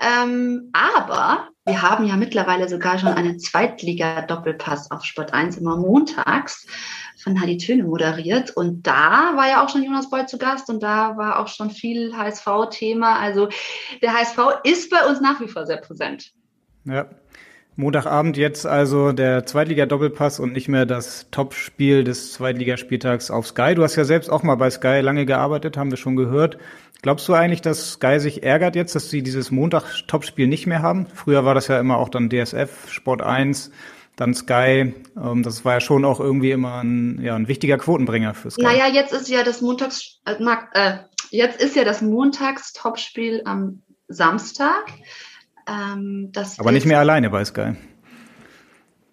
Ähm, 0.00 0.70
aber 0.72 1.48
wir 1.68 1.82
haben 1.82 2.06
ja 2.06 2.16
mittlerweile 2.16 2.66
sogar 2.66 2.98
schon 2.98 3.10
einen 3.10 3.38
Zweitliga-Doppelpass 3.38 4.90
auf 4.90 5.04
Sport 5.04 5.34
1 5.34 5.58
immer 5.58 5.76
montags 5.76 6.66
von 7.22 7.38
Hadi 7.40 7.58
Töne 7.58 7.84
moderiert. 7.84 8.50
Und 8.56 8.86
da 8.86 9.32
war 9.36 9.48
ja 9.48 9.62
auch 9.62 9.68
schon 9.68 9.82
Jonas 9.82 10.08
Boy 10.08 10.24
zu 10.24 10.38
Gast 10.38 10.70
und 10.70 10.82
da 10.82 11.16
war 11.18 11.38
auch 11.38 11.48
schon 11.48 11.70
viel 11.70 12.16
HSV-Thema. 12.16 13.18
Also 13.18 13.50
der 14.00 14.14
HSV 14.14 14.38
ist 14.64 14.90
bei 14.90 15.06
uns 15.06 15.20
nach 15.20 15.40
wie 15.40 15.48
vor 15.48 15.66
sehr 15.66 15.76
präsent. 15.76 16.32
Ja, 16.86 17.06
Montagabend 17.76 18.36
jetzt 18.36 18.66
also 18.66 19.12
der 19.12 19.46
Zweitliga-Doppelpass 19.46 20.40
und 20.40 20.52
nicht 20.52 20.68
mehr 20.68 20.84
das 20.84 21.30
Topspiel 21.30 22.02
des 22.02 22.32
Zweitligaspieltags 22.32 23.30
auf 23.30 23.46
Sky. 23.46 23.76
Du 23.76 23.84
hast 23.84 23.94
ja 23.94 24.04
selbst 24.04 24.30
auch 24.30 24.42
mal 24.42 24.56
bei 24.56 24.68
Sky 24.68 25.00
lange 25.00 25.26
gearbeitet, 25.26 25.76
haben 25.76 25.90
wir 25.90 25.96
schon 25.96 26.16
gehört. 26.16 26.58
Glaubst 27.02 27.28
du 27.28 27.34
eigentlich, 27.34 27.62
dass 27.62 27.92
Sky 27.92 28.18
sich 28.18 28.42
ärgert 28.42 28.74
jetzt, 28.74 28.94
dass 28.94 29.08
sie 29.08 29.22
dieses 29.22 29.50
Montag-Topspiel 29.50 30.48
nicht 30.48 30.66
mehr 30.66 30.82
haben? 30.82 31.06
Früher 31.06 31.44
war 31.44 31.54
das 31.54 31.68
ja 31.68 31.78
immer 31.78 31.98
auch 31.98 32.08
dann 32.08 32.28
DSF, 32.28 32.90
Sport 32.90 33.22
1, 33.22 33.70
dann 34.16 34.34
Sky. 34.34 34.94
Ähm, 35.16 35.42
das 35.44 35.64
war 35.64 35.74
ja 35.74 35.80
schon 35.80 36.04
auch 36.04 36.18
irgendwie 36.18 36.50
immer 36.50 36.82
ein, 36.82 37.20
ja, 37.22 37.36
ein 37.36 37.46
wichtiger 37.46 37.78
Quotenbringer 37.78 38.34
für 38.34 38.50
Sky. 38.50 38.62
Naja, 38.62 38.88
jetzt 38.88 39.12
ist 39.12 39.28
ja 39.28 39.44
das 39.44 39.60
Montags, 39.60 40.20
äh, 40.24 40.34
äh, 40.72 40.98
jetzt 41.30 41.62
ist 41.62 41.76
ja 41.76 41.84
das 41.84 42.02
Montags-Topspiel 42.02 43.42
am 43.44 43.82
Samstag. 44.08 44.92
Ähm, 45.68 46.32
Aber 46.56 46.72
nicht 46.72 46.86
mehr 46.86 46.98
alleine 46.98 47.30
bei 47.30 47.44
Sky. 47.44 47.74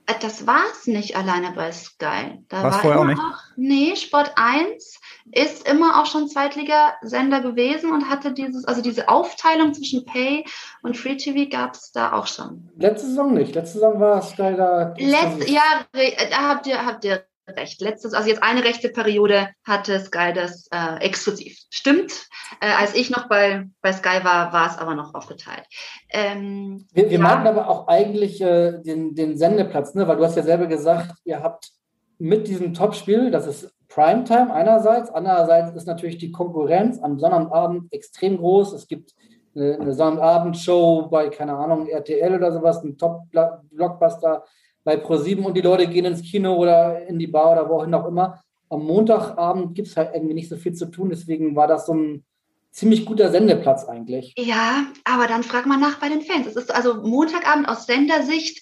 Äh, 0.08 0.14
das 0.22 0.48
war 0.48 0.64
es 0.72 0.88
nicht 0.88 1.16
alleine 1.16 1.52
bei 1.52 1.72
Sky. 1.72 2.40
Da 2.50 2.64
War's 2.64 2.76
war 2.76 2.82
vorher 2.82 3.00
auch 3.02 3.06
nicht? 3.06 3.20
Auch, 3.20 3.42
nee, 3.58 3.96
Sport 3.96 4.32
1 4.36 5.00
ist 5.36 5.68
immer 5.68 6.02
auch 6.02 6.06
schon 6.06 6.30
Zweitligasender 6.30 7.42
gewesen 7.42 7.92
und 7.92 8.10
hatte 8.10 8.32
dieses, 8.34 8.66
also 8.66 8.82
diese 8.82 9.10
Aufteilung 9.10 9.74
zwischen 9.74 10.06
Pay 10.06 10.46
und 10.82 10.98
Free 10.98 11.18
TV 11.18 11.50
gab 11.50 11.74
es 11.74 11.92
da 11.92 12.14
auch 12.14 12.28
schon. 12.28 12.70
Letzte 12.78 13.08
Saison 13.08 13.34
nicht. 13.34 13.54
Letzte 13.54 13.80
Saison 13.80 14.00
war 14.00 14.22
Sky 14.22 14.56
da. 14.56 14.94
Letzte, 14.98 15.52
ja, 15.52 15.62
da 15.92 16.50
habt 16.50 16.68
ihr, 16.68 16.86
habt 16.86 17.04
ihr 17.04 17.26
recht. 17.48 17.82
Letztes, 17.82 18.14
also 18.14 18.30
jetzt 18.30 18.44
eine 18.44 18.64
rechte 18.64 18.90
Periode 18.90 19.50
hatte 19.66 20.00
Sky 20.00 20.32
das 20.34 20.68
äh, 20.72 21.00
exklusiv. 21.02 21.58
Stimmt. 21.70 22.28
Äh, 22.62 22.72
als 22.80 22.96
ich 22.96 23.10
noch 23.10 23.28
bei, 23.28 23.66
bei 23.82 23.92
Sky 23.92 24.24
war, 24.24 24.54
war 24.54 24.72
es 24.72 24.78
aber 24.78 24.96
noch 24.96 25.14
aufgeteilt. 25.14 25.66
Ähm, 26.10 26.88
wir 26.94 27.10
wir 27.10 27.12
ja. 27.12 27.20
meinen 27.20 27.46
aber 27.46 27.70
auch 27.70 27.88
eigentlich 27.88 28.42
äh, 28.42 28.82
den, 28.82 29.16
den 29.16 29.38
Sendeplatz, 29.38 29.94
ne? 29.96 30.08
weil 30.08 30.18
du 30.18 30.24
hast 30.24 30.38
ja 30.38 30.44
selber 30.44 30.68
gesagt, 30.68 31.12
ihr 31.26 31.44
habt 31.44 31.72
mit 32.18 32.48
diesem 32.48 32.74
Topspiel, 32.74 33.30
das 33.30 33.46
ist 33.46 33.75
Primetime 33.96 34.54
einerseits, 34.54 35.10
andererseits 35.10 35.74
ist 35.74 35.88
natürlich 35.88 36.18
die 36.18 36.30
Konkurrenz 36.30 37.00
am 37.00 37.18
Sonnabend 37.18 37.94
extrem 37.94 38.38
groß. 38.38 38.74
Es 38.74 38.90
gibt 38.90 39.16
eine, 39.56 39.80
eine 39.80 39.94
Sonntagabendshow 39.94 41.08
bei, 41.10 41.30
keine 41.30 41.54
Ahnung, 41.54 41.88
RTL 41.88 42.36
oder 42.36 42.52
sowas, 42.52 42.84
ein 42.84 42.98
Top-Blockbuster 42.98 44.44
bei 44.84 44.98
ProSieben 44.98 45.46
und 45.46 45.56
die 45.56 45.62
Leute 45.62 45.88
gehen 45.88 46.04
ins 46.04 46.22
Kino 46.22 46.56
oder 46.56 47.08
in 47.08 47.18
die 47.18 47.28
Bar 47.28 47.54
oder 47.54 47.70
wohin 47.70 47.94
auch 47.94 48.06
immer. 48.06 48.44
Am 48.70 48.86
Montagabend 48.86 49.76
gibt 49.76 49.88
es 49.88 49.96
halt 49.96 50.14
irgendwie 50.14 50.34
nicht 50.34 50.50
so 50.50 50.58
viel 50.58 50.74
zu 50.74 50.88
tun, 50.88 51.10
deswegen 51.10 51.56
war 51.56 51.68
das 51.68 51.86
so 51.86 51.94
ein 51.94 52.26
ziemlich 52.72 53.06
guter 53.06 53.32
Sendeplatz 53.32 53.86
eigentlich. 53.86 54.34
Ja, 54.38 54.88
aber 55.06 55.28
dann 55.28 55.44
frag 55.44 55.68
mal 55.68 55.78
nach 55.78 56.00
bei 56.00 56.10
den 56.10 56.22
Fans. 56.22 56.48
Es 56.48 56.58
ist 56.58 56.76
also 56.76 56.96
Montagabend 56.96 57.70
aus 57.70 57.86
Sendersicht 57.86 58.62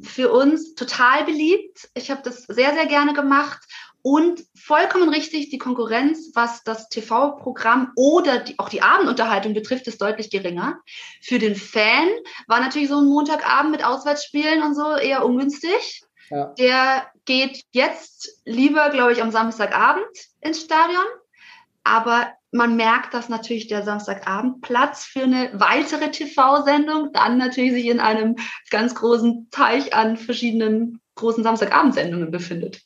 für 0.00 0.32
uns 0.32 0.74
total 0.74 1.24
beliebt. 1.26 1.90
Ich 1.92 2.10
habe 2.10 2.22
das 2.24 2.44
sehr, 2.44 2.72
sehr 2.72 2.86
gerne 2.86 3.12
gemacht 3.12 3.60
und 4.02 4.44
vollkommen 4.54 5.08
richtig, 5.08 5.50
die 5.50 5.58
Konkurrenz, 5.58 6.30
was 6.34 6.62
das 6.64 6.88
TV-Programm 6.88 7.92
oder 7.96 8.38
die, 8.38 8.58
auch 8.58 8.68
die 8.68 8.82
Abendunterhaltung 8.82 9.54
betrifft, 9.54 9.86
ist 9.86 10.00
deutlich 10.00 10.30
geringer. 10.30 10.80
Für 11.22 11.38
den 11.38 11.54
Fan 11.54 12.08
war 12.46 12.60
natürlich 12.60 12.88
so 12.88 12.98
ein 12.98 13.06
Montagabend 13.06 13.72
mit 13.72 13.84
Auswärtsspielen 13.84 14.62
und 14.62 14.74
so 14.74 14.96
eher 14.96 15.24
ungünstig. 15.24 16.02
Ja. 16.30 16.54
Der 16.58 17.06
geht 17.24 17.62
jetzt 17.72 18.40
lieber, 18.44 18.90
glaube 18.90 19.12
ich, 19.12 19.22
am 19.22 19.30
Samstagabend 19.30 20.06
ins 20.40 20.62
Stadion. 20.62 21.04
Aber 21.84 22.30
man 22.52 22.76
merkt, 22.76 23.14
dass 23.14 23.28
natürlich 23.28 23.68
der 23.68 23.82
Samstagabend 23.82 24.60
Platz 24.60 25.04
für 25.04 25.22
eine 25.22 25.50
weitere 25.54 26.10
TV-Sendung 26.10 27.12
dann 27.12 27.38
natürlich 27.38 27.72
sich 27.72 27.86
in 27.86 28.00
einem 28.00 28.36
ganz 28.70 28.94
großen 28.94 29.48
Teich 29.50 29.94
an 29.94 30.16
verschiedenen 30.16 31.00
großen 31.14 31.44
Samstagabendsendungen 31.44 32.30
befindet. 32.30 32.82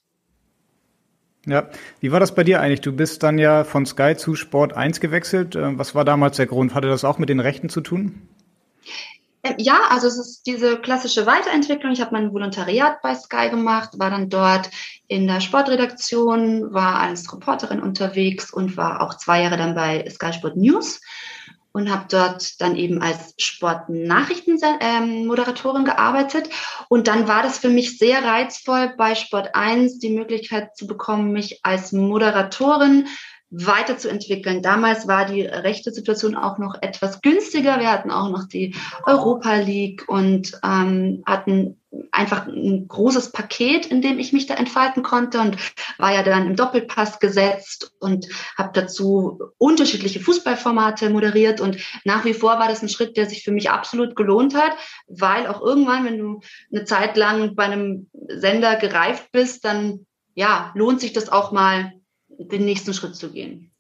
Ja, 1.47 1.69
wie 2.01 2.13
war 2.13 2.21
das 2.21 2.35
bei 2.35 2.45
dir 2.45 2.61
eigentlich? 2.61 2.81
Du 2.81 2.93
bist 2.93 3.23
dann 3.23 3.39
ja 3.39 3.65
von 3.65 3.85
Sky 3.87 4.17
zu 4.17 4.35
Sport 4.35 4.73
1 4.75 5.01
gewechselt. 5.01 5.57
Äh, 5.57 5.79
was 5.79 5.95
war 5.95 6.05
damals 6.05 6.37
der 6.37 6.47
Grund? 6.47 6.75
Hatte 6.75 6.89
das 6.89 7.05
auch 7.05 7.19
mit 7.19 7.29
den 7.29 7.41
Rechten 7.41 7.69
zu 7.69 7.81
tun? 7.81 8.29
Ähm, 9.43 9.55
ja, 9.59 9.79
also 9.91 10.07
es 10.09 10.19
ist 10.19 10.47
diese 10.47 10.79
klassische 10.79 11.27
Weiterentwicklung. 11.27 11.93
Ich 11.93 12.01
habe 12.01 12.13
mein 12.13 12.33
Volontariat 12.33 13.03
bei 13.03 13.15
Sky 13.15 13.51
gemacht, 13.51 13.91
war 13.99 14.11
dann 14.11 14.31
dort 14.31 14.71
in 15.07 15.27
der 15.27 15.41
Sportredaktion, 15.41 16.73
war 16.73 17.01
als 17.01 17.31
Reporterin 17.33 17.81
unterwegs 17.81 18.51
und 18.53 18.77
war 18.77 19.03
auch 19.03 19.15
zwei 19.15 19.43
Jahre 19.43 19.59
dann 19.59 19.75
bei 19.75 20.09
Sky 20.11 20.33
Sport 20.33 20.57
News 20.57 21.01
und 21.75 21.91
habe 21.91 22.07
dort 22.09 22.59
dann 22.61 22.77
eben 22.77 23.03
als 23.03 23.35
Sportnachrichtenmoderatorin 23.37 25.85
gearbeitet. 25.85 26.49
Und 26.89 27.09
dann 27.09 27.27
war 27.27 27.43
das 27.43 27.59
für 27.59 27.68
mich 27.68 27.99
sehr 27.99 28.25
reizvoll, 28.25 28.95
bei 28.97 29.16
Sport 29.16 29.57
1 29.57 29.99
die 29.99 30.11
Möglichkeit 30.11 30.77
zu 30.77 30.87
bekommen, 30.87 31.33
mich 31.33 31.59
als 31.64 31.91
Moderatorin 31.91 33.09
weiterzuentwickeln. 33.51 34.62
Damals 34.62 35.09
war 35.09 35.25
die 35.27 35.43
rechte 35.43 35.93
Situation 35.93 36.37
auch 36.37 36.59
noch 36.59 36.81
etwas 36.81 37.22
günstiger. 37.22 37.81
Wir 37.81 37.91
hatten 37.91 38.12
auch 38.12 38.31
noch 38.31 38.47
die 38.47 38.77
Europa 39.05 39.57
League 39.57 40.09
und 40.09 40.53
ähm, 40.64 41.25
hatten 41.27 41.81
einfach 42.13 42.47
ein 42.47 42.87
großes 42.89 43.33
Paket, 43.33 43.87
in 43.87 44.03
dem 44.03 44.19
ich 44.19 44.33
mich 44.33 44.47
da 44.47 44.55
entfalten 44.55 45.03
konnte 45.03 45.41
und 45.41 45.57
war 45.99 46.15
ja 46.15 46.23
dann 46.23 46.47
im 46.47 46.57
Doppelpass 46.57 47.21
gesetzt 47.21 47.93
und 48.01 48.29
habe 48.57 48.71
dazu 48.73 49.41
unterschiedliche 49.59 50.21
Fußballformate 50.21 51.11
moderiert 51.11 51.61
und 51.61 51.79
nach 52.05 52.25
wie 52.25 52.35
vor 52.35 52.59
war 52.59 52.69
das 52.69 52.83
ein 52.83 52.89
Schritt, 52.89 53.17
der 53.17 53.29
sich 53.29 53.43
für 53.43 53.53
mich 53.53 53.71
absolut 53.71 54.17
gelohnt 54.17 54.55
hat, 54.55 54.73
weil 55.07 55.47
auch 55.47 55.61
irgendwann, 55.61 56.05
wenn 56.05 56.19
du 56.19 56.41
eine 56.73 56.85
Zeit 56.85 57.17
lang 57.17 57.55
bei 57.55 57.65
einem 57.65 58.09
Sender 58.29 58.77
gereift 58.77 59.31
bist, 59.33 59.65
dann 59.65 60.07
ja, 60.35 60.73
lohnt 60.75 61.01
sich 61.01 61.13
das 61.13 61.31
auch 61.31 61.53
mal 61.53 61.93
den 62.29 62.65
nächsten 62.65 62.93
Schritt 62.93 63.15
zu 63.17 63.31
gehen. 63.31 63.71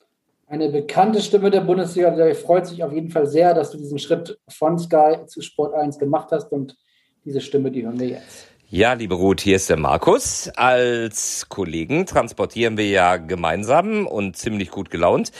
Eine 0.46 0.68
bekannte 0.68 1.20
Stimme 1.20 1.50
der 1.50 1.62
Bundesliga, 1.62 2.10
der 2.10 2.34
freut 2.34 2.66
sich 2.66 2.84
auf 2.84 2.92
jeden 2.92 3.10
Fall 3.10 3.26
sehr, 3.26 3.54
dass 3.54 3.70
du 3.70 3.78
diesen 3.78 3.98
Schritt 3.98 4.38
von 4.48 4.78
Sky 4.78 5.26
zu 5.26 5.40
Sport 5.40 5.74
1 5.74 5.98
gemacht 5.98 6.28
hast 6.30 6.52
und 6.52 6.76
diese 7.24 7.40
Stimme, 7.40 7.70
die 7.70 7.84
hören 7.84 7.98
wir 7.98 8.08
jetzt. 8.08 8.48
Ja, 8.70 8.94
liebe 8.94 9.14
Ruth, 9.14 9.40
hier 9.40 9.56
ist 9.56 9.70
der 9.70 9.76
Markus. 9.76 10.50
Als 10.56 11.48
Kollegen 11.48 12.06
transportieren 12.06 12.76
wir 12.76 12.88
ja 12.88 13.18
gemeinsam 13.18 14.06
und 14.06 14.36
ziemlich 14.36 14.70
gut 14.70 14.90
gelaunt 14.90 15.30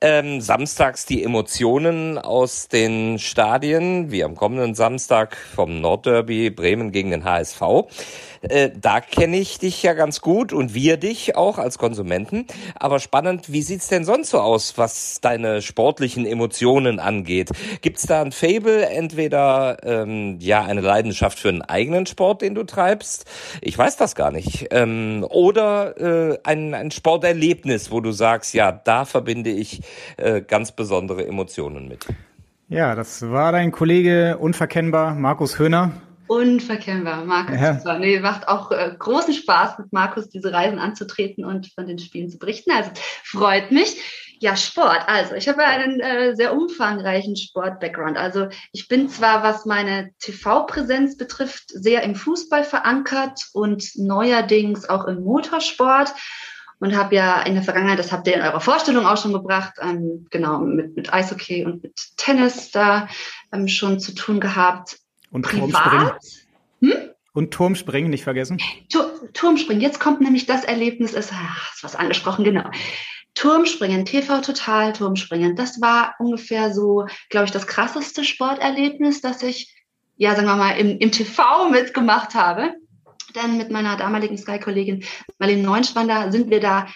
ähm, 0.00 0.40
samstags 0.40 1.04
die 1.04 1.22
Emotionen 1.22 2.16
aus 2.16 2.68
den 2.68 3.18
Stadien, 3.18 4.10
wie 4.10 4.24
am 4.24 4.36
kommenden 4.36 4.74
Samstag 4.74 5.36
vom 5.36 5.80
Nordderby 5.82 6.50
Bremen 6.50 6.90
gegen 6.90 7.10
den 7.10 7.24
HSV. 7.24 7.60
Äh, 8.42 8.70
da 8.78 9.00
kenne 9.00 9.38
ich 9.38 9.58
dich 9.58 9.82
ja 9.82 9.94
ganz 9.94 10.20
gut 10.20 10.52
und 10.52 10.74
wir 10.74 10.96
dich 10.96 11.36
auch 11.36 11.58
als 11.58 11.78
Konsumenten. 11.78 12.46
Aber 12.74 12.98
spannend, 12.98 13.52
wie 13.52 13.62
sieht's 13.62 13.88
denn 13.88 14.04
sonst 14.04 14.30
so 14.30 14.40
aus, 14.40 14.78
was 14.78 15.20
deine 15.20 15.62
sportlichen 15.62 16.26
Emotionen 16.26 17.00
angeht? 17.00 17.50
Gibt's 17.82 18.06
da 18.06 18.22
ein 18.22 18.32
Fable, 18.32 18.86
entweder 18.88 19.78
ähm, 19.82 20.38
ja 20.40 20.62
eine 20.62 20.80
Leidenschaft 20.80 21.38
für 21.38 21.48
einen 21.48 21.62
eigenen 21.62 22.06
Sport, 22.06 22.42
den 22.42 22.54
du 22.54 22.64
treibst? 22.64 23.24
Ich 23.60 23.76
weiß 23.76 23.96
das 23.96 24.14
gar 24.14 24.30
nicht. 24.30 24.68
Ähm, 24.70 25.24
oder 25.28 25.96
äh, 26.32 26.38
ein, 26.44 26.74
ein 26.74 26.90
Sporterlebnis, 26.90 27.90
wo 27.90 28.00
du 28.00 28.12
sagst, 28.12 28.54
ja, 28.54 28.72
da 28.72 29.04
verbinde 29.04 29.50
ich 29.50 29.82
äh, 30.16 30.40
ganz 30.40 30.72
besondere 30.72 31.26
Emotionen 31.26 31.88
mit. 31.88 32.06
Ja, 32.68 32.94
das 32.94 33.22
war 33.22 33.52
dein 33.52 33.72
Kollege 33.72 34.36
unverkennbar, 34.38 35.14
Markus 35.14 35.58
Höhner. 35.58 35.92
Unverkennbar, 36.28 37.24
Markus. 37.24 37.84
Ja. 37.84 37.98
Nee, 37.98 38.20
macht 38.20 38.48
auch 38.48 38.70
äh, 38.70 38.94
großen 38.98 39.34
Spaß, 39.34 39.78
mit 39.78 39.92
Markus 39.92 40.28
diese 40.28 40.52
Reisen 40.52 40.78
anzutreten 40.78 41.44
und 41.44 41.72
von 41.74 41.86
den 41.86 41.98
Spielen 41.98 42.28
zu 42.28 42.38
berichten. 42.38 42.70
Also 42.70 42.90
freut 43.24 43.70
mich. 43.70 44.00
Ja, 44.40 44.54
Sport. 44.54 45.02
Also 45.08 45.34
ich 45.34 45.48
habe 45.48 45.64
einen 45.64 45.98
äh, 46.00 46.36
sehr 46.36 46.54
umfangreichen 46.54 47.34
Sport-Background. 47.36 48.16
Also 48.16 48.48
ich 48.72 48.86
bin 48.86 49.08
zwar, 49.08 49.42
was 49.42 49.66
meine 49.66 50.10
TV-Präsenz 50.20 51.16
betrifft, 51.16 51.70
sehr 51.70 52.04
im 52.04 52.14
Fußball 52.14 52.62
verankert 52.62 53.46
und 53.52 53.90
neuerdings 53.96 54.88
auch 54.88 55.06
im 55.06 55.24
Motorsport 55.24 56.14
und 56.78 56.96
habe 56.96 57.16
ja 57.16 57.42
in 57.42 57.54
der 57.54 57.64
Vergangenheit, 57.64 57.98
das 57.98 58.12
habt 58.12 58.28
ihr 58.28 58.34
in 58.34 58.42
eurer 58.42 58.60
Vorstellung 58.60 59.06
auch 59.06 59.20
schon 59.20 59.32
gebracht, 59.32 59.74
ähm, 59.80 60.26
genau 60.30 60.60
mit, 60.60 60.94
mit 60.94 61.12
Eishockey 61.12 61.64
und 61.64 61.82
mit 61.82 62.00
Tennis 62.16 62.70
da 62.70 63.08
ähm, 63.52 63.66
schon 63.66 63.98
zu 63.98 64.14
tun 64.14 64.38
gehabt. 64.38 64.98
Und 65.30 65.44
Turmspringen. 65.44 66.12
Hm? 66.80 67.10
Und 67.34 67.50
Turmspringen, 67.52 68.10
nicht 68.10 68.24
vergessen. 68.24 68.58
Tur 68.90 69.08
Turmspringen, 69.34 69.82
jetzt 69.82 70.00
kommt 70.00 70.20
nämlich 70.20 70.46
das 70.46 70.64
Erlebnis, 70.64 71.12
ist, 71.12 71.32
ach, 71.32 71.74
ist 71.74 71.84
was 71.84 71.96
angesprochen, 71.96 72.44
genau. 72.44 72.70
Turmspringen, 73.34 74.04
TV 74.04 74.40
Total 74.40 74.92
Turmspringen, 74.92 75.54
das 75.54 75.80
war 75.80 76.14
ungefähr 76.18 76.72
so, 76.72 77.06
glaube 77.28 77.44
ich, 77.44 77.52
das 77.52 77.66
krasseste 77.66 78.24
Sporterlebnis, 78.24 79.20
das 79.20 79.42
ich, 79.42 79.72
ja, 80.16 80.34
sagen 80.34 80.48
wir 80.48 80.56
mal, 80.56 80.72
im, 80.72 80.98
im 80.98 81.12
TV 81.12 81.68
mitgemacht 81.68 82.34
habe. 82.34 82.74
Denn 83.36 83.58
mit 83.58 83.70
meiner 83.70 83.96
damaligen 83.96 84.38
Sky-Kollegin 84.38 85.04
Marlene 85.38 85.62
Neunschwander 85.62 86.32
sind 86.32 86.50
wir 86.50 86.60
da 86.60 86.88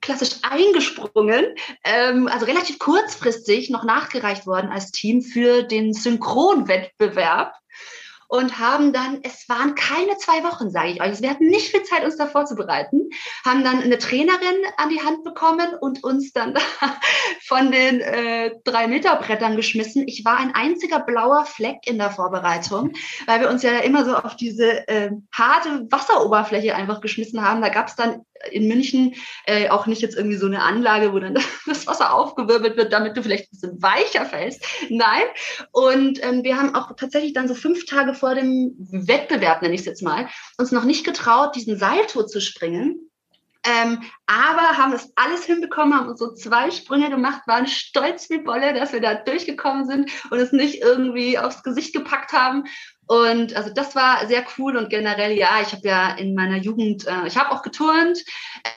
klassisch 0.00 0.36
eingesprungen, 0.42 1.46
ähm, 1.84 2.28
also 2.28 2.46
relativ 2.46 2.78
kurzfristig 2.78 3.70
noch 3.70 3.84
nachgereicht 3.84 4.46
worden 4.46 4.70
als 4.70 4.90
Team 4.90 5.22
für 5.22 5.62
den 5.62 5.92
Synchronwettbewerb. 5.92 7.52
Und 8.28 8.58
haben 8.58 8.92
dann, 8.92 9.20
es 9.22 9.48
waren 9.48 9.74
keine 9.74 10.16
zwei 10.18 10.42
Wochen, 10.44 10.70
sage 10.70 10.90
ich 10.90 11.02
euch, 11.02 11.20
wir 11.20 11.30
hatten 11.30 11.46
nicht 11.46 11.70
viel 11.70 11.82
Zeit, 11.84 12.04
uns 12.04 12.16
da 12.16 12.26
vorzubereiten, 12.26 13.10
haben 13.44 13.64
dann 13.64 13.82
eine 13.82 13.98
Trainerin 13.98 14.56
an 14.76 14.88
die 14.88 15.02
Hand 15.02 15.24
bekommen 15.24 15.74
und 15.80 16.02
uns 16.04 16.32
dann 16.32 16.54
von 17.46 17.70
den 17.70 18.00
äh, 18.00 18.52
drei 18.64 18.86
Meter 18.86 19.16
Brettern 19.16 19.56
geschmissen. 19.56 20.06
Ich 20.06 20.24
war 20.24 20.38
ein 20.38 20.54
einziger 20.54 21.00
blauer 21.00 21.44
Fleck 21.44 21.86
in 21.86 21.98
der 21.98 22.10
Vorbereitung, 22.10 22.92
weil 23.26 23.40
wir 23.40 23.50
uns 23.50 23.62
ja 23.62 23.78
immer 23.78 24.04
so 24.04 24.16
auf 24.16 24.36
diese 24.36 24.86
äh, 24.88 25.10
harte 25.32 25.86
Wasseroberfläche 25.90 26.74
einfach 26.74 27.00
geschmissen 27.00 27.42
haben. 27.42 27.60
Da 27.60 27.68
gab 27.68 27.88
es 27.88 27.96
dann 27.96 28.22
in 28.52 28.68
München 28.68 29.14
äh, 29.44 29.68
auch 29.68 29.86
nicht 29.86 30.02
jetzt 30.02 30.16
irgendwie 30.16 30.36
so 30.36 30.46
eine 30.46 30.62
Anlage, 30.62 31.12
wo 31.12 31.18
dann 31.18 31.34
das 31.66 31.86
Wasser 31.86 32.14
aufgewirbelt 32.14 32.76
wird, 32.76 32.92
damit 32.92 33.16
du 33.16 33.22
vielleicht 33.22 33.46
ein 33.46 33.50
bisschen 33.52 33.82
weicher 33.82 34.26
fällst. 34.26 34.64
Nein. 34.88 35.24
Und 35.72 36.22
ähm, 36.22 36.42
wir 36.44 36.56
haben 36.56 36.74
auch 36.74 36.94
tatsächlich 36.96 37.32
dann 37.32 37.48
so 37.48 37.54
fünf 37.54 37.86
Tage 37.86 38.14
vor 38.14 38.34
dem 38.34 38.74
Wettbewerb, 38.78 39.62
nenne 39.62 39.74
ich 39.74 39.80
es 39.80 39.86
jetzt 39.86 40.02
mal, 40.02 40.28
uns 40.58 40.72
noch 40.72 40.84
nicht 40.84 41.04
getraut, 41.04 41.54
diesen 41.56 41.78
Salto 41.78 42.24
zu 42.24 42.40
springen. 42.40 43.06
Ähm, 43.66 44.02
aber 44.26 44.76
haben 44.76 44.92
das 44.92 45.10
alles 45.16 45.44
hinbekommen, 45.44 45.98
haben 45.98 46.16
so 46.16 46.32
zwei 46.34 46.70
Sprünge 46.70 47.10
gemacht, 47.10 47.42
waren 47.46 47.66
stolz 47.66 48.30
wie 48.30 48.38
Bolle, 48.38 48.74
dass 48.74 48.92
wir 48.92 49.00
da 49.00 49.14
durchgekommen 49.14 49.86
sind 49.86 50.10
und 50.30 50.38
es 50.38 50.52
nicht 50.52 50.82
irgendwie 50.82 51.36
aufs 51.36 51.64
Gesicht 51.64 51.92
gepackt 51.92 52.32
haben. 52.32 52.64
Und 53.06 53.54
also 53.54 53.70
das 53.72 53.94
war 53.94 54.26
sehr 54.26 54.44
cool 54.58 54.76
und 54.76 54.90
generell, 54.90 55.32
ja, 55.32 55.60
ich 55.62 55.72
habe 55.72 55.86
ja 55.86 56.10
in 56.14 56.34
meiner 56.34 56.56
Jugend, 56.56 57.06
äh, 57.06 57.26
ich 57.26 57.36
habe 57.36 57.52
auch 57.52 57.62
geturnt, 57.62 58.18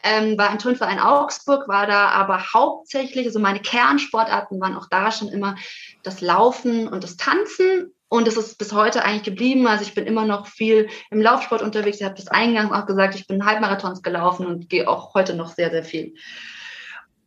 ähm, 0.03 0.37
war 0.37 0.51
im 0.51 0.59
Turnverein 0.59 0.99
Augsburg, 0.99 1.67
war 1.67 1.87
da 1.87 2.09
aber 2.09 2.53
hauptsächlich, 2.53 3.25
also 3.25 3.39
meine 3.39 3.59
Kernsportarten 3.59 4.59
waren 4.61 4.75
auch 4.75 4.87
da 4.89 5.11
schon 5.11 5.29
immer 5.29 5.55
das 6.03 6.21
Laufen 6.21 6.87
und 6.87 7.03
das 7.03 7.17
Tanzen. 7.17 7.93
Und 8.11 8.27
es 8.27 8.37
ist 8.37 8.57
bis 8.57 8.73
heute 8.73 9.03
eigentlich 9.03 9.23
geblieben. 9.23 9.67
Also 9.67 9.83
ich 9.83 9.93
bin 9.93 10.07
immer 10.07 10.25
noch 10.25 10.47
viel 10.47 10.89
im 11.11 11.21
Laufsport 11.21 11.61
unterwegs. 11.61 11.99
Ich 11.99 12.03
habe 12.03 12.15
das 12.15 12.27
eingangs 12.27 12.71
auch 12.71 12.87
gesagt, 12.87 13.13
ich 13.13 13.27
bin 13.27 13.45
Halbmarathons 13.45 14.01
gelaufen 14.01 14.47
und 14.47 14.67
gehe 14.67 14.89
auch 14.89 15.13
heute 15.13 15.35
noch 15.35 15.53
sehr, 15.53 15.69
sehr 15.69 15.83
viel 15.83 16.15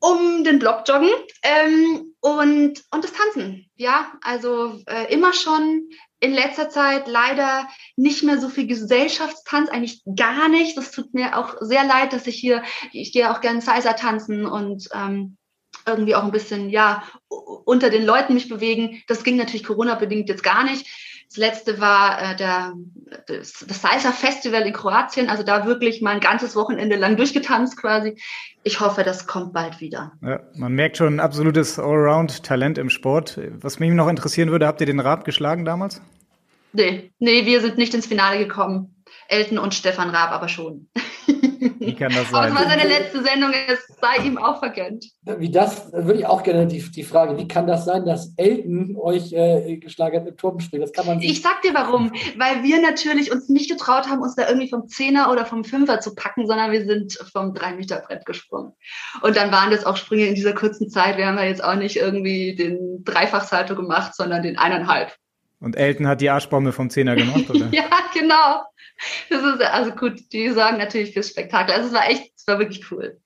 um 0.03 0.43
den 0.43 0.59
Block 0.59 0.83
joggen 0.87 1.11
ähm, 1.45 2.15
und, 2.21 2.83
und 2.91 3.05
das 3.05 3.13
Tanzen. 3.13 3.71
Ja, 3.77 4.13
also 4.23 4.81
äh, 4.87 5.13
immer 5.13 5.33
schon 5.33 5.89
in 6.23 6.33
letzter 6.33 6.71
Zeit 6.71 7.09
leider 7.09 7.67
nicht 7.97 8.23
mehr 8.23 8.39
so 8.39 8.49
viel 8.49 8.69
Gesellschaftstanz, 8.69 9.69
eigentlich 9.69 10.03
gar 10.17 10.49
nicht. 10.49 10.77
Das 10.77 10.93
tut 10.93 11.13
mir 11.15 11.37
auch 11.37 11.57
sehr 11.61 11.85
leid, 11.85 12.13
dass 12.13 12.29
ich 12.29 12.37
hier, 12.37 12.63
ich 12.93 13.13
gehe 13.13 13.29
auch 13.31 13.41
gerne 13.41 13.61
Salsa 13.61 13.95
tanzen 13.95 14.47
und 14.47 14.89
ähm, 14.95 15.37
irgendwie 15.85 16.15
auch 16.15 16.23
ein 16.23 16.31
bisschen, 16.31 16.71
ja, 16.71 17.03
unter 17.29 17.91
den 17.91 18.05
Leuten 18.05 18.35
mich 18.35 18.49
bewegen. 18.49 19.03
Das 19.09 19.25
ging 19.25 19.37
natürlich 19.37 19.65
Corona-bedingt 19.65 20.29
jetzt 20.29 20.45
gar 20.45 20.63
nicht. 20.63 20.87
Das 21.29 21.39
letzte 21.39 21.81
war 21.81 22.23
äh, 22.23 22.37
der, 22.37 22.75
das, 23.27 23.65
das 23.67 23.83
Salsa 23.83 24.13
Festival 24.13 24.63
in 24.63 24.73
Kroatien, 24.73 25.29
also 25.29 25.43
da 25.43 25.67
wirklich 25.67 26.03
mal 26.03 26.11
ein 26.11 26.21
ganzes 26.21 26.55
Wochenende 26.55 26.95
lang 26.95 27.17
durchgetanzt 27.17 27.77
quasi. 27.79 28.17
Ich 28.63 28.79
hoffe, 28.79 29.03
das 29.03 29.27
kommt 29.27 29.53
bald 29.53 29.81
wieder. 29.81 30.13
Ja, 30.23 30.39
man 30.55 30.73
merkt 30.75 30.99
schon 30.99 31.17
ein 31.17 31.21
absolutes 31.21 31.81
Allround-Talent 31.81 32.79
im 32.79 32.91
Sport. 32.91 33.41
Was 33.55 33.81
mich 33.81 33.91
noch 33.91 34.09
interessieren 34.09 34.53
würde, 34.53 34.69
habt 34.69 34.81
ihr 34.81 34.87
den 34.87 35.01
Raab 35.01 35.25
geschlagen 35.25 35.65
damals? 35.65 36.01
Nee, 36.73 37.13
nee, 37.19 37.47
wir 37.47 37.61
sind 37.61 37.79
nicht 37.79 37.95
ins 37.95 38.07
Finale 38.07 38.39
gekommen. 38.39 39.03
Elton 39.29 39.59
und 39.59 39.75
Stefan 39.75 40.11
Raab 40.11 40.33
aber 40.33 40.49
schon. 40.49 40.89
Wie 41.27 41.95
kann 41.95 42.13
das 42.13 42.31
sein? 42.31 42.35
Aber 42.35 42.49
es 42.49 42.55
war 42.55 42.79
seine 42.79 42.89
letzte 42.89 43.23
Sendung, 43.23 43.51
es 43.69 43.87
sei 44.01 44.25
ihm 44.25 44.39
auch 44.39 44.59
vergönnt. 44.59 45.07
Wie 45.23 45.51
das, 45.51 45.93
würde 45.93 46.21
ich 46.21 46.27
auch 46.27 46.43
gerne 46.43 46.67
die, 46.67 46.81
die 46.81 47.03
Frage, 47.03 47.37
wie 47.39 47.49
kann 47.49 47.67
das 47.67 47.85
sein, 47.85 48.05
dass 48.05 48.35
Elton 48.37 48.97
euch 48.97 49.33
äh, 49.33 49.77
geschlagen 49.77 50.17
hat 50.17 50.25
mit 50.25 50.39
Turmspringen? 50.39 50.87
Das 50.87 50.93
kann 50.93 51.07
man 51.07 51.21
Ich 51.21 51.43
sag 51.43 51.63
dir 51.63 51.75
warum. 51.75 52.13
Weil 52.37 52.63
wir 52.63 52.81
natürlich 52.81 53.33
uns 53.33 53.49
nicht 53.49 53.71
getraut 53.71 54.09
haben, 54.09 54.23
uns 54.23 54.35
da 54.35 54.49
irgendwie 54.49 54.69
vom 54.69 54.89
Zehner 54.89 55.31
oder 55.31 55.47
vom 55.47 55.65
Fünfer 55.65 56.01
zu 56.01 56.15
packen, 56.15 56.47
sondern 56.47 56.73
wir 56.73 56.85
sind 56.85 57.15
vom 57.33 57.53
3-Meter-Brett 57.53 58.27
gesprungen. 58.27 58.73
Und 59.23 59.37
dann 59.37 59.53
waren 59.53 59.71
das 59.71 59.85
auch 59.85 59.97
Sprünge 59.97 60.27
in 60.27 60.35
dieser 60.35 60.55
kurzen 60.55 60.91
Zeit. 60.91 61.17
Wir 61.17 61.27
haben 61.27 61.39
ja 61.39 61.45
jetzt 61.45 61.65
auch 61.65 61.77
nicht 61.77 61.97
irgendwie 61.97 62.55
den 62.55 63.05
Dreifachsalto 63.05 63.77
gemacht, 63.77 64.15
sondern 64.15 64.43
den 64.43 64.59
eineinhalb. 64.59 65.13
Und 65.63 65.77
Elton 65.77 66.09
hat 66.09 66.21
die 66.21 66.29
Arschbombe 66.29 66.73
vom 66.73 66.91
Zehner 66.91 67.15
gemacht, 67.15 67.49
oder? 67.49 67.69
ja, 67.73 67.85
genau. 68.13 68.63
Das 69.31 69.43
ist, 69.43 69.63
also 69.63 69.93
gut, 69.93 70.21
die 70.33 70.51
sagen 70.51 70.79
natürlich 70.79 71.13
fürs 71.13 71.29
Spektakel. 71.29 71.75
Also 71.75 71.89
es 71.89 71.95
war 71.95 72.09
echt, 72.09 72.33
es 72.37 72.47
war 72.49 72.59
wirklich 72.59 72.91
cool. 72.91 73.19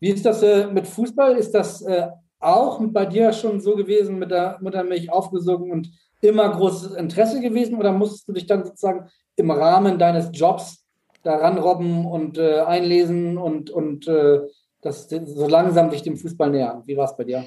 Wie 0.00 0.08
ist 0.08 0.24
das 0.24 0.42
äh, 0.42 0.66
mit 0.66 0.86
Fußball? 0.86 1.36
Ist 1.36 1.52
das 1.52 1.82
äh, 1.82 2.08
auch 2.38 2.80
bei 2.82 3.04
dir 3.04 3.32
schon 3.34 3.60
so 3.60 3.76
gewesen, 3.76 4.18
mit 4.18 4.30
der 4.30 4.58
Muttermilch 4.62 5.12
aufgesogen 5.12 5.70
und 5.70 5.90
immer 6.22 6.48
großes 6.48 6.92
Interesse 6.92 7.40
gewesen? 7.40 7.76
Oder 7.76 7.92
musstest 7.92 8.26
du 8.26 8.32
dich 8.32 8.46
dann 8.46 8.64
sozusagen 8.64 9.10
im 9.36 9.50
Rahmen 9.50 9.98
deines 9.98 10.30
Jobs 10.32 10.86
daran 11.22 11.58
robben 11.58 12.06
und 12.06 12.38
äh, 12.38 12.60
einlesen 12.60 13.36
und, 13.36 13.68
und 13.68 14.08
äh, 14.08 14.40
das, 14.80 15.10
so 15.10 15.46
langsam 15.46 15.90
dich 15.90 16.02
dem 16.02 16.16
Fußball 16.16 16.48
nähern? 16.48 16.82
Wie 16.86 16.96
war 16.96 17.04
es 17.04 17.16
bei 17.16 17.24
dir? 17.24 17.44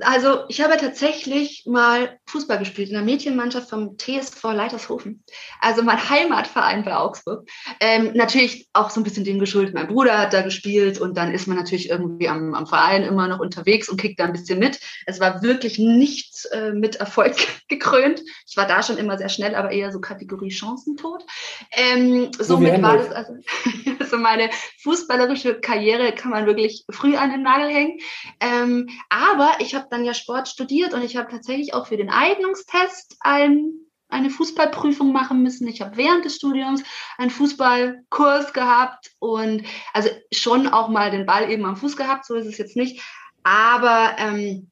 Also 0.00 0.40
ich 0.48 0.60
habe 0.60 0.76
tatsächlich 0.76 1.64
mal 1.66 2.18
Fußball 2.26 2.58
gespielt 2.58 2.88
in 2.88 2.94
der 2.94 3.04
Mädchenmannschaft 3.04 3.70
vom 3.70 3.96
TSV 3.96 4.42
Leitershofen. 4.42 5.22
Also 5.60 5.82
mein 5.82 6.08
Heimatverein 6.10 6.84
bei 6.84 6.96
Augsburg. 6.96 7.48
Ähm, 7.78 8.10
natürlich 8.14 8.68
auch 8.72 8.90
so 8.90 9.00
ein 9.00 9.04
bisschen 9.04 9.24
dem 9.24 9.38
geschuldet. 9.38 9.74
Mein 9.74 9.86
Bruder 9.86 10.18
hat 10.18 10.32
da 10.32 10.42
gespielt 10.42 11.00
und 11.00 11.16
dann 11.16 11.32
ist 11.32 11.46
man 11.46 11.56
natürlich 11.56 11.90
irgendwie 11.90 12.28
am, 12.28 12.54
am 12.54 12.66
Verein 12.66 13.04
immer 13.04 13.28
noch 13.28 13.38
unterwegs 13.38 13.88
und 13.88 14.00
kriegt 14.00 14.18
da 14.18 14.24
ein 14.24 14.32
bisschen 14.32 14.58
mit. 14.58 14.80
Es 15.06 15.20
war 15.20 15.42
wirklich 15.42 15.78
nicht 15.78 16.31
äh, 16.46 16.72
mit 16.72 16.96
Erfolg 16.96 17.36
gekrönt. 17.68 18.22
Ich 18.46 18.56
war 18.56 18.66
da 18.66 18.82
schon 18.82 18.98
immer 18.98 19.18
sehr 19.18 19.28
schnell, 19.28 19.54
aber 19.54 19.70
eher 19.70 19.92
so 19.92 20.00
Kategorie 20.00 20.50
Chancentod. 20.50 21.24
Ähm, 21.72 22.30
somit 22.38 22.80
war 22.82 22.96
das 22.96 23.10
also, 23.10 23.34
also 23.98 24.16
meine 24.18 24.50
fußballerische 24.82 25.60
Karriere 25.60 26.12
kann 26.12 26.30
man 26.30 26.46
wirklich 26.46 26.84
früh 26.90 27.16
an 27.16 27.30
den 27.30 27.42
Nagel 27.42 27.68
hängen. 27.68 27.98
Ähm, 28.40 28.88
aber 29.08 29.52
ich 29.60 29.74
habe 29.74 29.86
dann 29.90 30.04
ja 30.04 30.14
Sport 30.14 30.48
studiert 30.48 30.94
und 30.94 31.02
ich 31.02 31.16
habe 31.16 31.30
tatsächlich 31.30 31.74
auch 31.74 31.86
für 31.86 31.96
den 31.96 32.10
Eignungstest 32.10 33.16
ein, 33.20 33.72
eine 34.08 34.30
Fußballprüfung 34.30 35.12
machen 35.12 35.42
müssen. 35.42 35.66
Ich 35.68 35.80
habe 35.80 35.96
während 35.96 36.24
des 36.24 36.36
Studiums 36.36 36.82
einen 37.16 37.30
Fußballkurs 37.30 38.52
gehabt 38.52 39.12
und 39.18 39.64
also 39.92 40.10
schon 40.32 40.68
auch 40.68 40.88
mal 40.88 41.10
den 41.10 41.26
Ball 41.26 41.50
eben 41.50 41.64
am 41.64 41.76
Fuß 41.76 41.96
gehabt, 41.96 42.26
so 42.26 42.34
ist 42.34 42.46
es 42.46 42.58
jetzt 42.58 42.76
nicht. 42.76 43.02
Aber 43.44 44.16
ähm, 44.18 44.70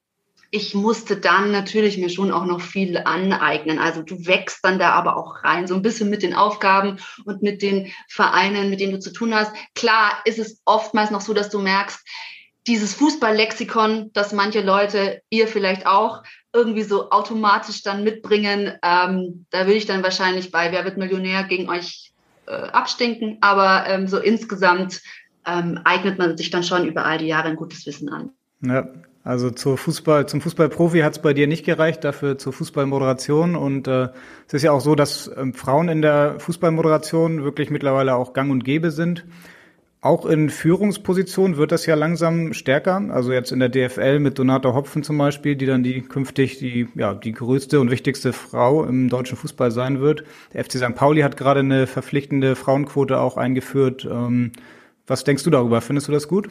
ich 0.50 0.74
musste 0.74 1.16
dann 1.16 1.52
natürlich 1.52 1.96
mir 1.96 2.10
schon 2.10 2.32
auch 2.32 2.44
noch 2.44 2.60
viel 2.60 2.98
aneignen. 2.98 3.78
Also 3.78 4.02
du 4.02 4.26
wächst 4.26 4.64
dann 4.64 4.78
da 4.78 4.90
aber 4.90 5.16
auch 5.16 5.44
rein, 5.44 5.68
so 5.68 5.74
ein 5.74 5.82
bisschen 5.82 6.10
mit 6.10 6.22
den 6.22 6.34
Aufgaben 6.34 6.98
und 7.24 7.42
mit 7.42 7.62
den 7.62 7.92
Vereinen, 8.08 8.68
mit 8.68 8.80
denen 8.80 8.92
du 8.92 8.98
zu 8.98 9.12
tun 9.12 9.34
hast. 9.34 9.52
Klar 9.74 10.20
ist 10.24 10.38
es 10.38 10.60
oftmals 10.64 11.10
noch 11.10 11.20
so, 11.20 11.34
dass 11.34 11.50
du 11.50 11.60
merkst, 11.60 12.00
dieses 12.66 12.94
Fußballlexikon, 12.94 14.10
das 14.12 14.32
manche 14.32 14.60
Leute, 14.60 15.22
ihr 15.30 15.48
vielleicht 15.48 15.86
auch, 15.86 16.22
irgendwie 16.52 16.82
so 16.82 17.10
automatisch 17.10 17.82
dann 17.82 18.02
mitbringen, 18.02 18.72
ähm, 18.82 19.46
da 19.50 19.66
will 19.66 19.76
ich 19.76 19.86
dann 19.86 20.02
wahrscheinlich 20.02 20.50
bei 20.50 20.72
Wer 20.72 20.84
wird 20.84 20.96
Millionär 20.96 21.44
gegen 21.44 21.70
euch 21.70 22.12
äh, 22.46 22.52
abstinken. 22.52 23.38
Aber 23.40 23.86
ähm, 23.86 24.08
so 24.08 24.18
insgesamt 24.18 25.00
ähm, 25.46 25.80
eignet 25.84 26.18
man 26.18 26.36
sich 26.36 26.50
dann 26.50 26.64
schon 26.64 26.86
über 26.86 27.06
all 27.06 27.18
die 27.18 27.28
Jahre 27.28 27.48
ein 27.48 27.56
gutes 27.56 27.86
Wissen 27.86 28.08
an. 28.08 28.30
Ja, 28.62 28.86
also 29.22 29.50
zur 29.50 29.76
Fußball, 29.76 30.26
zum 30.26 30.40
Fußballprofi 30.40 31.00
hat 31.00 31.12
es 31.12 31.18
bei 31.22 31.34
dir 31.34 31.46
nicht 31.46 31.66
gereicht, 31.66 32.04
dafür 32.04 32.38
zur 32.38 32.54
Fußballmoderation. 32.54 33.54
Und 33.54 33.86
äh, 33.86 34.08
es 34.46 34.54
ist 34.54 34.62
ja 34.62 34.72
auch 34.72 34.80
so, 34.80 34.94
dass 34.94 35.30
ähm, 35.36 35.52
Frauen 35.52 35.88
in 35.88 36.00
der 36.00 36.40
Fußballmoderation 36.40 37.44
wirklich 37.44 37.70
mittlerweile 37.70 38.14
auch 38.14 38.32
gang 38.32 38.50
und 38.50 38.64
gäbe 38.64 38.90
sind. 38.90 39.26
Auch 40.02 40.24
in 40.24 40.48
Führungspositionen 40.48 41.58
wird 41.58 41.72
das 41.72 41.84
ja 41.84 41.94
langsam 41.94 42.54
stärker. 42.54 43.02
Also 43.10 43.32
jetzt 43.32 43.52
in 43.52 43.60
der 43.60 43.68
DFL 43.68 44.18
mit 44.18 44.38
Donata 44.38 44.72
Hopfen 44.72 45.02
zum 45.02 45.18
Beispiel, 45.18 45.54
die 45.56 45.66
dann 45.66 45.82
die 45.82 46.00
künftig 46.00 46.56
die, 46.56 46.88
ja, 46.94 47.12
die 47.12 47.32
größte 47.32 47.78
und 47.78 47.90
wichtigste 47.90 48.32
Frau 48.32 48.84
im 48.86 49.10
deutschen 49.10 49.36
Fußball 49.36 49.70
sein 49.70 50.00
wird. 50.00 50.24
Der 50.54 50.64
FC 50.64 50.78
St. 50.78 50.94
Pauli 50.94 51.20
hat 51.20 51.36
gerade 51.36 51.60
eine 51.60 51.86
verpflichtende 51.86 52.56
Frauenquote 52.56 53.20
auch 53.20 53.36
eingeführt. 53.36 54.08
Ähm, 54.10 54.52
was 55.06 55.24
denkst 55.24 55.44
du 55.44 55.50
darüber? 55.50 55.82
Findest 55.82 56.08
du 56.08 56.12
das 56.12 56.26
gut? 56.26 56.48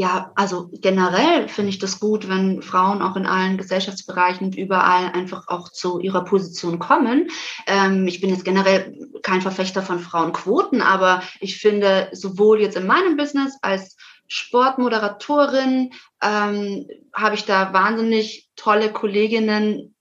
Ja, 0.00 0.32
also 0.34 0.70
generell 0.72 1.46
finde 1.46 1.68
ich 1.68 1.78
das 1.78 2.00
gut, 2.00 2.26
wenn 2.26 2.62
Frauen 2.62 3.02
auch 3.02 3.16
in 3.16 3.26
allen 3.26 3.58
Gesellschaftsbereichen 3.58 4.46
und 4.46 4.56
überall 4.56 5.12
einfach 5.12 5.48
auch 5.48 5.68
zu 5.68 6.00
ihrer 6.00 6.24
Position 6.24 6.78
kommen. 6.78 7.28
Ähm, 7.66 8.06
ich 8.06 8.22
bin 8.22 8.30
jetzt 8.30 8.46
generell 8.46 8.96
kein 9.22 9.42
Verfechter 9.42 9.82
von 9.82 9.98
Frauenquoten, 9.98 10.80
aber 10.80 11.22
ich 11.40 11.58
finde 11.58 12.08
sowohl 12.12 12.62
jetzt 12.62 12.78
in 12.78 12.86
meinem 12.86 13.18
Business 13.18 13.58
als 13.60 13.98
Sportmoderatorin 14.26 15.92
ähm, 16.22 16.86
habe 17.12 17.34
ich 17.34 17.44
da 17.44 17.74
wahnsinnig 17.74 18.48
tolle 18.56 18.90
Kolleginnen, 18.90 19.94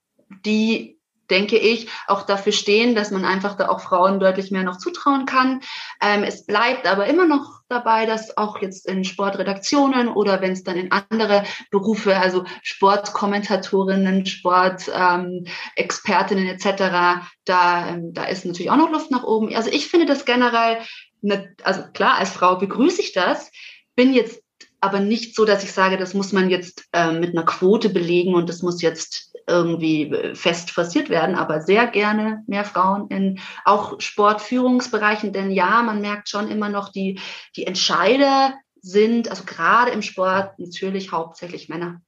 die 0.45 0.98
denke 1.29 1.57
ich, 1.57 1.87
auch 2.07 2.23
dafür 2.23 2.51
stehen, 2.51 2.95
dass 2.95 3.11
man 3.11 3.25
einfach 3.25 3.55
da 3.55 3.69
auch 3.69 3.81
Frauen 3.81 4.19
deutlich 4.19 4.51
mehr 4.51 4.63
noch 4.63 4.77
zutrauen 4.77 5.25
kann. 5.25 5.61
Ähm, 6.01 6.23
es 6.23 6.45
bleibt 6.45 6.87
aber 6.87 7.07
immer 7.07 7.25
noch 7.25 7.59
dabei, 7.69 8.05
dass 8.05 8.37
auch 8.37 8.61
jetzt 8.61 8.85
in 8.87 9.03
Sportredaktionen 9.03 10.07
oder 10.07 10.41
wenn 10.41 10.53
es 10.53 10.63
dann 10.63 10.77
in 10.77 10.91
andere 10.91 11.43
Berufe, 11.71 12.17
also 12.17 12.43
Sportkommentatorinnen, 12.63 14.25
Sportexpertinnen 14.25 16.47
ähm, 16.47 16.55
etc., 16.55 17.27
da, 17.45 17.89
ähm, 17.89 18.13
da 18.13 18.25
ist 18.25 18.45
natürlich 18.45 18.71
auch 18.71 18.77
noch 18.77 18.91
Luft 18.91 19.11
nach 19.11 19.23
oben. 19.23 19.55
Also 19.55 19.69
ich 19.71 19.87
finde 19.87 20.05
das 20.05 20.25
generell, 20.25 20.79
ne, 21.21 21.53
also 21.63 21.83
klar, 21.93 22.17
als 22.17 22.31
Frau 22.31 22.57
begrüße 22.57 23.01
ich 23.01 23.13
das, 23.13 23.49
bin 23.95 24.13
jetzt 24.13 24.43
aber 24.81 24.99
nicht 24.99 25.35
so, 25.35 25.45
dass 25.45 25.63
ich 25.63 25.71
sage, 25.71 25.97
das 25.97 26.13
muss 26.13 26.31
man 26.31 26.49
jetzt 26.49 26.85
äh, 26.93 27.11
mit 27.11 27.31
einer 27.31 27.45
Quote 27.45 27.89
belegen 27.89 28.33
und 28.33 28.49
das 28.49 28.61
muss 28.61 28.81
jetzt 28.81 29.28
irgendwie 29.49 30.03
äh, 30.03 30.35
fest 30.35 30.71
forciert 30.71 31.09
werden, 31.09 31.35
aber 31.35 31.61
sehr 31.61 31.87
gerne 31.87 32.43
mehr 32.47 32.63
Frauen 32.63 33.07
in 33.09 33.39
auch 33.65 33.99
Sportführungsbereichen, 33.99 35.33
denn 35.33 35.51
ja, 35.51 35.81
man 35.83 36.01
merkt 36.01 36.29
schon 36.29 36.49
immer 36.49 36.69
noch, 36.69 36.89
die, 36.89 37.19
die 37.55 37.67
Entscheider 37.67 38.53
sind, 38.81 39.29
also 39.29 39.43
gerade 39.45 39.91
im 39.91 40.01
Sport, 40.01 40.57
natürlich 40.57 41.11
hauptsächlich 41.11 41.69
Männer. 41.69 42.01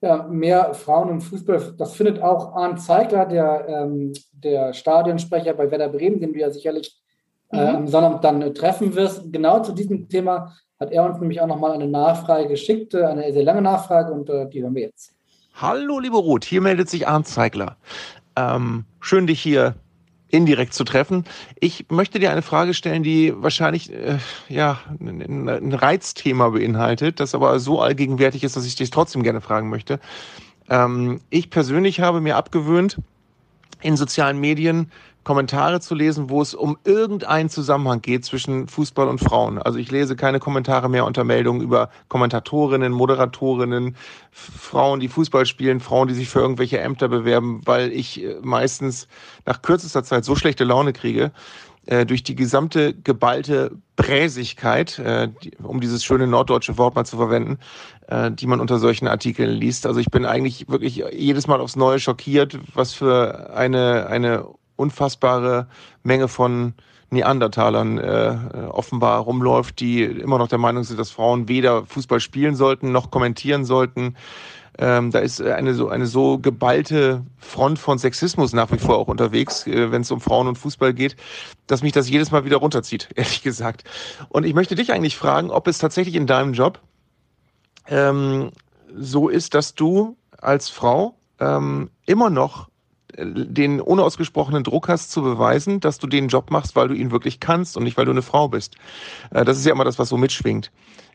Ja, 0.00 0.24
mehr 0.24 0.74
Frauen 0.74 1.08
im 1.08 1.20
Fußball, 1.20 1.74
das 1.76 1.94
findet 1.94 2.22
auch 2.22 2.54
Arndt 2.54 2.80
Zeigler, 2.80 3.26
der, 3.26 3.66
ähm, 3.68 4.12
der 4.32 4.72
Stadionsprecher 4.72 5.54
bei 5.54 5.70
Werder 5.70 5.88
Bremen, 5.88 6.20
den 6.20 6.32
du 6.32 6.38
ja 6.38 6.50
sicherlich 6.50 7.00
äh, 7.50 7.56
mhm. 7.56 7.76
am 7.76 7.88
Sonntag 7.88 8.22
dann 8.22 8.42
äh, 8.42 8.52
treffen 8.52 8.94
wirst. 8.94 9.32
Genau 9.32 9.60
zu 9.60 9.72
diesem 9.72 10.08
Thema 10.08 10.54
hat 10.78 10.92
er 10.92 11.04
uns 11.04 11.18
nämlich 11.18 11.40
auch 11.40 11.46
nochmal 11.46 11.72
eine 11.72 11.88
Nachfrage 11.88 12.46
geschickt, 12.46 12.94
äh, 12.94 13.04
eine 13.04 13.32
sehr 13.32 13.42
lange 13.42 13.62
Nachfrage 13.62 14.12
und 14.12 14.30
äh, 14.30 14.48
die 14.48 14.62
hören 14.62 14.74
wir 14.74 14.82
jetzt. 14.82 15.17
Hallo, 15.60 15.98
liebe 15.98 16.16
Ruth, 16.16 16.44
hier 16.44 16.60
meldet 16.60 16.88
sich 16.88 17.08
Arndt 17.08 17.26
Zeigler. 17.26 17.76
Ähm, 18.36 18.84
schön, 19.00 19.26
dich 19.26 19.40
hier 19.40 19.74
indirekt 20.28 20.72
zu 20.72 20.84
treffen. 20.84 21.24
Ich 21.58 21.86
möchte 21.88 22.20
dir 22.20 22.30
eine 22.30 22.42
Frage 22.42 22.74
stellen, 22.74 23.02
die 23.02 23.34
wahrscheinlich 23.34 23.92
äh, 23.92 24.18
ja 24.48 24.78
ein, 25.00 25.48
ein 25.48 25.72
Reizthema 25.72 26.50
beinhaltet, 26.50 27.18
das 27.18 27.34
aber 27.34 27.58
so 27.58 27.80
allgegenwärtig 27.80 28.44
ist, 28.44 28.54
dass 28.54 28.66
ich 28.66 28.76
dich 28.76 28.90
trotzdem 28.90 29.24
gerne 29.24 29.40
fragen 29.40 29.68
möchte. 29.68 29.98
Ähm, 30.68 31.22
ich 31.28 31.50
persönlich 31.50 31.98
habe 31.98 32.20
mir 32.20 32.36
abgewöhnt, 32.36 32.98
in 33.80 33.96
sozialen 33.96 34.38
Medien 34.38 34.92
Kommentare 35.28 35.78
zu 35.80 35.94
lesen, 35.94 36.30
wo 36.30 36.40
es 36.40 36.54
um 36.54 36.78
irgendeinen 36.84 37.50
Zusammenhang 37.50 38.00
geht 38.00 38.24
zwischen 38.24 38.66
Fußball 38.66 39.08
und 39.08 39.18
Frauen. 39.18 39.58
Also 39.58 39.78
ich 39.78 39.90
lese 39.90 40.16
keine 40.16 40.38
Kommentare 40.38 40.88
mehr 40.88 41.04
unter 41.04 41.22
Meldungen 41.22 41.60
über 41.60 41.90
Kommentatorinnen, 42.08 42.94
Moderatorinnen, 42.94 43.94
Frauen, 44.30 45.00
die 45.00 45.08
Fußball 45.08 45.44
spielen, 45.44 45.80
Frauen, 45.80 46.08
die 46.08 46.14
sich 46.14 46.30
für 46.30 46.40
irgendwelche 46.40 46.80
Ämter 46.80 47.08
bewerben, 47.08 47.60
weil 47.66 47.92
ich 47.92 48.24
äh, 48.24 48.36
meistens 48.40 49.06
nach 49.44 49.60
kürzester 49.60 50.02
Zeit 50.02 50.24
so 50.24 50.34
schlechte 50.34 50.64
Laune 50.64 50.94
kriege, 50.94 51.30
äh, 51.84 52.06
durch 52.06 52.22
die 52.22 52.34
gesamte 52.34 52.94
geballte 52.94 53.72
Bräsigkeit, 53.96 54.98
äh, 54.98 55.28
um 55.62 55.82
dieses 55.82 56.06
schöne 56.06 56.26
norddeutsche 56.26 56.78
Wort 56.78 56.94
mal 56.94 57.04
zu 57.04 57.18
verwenden, 57.18 57.58
die 58.10 58.46
man 58.46 58.60
unter 58.60 58.78
solchen 58.78 59.06
Artikeln 59.06 59.50
liest. 59.50 59.84
Also 59.84 60.00
ich 60.00 60.10
bin 60.10 60.24
eigentlich 60.24 60.66
wirklich 60.70 61.04
jedes 61.12 61.46
Mal 61.46 61.60
aufs 61.60 61.76
Neue 61.76 61.98
schockiert, 62.00 62.58
was 62.72 62.94
für 62.94 63.54
eine, 63.54 64.06
eine 64.06 64.46
unfassbare 64.78 65.66
Menge 66.02 66.28
von 66.28 66.74
Neandertalern 67.10 67.98
äh, 67.98 68.36
offenbar 68.70 69.20
rumläuft, 69.20 69.80
die 69.80 70.04
immer 70.04 70.38
noch 70.38 70.48
der 70.48 70.58
Meinung 70.58 70.84
sind, 70.84 70.98
dass 70.98 71.10
Frauen 71.10 71.48
weder 71.48 71.86
Fußball 71.86 72.20
spielen 72.20 72.54
sollten 72.54 72.92
noch 72.92 73.10
kommentieren 73.10 73.64
sollten. 73.64 74.14
Ähm, 74.80 75.10
da 75.10 75.18
ist 75.18 75.42
eine 75.42 75.74
so, 75.74 75.88
eine 75.88 76.06
so 76.06 76.38
geballte 76.38 77.24
Front 77.38 77.80
von 77.80 77.98
Sexismus 77.98 78.52
nach 78.52 78.70
wie 78.70 78.78
vor 78.78 78.98
auch 78.98 79.08
unterwegs, 79.08 79.66
äh, 79.66 79.90
wenn 79.90 80.02
es 80.02 80.10
um 80.10 80.20
Frauen 80.20 80.46
und 80.46 80.56
Fußball 80.56 80.94
geht, 80.94 81.16
dass 81.66 81.82
mich 81.82 81.92
das 81.92 82.08
jedes 82.08 82.30
Mal 82.30 82.44
wieder 82.44 82.58
runterzieht, 82.58 83.08
ehrlich 83.16 83.42
gesagt. 83.42 83.84
Und 84.28 84.44
ich 84.44 84.54
möchte 84.54 84.76
dich 84.76 84.92
eigentlich 84.92 85.16
fragen, 85.16 85.50
ob 85.50 85.66
es 85.66 85.78
tatsächlich 85.78 86.14
in 86.14 86.26
deinem 86.26 86.52
Job 86.52 86.80
ähm, 87.88 88.50
so 88.94 89.28
ist, 89.28 89.54
dass 89.54 89.74
du 89.74 90.16
als 90.40 90.68
Frau 90.68 91.16
ähm, 91.40 91.90
immer 92.06 92.30
noch 92.30 92.67
den 93.16 93.80
unausgesprochenen 93.80 94.64
Druck 94.64 94.88
hast 94.88 95.10
zu 95.10 95.22
beweisen, 95.22 95.80
dass 95.80 95.98
du 95.98 96.06
den 96.06 96.28
Job 96.28 96.50
machst, 96.50 96.76
weil 96.76 96.88
du 96.88 96.94
ihn 96.94 97.10
wirklich 97.10 97.40
kannst 97.40 97.76
und 97.76 97.84
nicht, 97.84 97.96
weil 97.96 98.04
du 98.04 98.10
eine 98.10 98.22
Frau 98.22 98.48
bist. 98.48 98.76
Äh, 99.30 99.44
das 99.44 99.58
ist 99.58 99.66
ja 99.66 99.72
immer 99.72 99.84
das, 99.84 99.98
was 99.98 100.08
so 100.08 100.16
mitschwingt. 100.16 100.70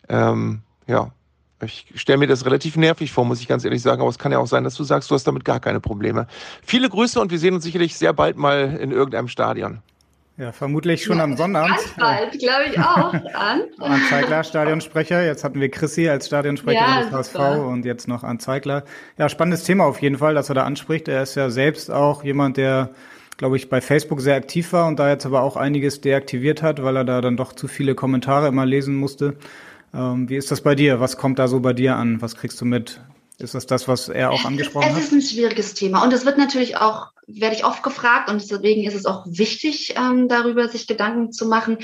Ähm, 0.09 0.61
ja, 0.87 1.11
ich 1.61 1.85
stelle 1.95 2.17
mir 2.17 2.27
das 2.27 2.45
relativ 2.45 2.75
nervig 2.75 3.11
vor, 3.11 3.25
muss 3.25 3.39
ich 3.39 3.47
ganz 3.47 3.63
ehrlich 3.63 3.81
sagen, 3.81 4.01
aber 4.01 4.09
es 4.09 4.19
kann 4.19 4.31
ja 4.31 4.39
auch 4.39 4.47
sein, 4.47 4.63
dass 4.63 4.75
du 4.75 4.83
sagst, 4.83 5.09
du 5.09 5.15
hast 5.15 5.25
damit 5.25 5.45
gar 5.45 5.59
keine 5.59 5.79
Probleme. 5.79 6.27
Viele 6.63 6.89
Grüße 6.89 7.19
und 7.19 7.31
wir 7.31 7.39
sehen 7.39 7.53
uns 7.53 7.63
sicherlich 7.63 7.95
sehr 7.95 8.13
bald 8.13 8.37
mal 8.37 8.77
in 8.81 8.91
irgendeinem 8.91 9.27
Stadion. 9.27 9.81
Ja, 10.35 10.51
vermutlich 10.51 11.03
schon 11.03 11.17
ja, 11.17 11.23
am 11.23 11.37
Sonnabend. 11.37 11.77
Ganz 11.77 11.93
bald, 11.95 12.39
glaube 12.39 12.63
ich 12.71 12.79
auch. 12.79 13.13
An. 13.13 13.61
An 13.79 14.01
Zeigler, 14.09 14.43
Stadionsprecher. 14.43 15.23
Jetzt 15.23 15.43
hatten 15.43 15.61
wir 15.61 15.69
Chrissy 15.69 16.09
als 16.09 16.25
Stadionsprecher 16.25 16.79
ja, 16.79 17.03
des 17.03 17.11
HSV 17.11 17.35
und 17.67 17.85
jetzt 17.85 18.07
noch 18.07 18.23
an 18.23 18.39
Zeigler. 18.39 18.83
Ja, 19.17 19.29
spannendes 19.29 19.63
Thema 19.63 19.85
auf 19.85 20.01
jeden 20.01 20.17
Fall, 20.17 20.33
dass 20.33 20.49
er 20.49 20.55
da 20.55 20.63
anspricht. 20.63 21.07
Er 21.07 21.21
ist 21.21 21.35
ja 21.35 21.51
selbst 21.51 21.91
auch 21.91 22.23
jemand, 22.23 22.57
der, 22.57 22.89
glaube 23.37 23.57
ich, 23.57 23.69
bei 23.69 23.79
Facebook 23.79 24.21
sehr 24.21 24.35
aktiv 24.35 24.73
war 24.73 24.87
und 24.87 24.97
da 24.97 25.07
jetzt 25.09 25.27
aber 25.27 25.43
auch 25.43 25.55
einiges 25.55 26.01
deaktiviert 26.01 26.63
hat, 26.63 26.81
weil 26.81 26.97
er 26.97 27.03
da 27.03 27.21
dann 27.21 27.37
doch 27.37 27.53
zu 27.53 27.67
viele 27.67 27.93
Kommentare 27.93 28.47
immer 28.47 28.65
lesen 28.65 28.95
musste. 28.95 29.35
Ähm, 29.93 30.29
wie 30.29 30.37
ist 30.37 30.49
das 30.49 30.61
bei 30.61 30.73
dir? 30.73 30.99
Was 30.99 31.17
kommt 31.17 31.37
da 31.37 31.47
so 31.47 31.59
bei 31.59 31.73
dir 31.73 31.95
an? 31.95 32.23
Was 32.23 32.35
kriegst 32.35 32.59
du 32.59 32.65
mit? 32.65 33.01
Ist 33.37 33.53
das 33.53 33.67
das, 33.67 33.87
was 33.87 34.09
er 34.09 34.31
auch 34.31 34.45
angesprochen 34.45 34.89
hat? 34.89 34.97
Es 34.97 35.05
ist 35.05 35.11
ein 35.11 35.21
schwieriges 35.21 35.75
Thema 35.75 36.03
und 36.03 36.13
es 36.13 36.25
wird 36.25 36.37
natürlich 36.37 36.77
auch, 36.77 37.12
werde 37.27 37.55
ich 37.55 37.65
oft 37.65 37.83
gefragt 37.83 38.29
und 38.29 38.41
deswegen 38.41 38.83
ist 38.83 38.95
es 38.95 39.05
auch 39.05 39.25
wichtig, 39.27 39.95
ähm, 39.97 40.27
darüber 40.27 40.67
sich 40.67 40.87
Gedanken 40.87 41.31
zu 41.31 41.47
machen. 41.47 41.77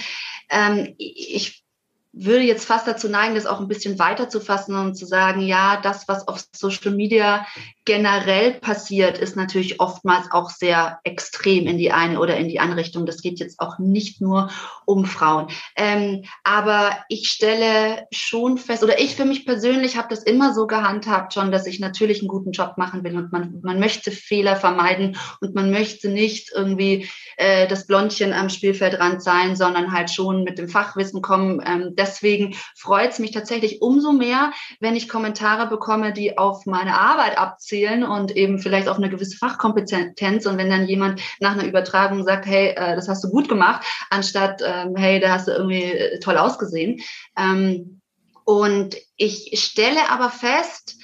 Ähm, 0.50 0.96
ich 0.98 1.64
würde 2.12 2.44
jetzt 2.44 2.66
fast 2.66 2.88
dazu 2.88 3.08
neigen, 3.08 3.36
das 3.36 3.46
auch 3.46 3.60
ein 3.60 3.68
bisschen 3.68 4.00
weiter 4.00 4.30
zu 4.30 4.42
fassen 4.42 4.76
und 4.76 4.96
zu 4.96 5.06
sagen, 5.06 5.42
ja, 5.42 5.80
das, 5.82 6.08
was 6.08 6.28
auf 6.28 6.44
Social 6.54 6.92
Media 6.92 7.46
generell 7.90 8.52
passiert, 8.54 9.18
ist 9.18 9.36
natürlich 9.36 9.80
oftmals 9.80 10.32
auch 10.32 10.52
sehr 10.52 11.00
extrem 11.06 11.66
in 11.66 11.80
die 11.80 11.92
eine 11.92 12.20
oder 12.20 12.38
in 12.38 12.48
die 12.48 12.60
andere 12.60 12.82
Richtung. 12.82 13.08
Das 13.08 13.24
geht 13.24 13.40
jetzt 13.40 13.60
auch 13.60 13.80
nicht 13.80 14.22
nur 14.22 14.52
um 14.86 15.06
Frauen. 15.06 15.48
Ähm, 15.76 16.24
aber 16.44 16.92
ich 17.10 17.30
stelle 17.30 18.06
schon 18.12 18.60
fest, 18.60 18.84
oder 18.84 19.00
ich 19.00 19.16
für 19.16 19.26
mich 19.26 19.44
persönlich 19.44 19.98
habe 19.98 20.08
das 20.08 20.22
immer 20.22 20.54
so 20.54 20.68
gehandhabt 20.68 21.34
schon, 21.34 21.52
dass 21.52 21.66
ich 21.66 21.80
natürlich 21.80 22.20
einen 22.20 22.28
guten 22.28 22.52
Job 22.52 22.74
machen 22.78 23.04
will 23.04 23.18
und 23.18 23.32
man, 23.32 23.60
man 23.64 23.80
möchte 23.80 24.12
Fehler 24.12 24.56
vermeiden 24.56 25.18
und 25.42 25.56
man 25.56 25.72
möchte 25.72 26.10
nicht 26.10 26.52
irgendwie 26.54 27.10
äh, 27.38 27.68
das 27.68 27.88
Blondchen 27.88 28.34
am 28.34 28.50
Spielfeldrand 28.50 29.24
sein, 29.24 29.56
sondern 29.56 29.94
halt 29.94 30.12
schon 30.12 30.44
mit 30.44 30.60
dem 30.60 30.70
Fachwissen 30.70 31.24
kommen. 31.24 31.60
Ähm, 31.66 31.96
deswegen 31.98 32.56
freut 32.76 33.14
es 33.14 33.20
mich 33.20 33.32
tatsächlich 33.32 33.82
umso 33.82 34.12
mehr, 34.12 34.52
wenn 34.80 34.96
ich 34.96 35.10
Kommentare 35.10 35.68
bekomme, 35.68 36.14
die 36.14 36.38
auf 36.38 36.68
meine 36.68 37.00
Arbeit 37.00 37.40
abzielen 37.80 38.04
und 38.04 38.36
eben 38.36 38.60
vielleicht 38.60 38.88
auf 38.88 38.98
eine 38.98 39.10
gewisse 39.10 39.38
Fachkompetenz. 39.38 40.46
Und 40.46 40.58
wenn 40.58 40.70
dann 40.70 40.88
jemand 40.88 41.22
nach 41.40 41.54
einer 41.54 41.66
Übertragung 41.66 42.24
sagt, 42.24 42.46
hey, 42.46 42.70
äh, 42.70 42.96
das 42.96 43.08
hast 43.08 43.24
du 43.24 43.30
gut 43.30 43.50
gemacht, 43.50 43.86
anstatt, 44.10 44.62
ähm, 44.66 44.96
hey, 44.96 45.20
da 45.20 45.32
hast 45.32 45.48
du 45.48 45.52
irgendwie 45.52 45.84
äh, 45.84 46.20
toll 46.20 46.38
ausgesehen. 46.38 47.02
Ähm, 47.38 48.02
und 48.46 48.98
ich 49.16 49.52
stelle 49.62 50.10
aber 50.10 50.30
fest, 50.30 50.98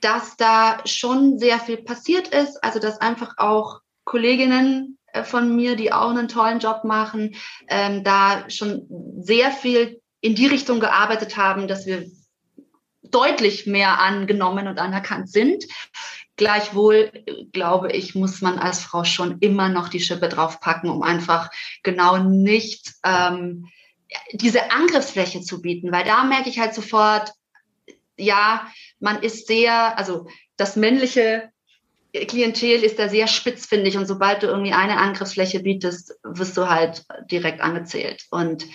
dass 0.00 0.36
da 0.36 0.78
schon 0.84 1.38
sehr 1.38 1.58
viel 1.58 1.78
passiert 1.78 2.28
ist, 2.28 2.62
also 2.62 2.78
dass 2.78 3.00
einfach 3.00 3.34
auch 3.38 3.80
Kolleginnen 4.04 4.98
äh, 5.12 5.24
von 5.24 5.54
mir, 5.54 5.76
die 5.76 5.92
auch 5.92 6.10
einen 6.10 6.28
tollen 6.28 6.60
Job 6.60 6.84
machen, 6.84 7.34
ähm, 7.68 8.04
da 8.04 8.48
schon 8.48 8.86
sehr 9.20 9.50
viel 9.50 10.00
in 10.20 10.34
die 10.34 10.46
Richtung 10.46 10.80
gearbeitet 10.80 11.36
haben, 11.36 11.68
dass 11.68 11.86
wir 11.86 12.06
deutlich 13.10 13.66
mehr 13.66 14.00
angenommen 14.00 14.68
und 14.68 14.78
anerkannt 14.78 15.30
sind. 15.30 15.64
Gleichwohl, 16.36 17.10
glaube 17.52 17.92
ich, 17.92 18.14
muss 18.14 18.42
man 18.42 18.58
als 18.58 18.80
Frau 18.80 19.04
schon 19.04 19.38
immer 19.40 19.68
noch 19.68 19.88
die 19.88 20.00
Schippe 20.00 20.28
draufpacken, 20.28 20.90
um 20.90 21.02
einfach 21.02 21.50
genau 21.82 22.18
nicht 22.18 22.92
ähm, 23.04 23.68
diese 24.32 24.70
Angriffsfläche 24.70 25.40
zu 25.40 25.62
bieten, 25.62 25.92
weil 25.92 26.04
da 26.04 26.24
merke 26.24 26.48
ich 26.50 26.58
halt 26.58 26.74
sofort, 26.74 27.32
ja, 28.18 28.66
man 29.00 29.22
ist 29.22 29.46
sehr, 29.46 29.98
also 29.98 30.26
das 30.56 30.76
männliche 30.76 31.50
Klientel 32.12 32.82
ist 32.82 32.98
da 32.98 33.08
sehr 33.08 33.26
spitzfindig 33.26 33.96
und 33.96 34.06
sobald 34.06 34.42
du 34.42 34.46
irgendwie 34.46 34.72
eine 34.72 34.98
Angriffsfläche 34.98 35.60
bietest, 35.60 36.14
wirst 36.22 36.56
du 36.56 36.68
halt 36.68 37.04
direkt 37.30 37.60
angezählt. 37.60 38.24
Und 38.30 38.66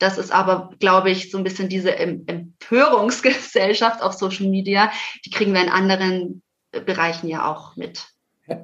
das 0.00 0.18
ist 0.18 0.32
aber, 0.32 0.70
glaube 0.80 1.10
ich, 1.10 1.30
so 1.30 1.38
ein 1.38 1.44
bisschen 1.44 1.68
diese 1.68 1.96
Empörungsgesellschaft 1.96 4.02
auf 4.02 4.14
Social 4.14 4.48
Media. 4.48 4.90
Die 5.24 5.30
kriegen 5.30 5.54
wir 5.54 5.62
in 5.62 5.68
anderen 5.68 6.42
Bereichen 6.72 7.28
ja 7.28 7.48
auch 7.50 7.76
mit. 7.76 8.08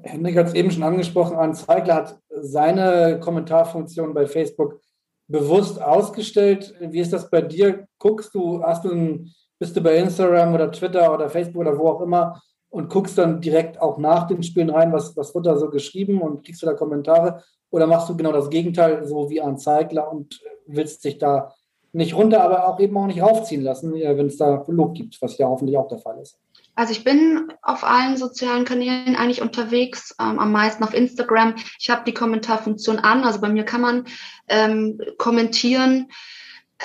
Henrik 0.02 0.36
hat 0.36 0.46
es 0.46 0.54
eben 0.54 0.72
schon 0.72 0.82
angesprochen, 0.82 1.36
Arne 1.36 1.52
Zeigler 1.52 1.94
hat 1.94 2.18
seine 2.28 3.20
Kommentarfunktion 3.20 4.14
bei 4.14 4.26
Facebook 4.26 4.80
bewusst 5.28 5.80
ausgestellt. 5.80 6.74
Wie 6.80 7.00
ist 7.00 7.12
das 7.12 7.30
bei 7.30 7.42
dir? 7.42 7.86
Guckst 7.98 8.34
du, 8.34 8.62
hast 8.62 8.84
du 8.84 8.90
ein, 8.90 9.32
bist 9.58 9.76
du 9.76 9.80
bei 9.80 9.96
Instagram 9.96 10.54
oder 10.54 10.72
Twitter 10.72 11.12
oder 11.12 11.28
Facebook 11.28 11.60
oder 11.60 11.78
wo 11.78 11.88
auch 11.88 12.00
immer 12.00 12.40
und 12.70 12.88
guckst 12.88 13.18
dann 13.18 13.40
direkt 13.40 13.80
auch 13.80 13.98
nach 13.98 14.26
den 14.26 14.42
Spielen 14.42 14.70
rein, 14.70 14.92
was, 14.92 15.16
was 15.16 15.34
wird 15.34 15.46
da 15.46 15.56
so 15.56 15.70
geschrieben 15.70 16.20
und 16.20 16.44
kriegst 16.44 16.62
du 16.62 16.66
da 16.66 16.74
Kommentare? 16.74 17.42
Oder 17.70 17.86
machst 17.86 18.08
du 18.08 18.16
genau 18.16 18.32
das 18.32 18.50
Gegenteil, 18.50 19.06
so 19.06 19.28
wie 19.30 19.40
ein 19.40 19.58
Zeigler 19.58 20.10
und 20.10 20.40
willst 20.66 21.04
dich 21.04 21.18
da 21.18 21.54
nicht 21.92 22.14
runter, 22.14 22.42
aber 22.42 22.68
auch 22.68 22.78
eben 22.78 22.96
auch 22.98 23.06
nicht 23.06 23.22
raufziehen 23.22 23.62
lassen, 23.62 23.94
äh, 23.96 24.16
wenn 24.16 24.26
es 24.26 24.36
da 24.36 24.64
Lob 24.68 24.94
gibt, 24.94 25.20
was 25.22 25.38
ja 25.38 25.46
hoffentlich 25.48 25.78
auch 25.78 25.88
der 25.88 25.98
Fall 25.98 26.18
ist. 26.20 26.38
Also 26.74 26.92
ich 26.92 27.04
bin 27.04 27.50
auf 27.62 27.84
allen 27.84 28.18
sozialen 28.18 28.66
Kanälen 28.66 29.16
eigentlich 29.16 29.40
unterwegs, 29.40 30.14
ähm, 30.20 30.38
am 30.38 30.52
meisten 30.52 30.84
auf 30.84 30.92
Instagram. 30.92 31.54
Ich 31.78 31.88
habe 31.88 32.04
die 32.04 32.12
Kommentarfunktion 32.12 32.98
an, 32.98 33.24
also 33.24 33.40
bei 33.40 33.48
mir 33.48 33.64
kann 33.64 33.80
man 33.80 34.04
ähm, 34.48 35.00
kommentieren. 35.16 36.08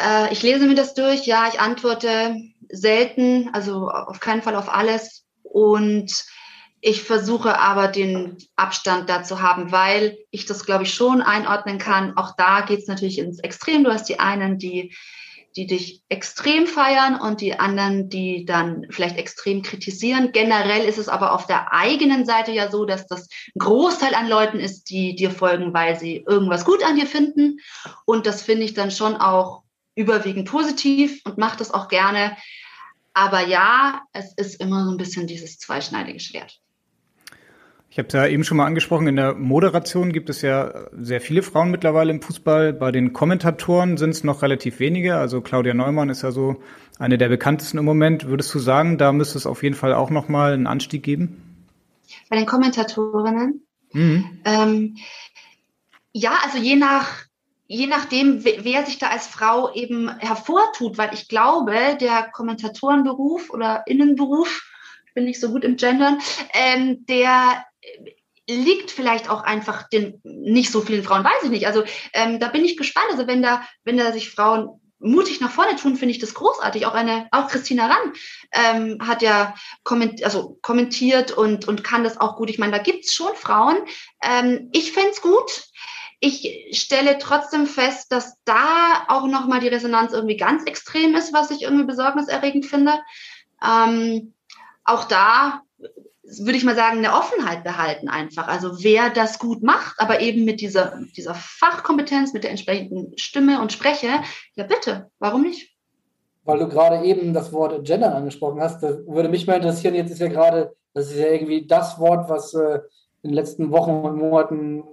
Äh, 0.01 0.31
ich 0.31 0.43
lese 0.43 0.65
mir 0.65 0.75
das 0.75 0.93
durch, 0.93 1.25
ja, 1.25 1.49
ich 1.51 1.59
antworte 1.59 2.37
selten, 2.69 3.49
also 3.51 3.89
auf 3.89 4.21
keinen 4.21 4.41
Fall 4.41 4.55
auf 4.55 4.73
alles. 4.73 5.25
Und 5.43 6.25
ich 6.81 7.03
versuche 7.03 7.59
aber 7.59 7.87
den 7.87 8.37
Abstand 8.55 9.07
da 9.07 9.23
zu 9.23 9.39
haben, 9.41 9.71
weil 9.71 10.17
ich 10.31 10.47
das, 10.47 10.65
glaube 10.65 10.83
ich, 10.83 10.93
schon 10.93 11.21
einordnen 11.21 11.77
kann. 11.77 12.17
Auch 12.17 12.35
da 12.35 12.61
geht 12.61 12.79
es 12.79 12.87
natürlich 12.87 13.19
ins 13.19 13.39
Extrem. 13.39 13.83
Du 13.83 13.93
hast 13.93 14.09
die 14.09 14.19
einen, 14.19 14.57
die, 14.57 14.95
die 15.55 15.67
dich 15.67 16.01
extrem 16.09 16.65
feiern 16.65 17.19
und 17.19 17.39
die 17.39 17.59
anderen, 17.59 18.09
die 18.09 18.45
dann 18.45 18.87
vielleicht 18.89 19.17
extrem 19.17 19.61
kritisieren. 19.61 20.31
Generell 20.31 20.87
ist 20.87 20.97
es 20.97 21.07
aber 21.07 21.33
auf 21.33 21.45
der 21.45 21.71
eigenen 21.71 22.25
Seite 22.25 22.51
ja 22.51 22.71
so, 22.71 22.85
dass 22.85 23.05
das 23.05 23.29
ein 23.55 23.59
Großteil 23.59 24.15
an 24.15 24.27
Leuten 24.27 24.59
ist, 24.59 24.89
die 24.89 25.13
dir 25.15 25.29
folgen, 25.29 25.75
weil 25.75 25.99
sie 25.99 26.23
irgendwas 26.27 26.65
gut 26.65 26.83
an 26.83 26.95
dir 26.95 27.05
finden. 27.05 27.59
Und 28.05 28.25
das 28.25 28.41
finde 28.41 28.63
ich 28.63 28.73
dann 28.73 28.89
schon 28.89 29.17
auch 29.17 29.61
überwiegend 29.93 30.49
positiv 30.49 31.21
und 31.25 31.37
mache 31.37 31.59
das 31.59 31.71
auch 31.71 31.89
gerne. 31.89 32.35
Aber 33.13 33.45
ja, 33.45 34.01
es 34.13 34.33
ist 34.33 34.55
immer 34.55 34.85
so 34.85 34.91
ein 34.91 34.97
bisschen 34.97 35.27
dieses 35.27 35.59
zweischneidige 35.59 36.19
Schwert. 36.19 36.60
Ich 37.91 37.97
habe 37.97 38.07
es 38.07 38.13
ja 38.13 38.25
eben 38.25 38.45
schon 38.45 38.55
mal 38.55 38.67
angesprochen, 38.67 39.07
in 39.07 39.17
der 39.17 39.33
Moderation 39.33 40.13
gibt 40.13 40.29
es 40.29 40.41
ja 40.41 40.87
sehr 40.93 41.19
viele 41.19 41.43
Frauen 41.43 41.71
mittlerweile 41.71 42.09
im 42.11 42.21
Fußball. 42.21 42.71
Bei 42.71 42.89
den 42.89 43.11
Kommentatoren 43.11 43.97
sind 43.97 44.11
es 44.11 44.23
noch 44.23 44.43
relativ 44.43 44.79
wenige. 44.79 45.17
Also 45.17 45.41
Claudia 45.41 45.73
Neumann 45.73 46.07
ist 46.07 46.21
ja 46.21 46.31
so 46.31 46.63
eine 46.99 47.17
der 47.17 47.27
bekanntesten 47.27 47.79
im 47.79 47.83
Moment. 47.83 48.27
Würdest 48.27 48.55
du 48.55 48.59
sagen, 48.59 48.97
da 48.97 49.11
müsste 49.11 49.37
es 49.37 49.45
auf 49.45 49.61
jeden 49.61 49.75
Fall 49.75 49.93
auch 49.93 50.09
noch 50.09 50.29
mal 50.29 50.53
einen 50.53 50.67
Anstieg 50.67 51.03
geben? 51.03 51.67
Bei 52.29 52.37
den 52.37 52.45
Kommentatorinnen? 52.45 53.67
Mhm. 53.91 54.39
Ähm, 54.45 54.97
ja, 56.13 56.39
also 56.45 56.59
je 56.59 56.77
nach 56.77 57.25
je 57.67 57.87
nachdem, 57.87 58.45
wer 58.45 58.85
sich 58.85 58.99
da 58.99 59.09
als 59.09 59.27
Frau 59.27 59.73
eben 59.73 60.09
hervortut, 60.19 60.97
weil 60.97 61.13
ich 61.13 61.27
glaube, 61.27 61.73
der 61.99 62.29
Kommentatorenberuf 62.31 63.49
oder 63.49 63.83
Innenberuf, 63.85 64.61
ich 65.07 65.13
bin 65.13 65.25
nicht 65.25 65.41
so 65.41 65.51
gut 65.51 65.65
im 65.65 65.75
Gendern, 65.75 66.19
ähm, 66.53 67.05
der 67.05 67.65
liegt 68.47 68.91
vielleicht 68.91 69.29
auch 69.29 69.43
einfach 69.43 69.87
den 69.89 70.19
nicht 70.23 70.71
so 70.71 70.81
vielen 70.81 71.03
Frauen, 71.03 71.23
weiß 71.23 71.43
ich 71.43 71.49
nicht. 71.49 71.67
Also 71.67 71.83
ähm, 72.13 72.39
da 72.39 72.47
bin 72.47 72.65
ich 72.65 72.77
gespannt. 72.77 73.07
Also 73.11 73.27
wenn 73.27 73.41
da, 73.41 73.63
wenn 73.83 73.97
da 73.97 74.11
sich 74.11 74.29
Frauen 74.29 74.81
mutig 74.99 75.41
nach 75.41 75.51
vorne 75.51 75.75
tun, 75.75 75.95
finde 75.95 76.13
ich 76.13 76.19
das 76.19 76.33
großartig. 76.33 76.85
Auch 76.85 76.93
eine, 76.93 77.27
auch 77.31 77.47
Christina 77.47 77.87
Rann 77.87 78.13
ähm, 78.51 79.07
hat 79.07 79.21
ja 79.21 79.55
komment, 79.83 80.23
also 80.23 80.57
kommentiert 80.61 81.31
und, 81.31 81.67
und 81.67 81.83
kann 81.83 82.03
das 82.03 82.19
auch 82.19 82.35
gut. 82.35 82.49
Ich 82.49 82.59
meine, 82.59 82.71
da 82.71 82.77
gibt's 82.77 83.13
schon 83.13 83.35
Frauen. 83.35 83.77
Ähm, 84.23 84.69
ich 84.73 84.91
fände 84.91 85.19
gut. 85.21 85.63
Ich 86.19 86.69
stelle 86.79 87.17
trotzdem 87.17 87.65
fest, 87.65 88.11
dass 88.11 88.35
da 88.45 89.05
auch 89.07 89.25
nochmal 89.25 89.59
die 89.59 89.69
Resonanz 89.69 90.13
irgendwie 90.13 90.37
ganz 90.37 90.65
extrem 90.65 91.15
ist, 91.15 91.33
was 91.33 91.49
ich 91.49 91.63
irgendwie 91.63 91.85
besorgniserregend 91.85 92.67
finde. 92.67 92.99
Ähm, 93.65 94.35
auch 94.83 95.05
da 95.05 95.61
würde 96.39 96.57
ich 96.57 96.63
mal 96.63 96.75
sagen, 96.75 96.99
eine 96.99 97.13
Offenheit 97.13 97.63
behalten 97.63 98.09
einfach. 98.09 98.47
Also 98.47 98.83
wer 98.83 99.09
das 99.09 99.39
gut 99.39 99.63
macht, 99.63 99.99
aber 99.99 100.21
eben 100.21 100.45
mit 100.45 100.61
dieser, 100.61 100.99
dieser 101.15 101.35
Fachkompetenz, 101.35 102.33
mit 102.33 102.43
der 102.43 102.51
entsprechenden 102.51 103.17
Stimme 103.17 103.61
und 103.61 103.71
Spreche, 103.71 104.07
ja 104.55 104.63
bitte, 104.63 105.09
warum 105.19 105.43
nicht? 105.43 105.71
Weil 106.43 106.59
du 106.59 106.67
gerade 106.67 107.05
eben 107.05 107.33
das 107.33 107.51
Wort 107.53 107.85
Gender 107.85 108.15
angesprochen 108.15 108.61
hast, 108.61 108.81
würde 108.81 109.29
mich 109.29 109.45
mal 109.45 109.57
interessieren, 109.57 109.95
jetzt 109.95 110.11
ist 110.11 110.19
ja 110.19 110.27
gerade, 110.27 110.73
das 110.93 111.11
ist 111.11 111.17
ja 111.17 111.27
irgendwie 111.27 111.67
das 111.67 111.99
Wort, 111.99 112.29
was 112.29 112.53
äh, 112.53 112.79
in 113.21 113.29
den 113.29 113.33
letzten 113.33 113.71
Wochen 113.71 113.91
und 113.91 114.17
Monaten 114.17 114.83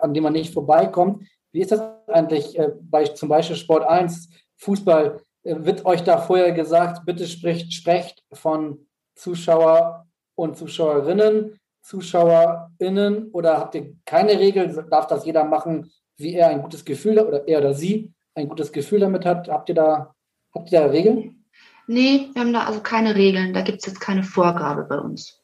an 0.00 0.14
dem 0.14 0.22
man 0.22 0.32
nicht 0.32 0.52
vorbeikommt. 0.52 1.26
Wie 1.52 1.60
ist 1.60 1.72
das 1.72 1.80
eigentlich 2.06 2.58
äh, 2.58 2.72
bei 2.80 3.04
zum 3.04 3.28
Beispiel 3.28 3.56
Sport 3.56 3.84
1, 3.84 4.28
Fußball? 4.56 5.20
Äh, 5.42 5.56
wird 5.58 5.84
euch 5.84 6.02
da 6.02 6.18
vorher 6.18 6.52
gesagt, 6.52 7.04
bitte 7.06 7.26
spricht, 7.26 7.72
sprecht 7.72 8.22
von 8.32 8.86
Zuschauer 9.14 10.05
und 10.36 10.56
Zuschauerinnen, 10.56 11.58
ZuschauerInnen 11.82 13.30
oder 13.32 13.58
habt 13.58 13.74
ihr 13.74 13.94
keine 14.04 14.38
Regel? 14.38 14.86
Darf 14.90 15.08
das 15.08 15.26
jeder 15.26 15.44
machen, 15.44 15.90
wie 16.16 16.34
er 16.34 16.48
ein 16.48 16.62
gutes 16.62 16.84
Gefühl 16.84 17.18
oder 17.18 17.48
er 17.48 17.58
oder 17.58 17.74
sie 17.74 18.12
ein 18.34 18.48
gutes 18.48 18.72
Gefühl 18.72 19.00
damit 19.00 19.24
hat? 19.24 19.48
Habt 19.48 19.68
ihr 19.68 19.74
da, 19.74 20.14
habt 20.54 20.70
ihr 20.70 20.80
da 20.80 20.86
Regeln? 20.86 21.44
Nee, 21.88 22.30
wir 22.32 22.42
haben 22.42 22.52
da 22.52 22.64
also 22.64 22.80
keine 22.80 23.14
Regeln. 23.14 23.52
Da 23.54 23.62
gibt 23.62 23.78
es 23.78 23.86
jetzt 23.86 24.00
keine 24.00 24.22
Vorgabe 24.22 24.84
bei 24.84 24.98
uns. 24.98 25.40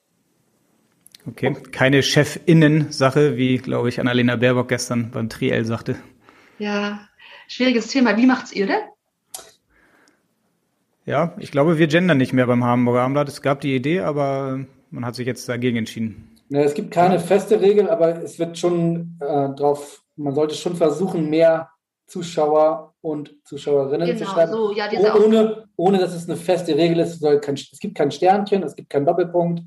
Okay, 1.27 1.55
keine 1.71 2.03
Chefinnen-Sache, 2.03 3.37
wie, 3.37 3.59
glaube 3.59 3.89
ich, 3.89 4.01
Annalena 4.01 4.35
Baerbock 4.35 4.69
gestern 4.69 5.13
beim 5.13 5.29
Triell 5.29 5.65
sagte. 5.65 5.95
Ja, 6.59 7.07
schwieriges 7.47 7.87
Thema. 7.87 8.17
Wie 8.17 8.27
macht's 8.27 8.53
ihr 8.53 8.67
denn? 8.67 8.81
Ja, 11.05 11.35
ich 11.39 11.53
glaube, 11.53 11.79
wir 11.79 11.87
gendern 11.87 12.19
nicht 12.19 12.33
mehr 12.33 12.47
beim 12.47 12.65
Hamburger 12.65 13.03
Abendblatt. 13.03 13.29
Es 13.29 13.43
gab 13.43 13.61
die 13.61 13.75
Idee, 13.75 14.01
aber 14.01 14.67
man 14.93 15.05
hat 15.05 15.15
sich 15.15 15.27
jetzt 15.27 15.49
dagegen 15.49 15.79
entschieden. 15.79 16.31
Ja, 16.49 16.61
es 16.61 16.75
gibt 16.75 16.91
keine 16.91 17.19
feste 17.19 17.61
Regel, 17.61 17.89
aber 17.89 18.23
es 18.23 18.39
wird 18.39 18.59
schon 18.59 19.19
äh, 19.21 19.49
drauf, 19.51 20.03
man 20.17 20.35
sollte 20.35 20.55
schon 20.55 20.77
versuchen, 20.77 21.31
mehr 21.31 21.71
Zuschauer 22.07 22.95
und 23.01 23.35
Zuschauerinnen 23.45 24.07
genau, 24.07 24.19
zu 24.19 24.25
schreiben. 24.27 24.53
So, 24.53 24.73
ja, 24.73 24.89
ohne, 25.17 25.69
ohne, 25.77 25.99
dass 25.99 26.15
es 26.15 26.29
eine 26.29 26.37
feste 26.37 26.77
Regel 26.77 27.01
ist. 27.01 27.23
Es, 27.23 27.41
kein, 27.41 27.55
es 27.55 27.79
gibt 27.81 27.97
kein 27.97 28.11
Sternchen, 28.11 28.63
es 28.63 28.77
gibt 28.77 28.91
keinen 28.91 29.07
Doppelpunkt 29.07 29.63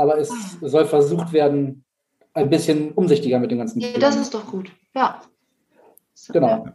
aber 0.00 0.18
es 0.18 0.30
ah. 0.30 0.34
soll 0.62 0.86
versucht 0.86 1.32
werden, 1.32 1.84
ein 2.32 2.48
bisschen 2.48 2.92
umsichtiger 2.92 3.38
mit 3.38 3.50
dem 3.50 3.58
ganzen 3.58 3.80
Ja, 3.80 3.98
das 3.98 4.16
ist 4.16 4.32
doch 4.32 4.46
gut. 4.46 4.70
Ja. 4.94 5.20
Genau. 6.28 6.68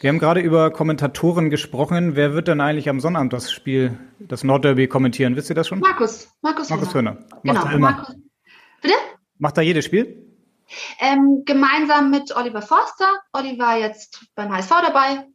Wir 0.00 0.10
haben 0.10 0.20
gerade 0.20 0.40
über 0.40 0.70
Kommentatoren 0.70 1.50
gesprochen. 1.50 2.14
Wer 2.14 2.32
wird 2.32 2.46
denn 2.46 2.60
eigentlich 2.60 2.88
am 2.88 3.00
Sonnabend 3.00 3.32
das 3.32 3.50
Spiel, 3.50 3.98
das 4.20 4.44
Nordderby 4.44 4.86
kommentieren? 4.86 5.34
Wisst 5.34 5.50
ihr 5.50 5.56
das 5.56 5.66
schon? 5.66 5.80
Markus. 5.80 6.28
Markus, 6.40 6.70
Markus 6.70 6.94
Höhner. 6.94 7.18
Macht 7.42 7.68
genau. 7.68 7.78
Markus. 7.78 8.14
Bitte? 8.80 8.94
Macht 9.38 9.56
er 9.56 9.64
jedes 9.64 9.84
Spiel? 9.84 10.24
Ähm, 11.00 11.42
gemeinsam 11.44 12.10
mit 12.10 12.36
Oliver 12.36 12.62
Forster. 12.62 13.10
Oliver 13.32 13.76
jetzt 13.76 14.24
beim 14.36 14.52
HSV 14.52 14.70
dabei. 14.86 15.26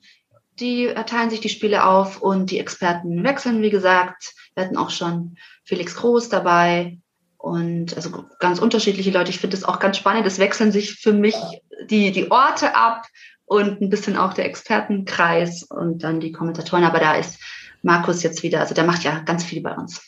Die 0.59 0.93
teilen 1.07 1.29
sich 1.29 1.41
die 1.41 1.49
Spiele 1.49 1.83
auf 1.83 2.21
und 2.21 2.49
die 2.49 2.59
Experten 2.59 3.21
wechseln, 3.23 3.61
wie 3.61 3.71
gesagt. 3.71 4.33
Wir 4.55 4.63
hatten 4.65 4.77
auch 4.77 4.91
schon 4.91 5.35
Felix 5.65 5.95
Groß 5.95 6.29
dabei 6.29 6.99
und 7.37 7.95
also 7.97 8.25
ganz 8.39 8.59
unterschiedliche 8.59 9.11
Leute. 9.11 9.31
Ich 9.31 9.39
finde 9.39 9.57
es 9.57 9.65
auch 9.65 9.79
ganz 9.79 9.97
spannend. 9.97 10.25
Es 10.25 10.39
wechseln 10.39 10.71
sich 10.71 10.93
für 10.93 11.11
mich 11.11 11.35
die, 11.89 12.11
die 12.11 12.31
Orte 12.31 12.75
ab 12.75 13.07
und 13.53 13.81
ein 13.81 13.89
bisschen 13.89 14.17
auch 14.17 14.33
der 14.33 14.45
Expertenkreis 14.45 15.63
und 15.63 16.03
dann 16.03 16.19
die 16.19 16.31
Kommentatoren. 16.31 16.83
Aber 16.83 16.99
da 16.99 17.13
ist 17.13 17.39
Markus 17.83 18.23
jetzt 18.23 18.41
wieder, 18.41 18.61
also 18.61 18.73
der 18.73 18.83
macht 18.83 19.03
ja 19.03 19.19
ganz 19.19 19.43
viel 19.43 19.61
bei 19.61 19.75
uns. 19.75 20.01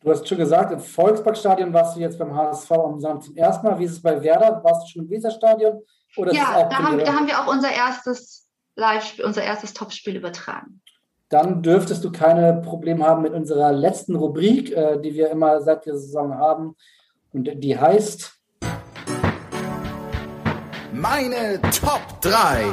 Du 0.00 0.10
hast 0.10 0.26
schon 0.26 0.38
gesagt, 0.38 0.72
im 0.72 0.80
Volksparkstadion 0.80 1.72
warst 1.74 1.96
du 1.96 2.00
jetzt 2.00 2.18
beim 2.18 2.34
HSV 2.34 2.70
am 2.70 3.00
Sonntag 3.00 3.24
zum 3.24 3.36
ersten 3.36 3.66
Mal. 3.66 3.78
Wie 3.78 3.84
ist 3.84 3.92
es 3.92 4.02
bei 4.02 4.22
Werder? 4.22 4.62
Warst 4.64 4.86
du 4.86 4.92
schon 4.92 5.04
im 5.04 5.10
Weserstadion? 5.10 5.82
Oder 6.16 6.32
ja, 6.32 6.66
da 6.70 6.78
haben, 6.78 6.98
da 6.98 7.12
haben 7.12 7.26
wir 7.26 7.38
auch 7.40 7.48
unser 7.48 7.70
erstes 7.70 8.48
Live, 8.74 9.20
unser 9.22 9.42
erstes 9.42 9.74
Topspiel 9.74 10.16
übertragen 10.16 10.80
dann 11.28 11.62
dürftest 11.62 12.02
du 12.04 12.10
keine 12.10 12.62
Probleme 12.64 13.04
haben 13.04 13.20
mit 13.20 13.34
unserer 13.34 13.70
letzten 13.70 14.16
Rubrik, 14.16 14.72
äh, 14.72 14.98
die 14.98 15.14
wir 15.14 15.30
immer 15.30 15.60
seit 15.60 15.84
der 15.84 15.98
Saison 15.98 16.34
haben. 16.38 16.74
Und 17.34 17.50
die 17.62 17.78
heißt 17.78 18.37
Meine 21.00 21.60
Top 21.80 22.20
3. 22.22 22.64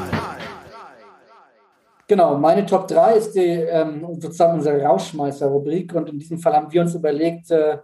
Genau, 2.07 2.35
meine 2.37 2.65
Top 2.65 2.87
3 2.87 3.13
ist 3.17 3.35
die, 3.35 3.39
ähm, 3.39 4.03
sozusagen 4.19 4.55
unsere 4.55 4.81
Rauschmeister-Rubrik. 4.81 5.93
Und 5.93 6.09
in 6.09 6.17
diesem 6.17 6.39
Fall 6.39 6.55
haben 6.55 6.71
wir 6.71 6.81
uns 6.81 6.95
überlegt, 6.95 7.51
äh, 7.51 7.77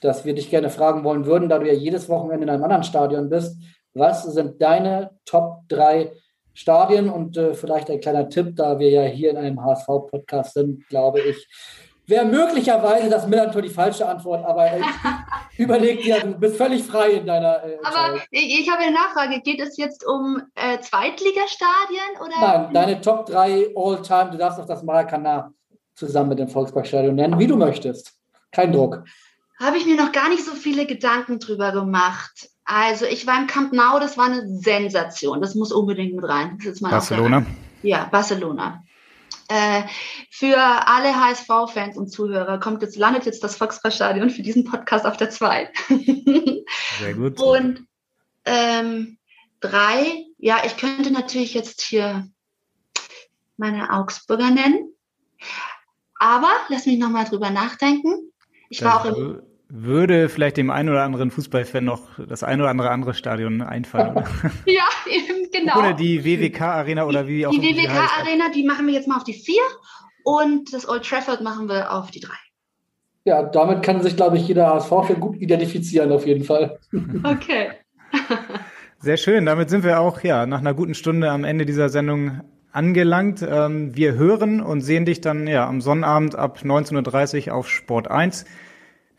dass 0.00 0.24
wir 0.24 0.34
dich 0.34 0.50
gerne 0.50 0.70
fragen 0.70 1.02
wollen 1.02 1.26
würden, 1.26 1.48
da 1.48 1.58
du 1.58 1.66
ja 1.66 1.72
jedes 1.72 2.08
Wochenende 2.08 2.44
in 2.44 2.50
einem 2.50 2.62
anderen 2.62 2.84
Stadion 2.84 3.28
bist. 3.28 3.56
Was 3.92 4.22
sind 4.22 4.62
deine 4.62 5.10
Top 5.24 5.62
3 5.68 6.12
Stadien 6.54 7.10
und 7.10 7.36
äh, 7.36 7.54
vielleicht 7.54 7.90
ein 7.90 8.00
kleiner 8.00 8.28
Tipp, 8.28 8.54
da 8.54 8.78
wir 8.78 8.90
ja 8.90 9.02
hier 9.02 9.30
in 9.30 9.36
einem 9.36 9.64
HSV-Podcast 9.64 10.54
sind, 10.54 10.86
glaube 10.88 11.20
ich, 11.20 11.48
wäre 12.08 12.24
möglicherweise 12.24 13.10
das 13.10 13.26
Millantor 13.26 13.62
die 13.62 13.68
falsche 13.68 14.08
Antwort, 14.08 14.44
aber 14.44 14.66
äh, 14.66 14.80
überleg 15.58 16.02
dir, 16.02 16.20
du 16.20 16.38
bist 16.38 16.56
völlig 16.56 16.82
frei 16.82 17.10
in 17.10 17.26
deiner. 17.26 17.62
Äh, 17.62 17.78
aber 17.82 18.20
ich, 18.30 18.60
ich, 18.60 18.70
habe 18.70 18.82
eine 18.82 18.92
Nachfrage. 18.92 19.40
Geht 19.40 19.60
es 19.60 19.76
jetzt 19.76 20.04
um 20.06 20.42
äh, 20.54 20.80
Zweitligastadien 20.80 22.16
oder? 22.20 22.40
Nein, 22.40 22.74
deine 22.74 23.00
Top 23.00 23.26
3 23.26 23.72
All-Time. 23.76 24.30
Du 24.32 24.38
darfst 24.38 24.58
auch 24.58 24.66
das 24.66 24.82
Maracanã 24.82 25.52
zusammen 25.94 26.30
mit 26.30 26.38
dem 26.38 26.48
Volksparkstadion 26.48 27.14
nennen, 27.14 27.38
wie 27.38 27.46
du 27.46 27.56
möchtest. 27.56 28.14
Kein 28.52 28.72
Druck. 28.72 29.04
habe 29.60 29.76
ich 29.76 29.84
mir 29.84 29.96
noch 29.96 30.12
gar 30.12 30.30
nicht 30.30 30.44
so 30.44 30.52
viele 30.52 30.86
Gedanken 30.86 31.38
drüber 31.38 31.72
gemacht. 31.72 32.48
Also 32.64 33.04
ich 33.04 33.26
war 33.26 33.38
im 33.38 33.46
Camp 33.46 33.72
Nou, 33.72 33.98
das 33.98 34.16
war 34.16 34.26
eine 34.26 34.46
Sensation. 34.46 35.40
Das 35.40 35.54
muss 35.54 35.72
unbedingt 35.72 36.14
mit 36.14 36.26
rein. 36.26 36.58
Barcelona. 36.80 37.44
Ja, 37.82 38.08
Barcelona. 38.10 38.82
Äh, 39.48 39.84
für 40.30 40.58
alle 40.58 41.16
HSV-Fans 41.16 41.96
und 41.96 42.08
Zuhörer 42.08 42.60
kommt 42.60 42.82
jetzt, 42.82 42.96
landet 42.96 43.24
jetzt 43.24 43.42
das 43.42 43.56
Volksparkstadion 43.56 44.28
für 44.28 44.42
diesen 44.42 44.64
Podcast 44.64 45.06
auf 45.06 45.16
der 45.16 45.30
2. 45.30 45.70
Sehr 46.98 47.14
gut. 47.14 47.40
Und 47.40 47.86
ähm, 48.44 49.18
drei, 49.60 50.24
ja, 50.36 50.58
ich 50.64 50.76
könnte 50.76 51.10
natürlich 51.10 51.54
jetzt 51.54 51.80
hier 51.80 52.28
meine 53.56 53.92
Augsburger 53.92 54.50
nennen. 54.50 54.94
Aber 56.20 56.50
lass 56.68 56.86
mich 56.86 56.98
nochmal 56.98 57.24
drüber 57.24 57.50
nachdenken. 57.50 58.32
Ich 58.68 58.84
war 58.84 59.00
auch 59.00 59.04
im 59.06 59.42
würde 59.68 60.28
vielleicht 60.28 60.56
dem 60.56 60.70
einen 60.70 60.88
oder 60.88 61.02
anderen 61.02 61.30
Fußballfan 61.30 61.84
noch 61.84 62.18
das 62.26 62.42
ein 62.42 62.60
oder 62.60 62.70
andere 62.70 62.90
andere 62.90 63.14
Stadion 63.14 63.60
einfallen. 63.60 64.14
ja, 64.64 64.84
eben, 65.06 65.50
genau. 65.52 65.78
Oder 65.78 65.92
die 65.92 66.24
WWK-Arena 66.24 67.04
oder 67.04 67.26
wie 67.28 67.46
auch 67.46 67.52
immer. 67.52 67.62
Die 67.62 67.76
WWK-Arena, 67.76 68.50
die 68.54 68.64
machen 68.64 68.86
wir 68.86 68.94
jetzt 68.94 69.08
mal 69.08 69.16
auf 69.16 69.24
die 69.24 69.34
vier 69.34 69.62
und 70.24 70.72
das 70.72 70.88
Old 70.88 71.04
Trafford 71.04 71.42
machen 71.42 71.68
wir 71.68 71.92
auf 71.92 72.10
die 72.10 72.20
drei. 72.20 72.36
Ja, 73.24 73.42
damit 73.42 73.82
kann 73.82 74.02
sich, 74.02 74.16
glaube 74.16 74.38
ich, 74.38 74.48
jeder 74.48 74.68
HSV-Fan 74.68 75.20
gut 75.20 75.36
identifizieren, 75.36 76.12
auf 76.12 76.26
jeden 76.26 76.44
Fall. 76.44 76.78
Okay. 77.24 77.72
Sehr 79.00 79.18
schön. 79.18 79.44
Damit 79.44 79.68
sind 79.70 79.84
wir 79.84 80.00
auch 80.00 80.22
ja 80.22 80.46
nach 80.46 80.60
einer 80.60 80.74
guten 80.74 80.94
Stunde 80.94 81.30
am 81.30 81.44
Ende 81.44 81.66
dieser 81.66 81.88
Sendung 81.90 82.40
angelangt. 82.72 83.46
Ähm, 83.48 83.94
wir 83.94 84.14
hören 84.14 84.60
und 84.60 84.80
sehen 84.80 85.04
dich 85.04 85.20
dann 85.20 85.46
ja 85.46 85.68
am 85.68 85.80
Sonnabend 85.80 86.34
ab 86.34 86.60
19.30 86.64 87.48
Uhr 87.48 87.54
auf 87.54 87.68
Sport 87.68 88.10
1. 88.10 88.44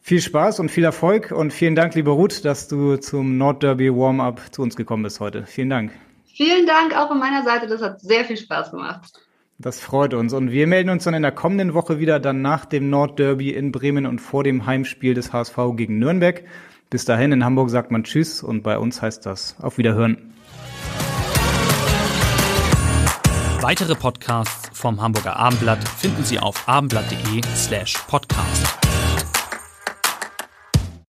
Viel 0.10 0.22
Spaß 0.22 0.60
und 0.60 0.72
viel 0.72 0.86
Erfolg 0.86 1.30
und 1.30 1.54
vielen 1.54 1.76
Dank, 1.76 1.94
lieber 1.94 2.14
Ruth, 2.14 2.44
dass 2.44 2.68
du 2.68 2.98
zum 2.98 3.38
Nordderby 3.38 3.96
Warm-up 3.96 4.42
zu 4.50 4.64
uns 4.64 4.76
gekommen 4.76 5.04
bist 5.04 5.20
heute. 5.20 5.46
Vielen 5.46 5.70
Dank. 5.70 5.92
Vielen 6.26 6.66
Dank 6.66 6.98
auch 6.98 7.10
von 7.10 7.20
meiner 7.20 7.44
Seite. 7.44 7.68
Das 7.68 7.80
hat 7.84 8.02
sehr 8.02 8.26
viel 8.26 8.36
Spaß 8.36 8.72
gemacht. 8.72 9.22
Das 9.60 9.80
freut 9.80 10.16
uns. 10.16 10.34
Und 10.34 10.50
wir 10.50 10.66
melden 10.66 10.90
uns 10.90 11.04
dann 11.04 11.14
in 11.14 11.22
der 11.22 11.32
kommenden 11.32 11.76
Woche 11.76 12.00
wieder, 12.00 12.20
dann 12.20 12.42
nach 12.42 12.66
dem 12.66 12.90
Nordderby 12.90 13.52
in 13.52 13.72
Bremen 13.72 14.08
und 14.08 14.18
vor 14.18 14.44
dem 14.44 14.66
Heimspiel 14.66 15.14
des 15.14 15.32
HSV 15.32 15.56
gegen 15.76 16.00
Nürnberg. 16.00 16.44
Bis 16.90 17.06
dahin 17.06 17.32
in 17.32 17.46
Hamburg 17.46 17.70
sagt 17.70 17.92
man 17.92 18.04
Tschüss 18.04 18.42
und 18.42 18.64
bei 18.64 18.80
uns 18.80 19.04
heißt 19.04 19.28
das 19.28 19.58
auf 19.62 19.78
Wiederhören. 19.78 20.34
Weitere 23.62 23.94
Podcasts 23.94 24.72
vom 24.74 25.00
Hamburger 25.00 25.36
Abendblatt 25.36 25.88
finden 25.88 26.24
Sie 26.24 26.40
auf 26.40 26.68
abendblatt.de 26.68 27.44
slash 27.54 27.94
podcast. 28.08 28.79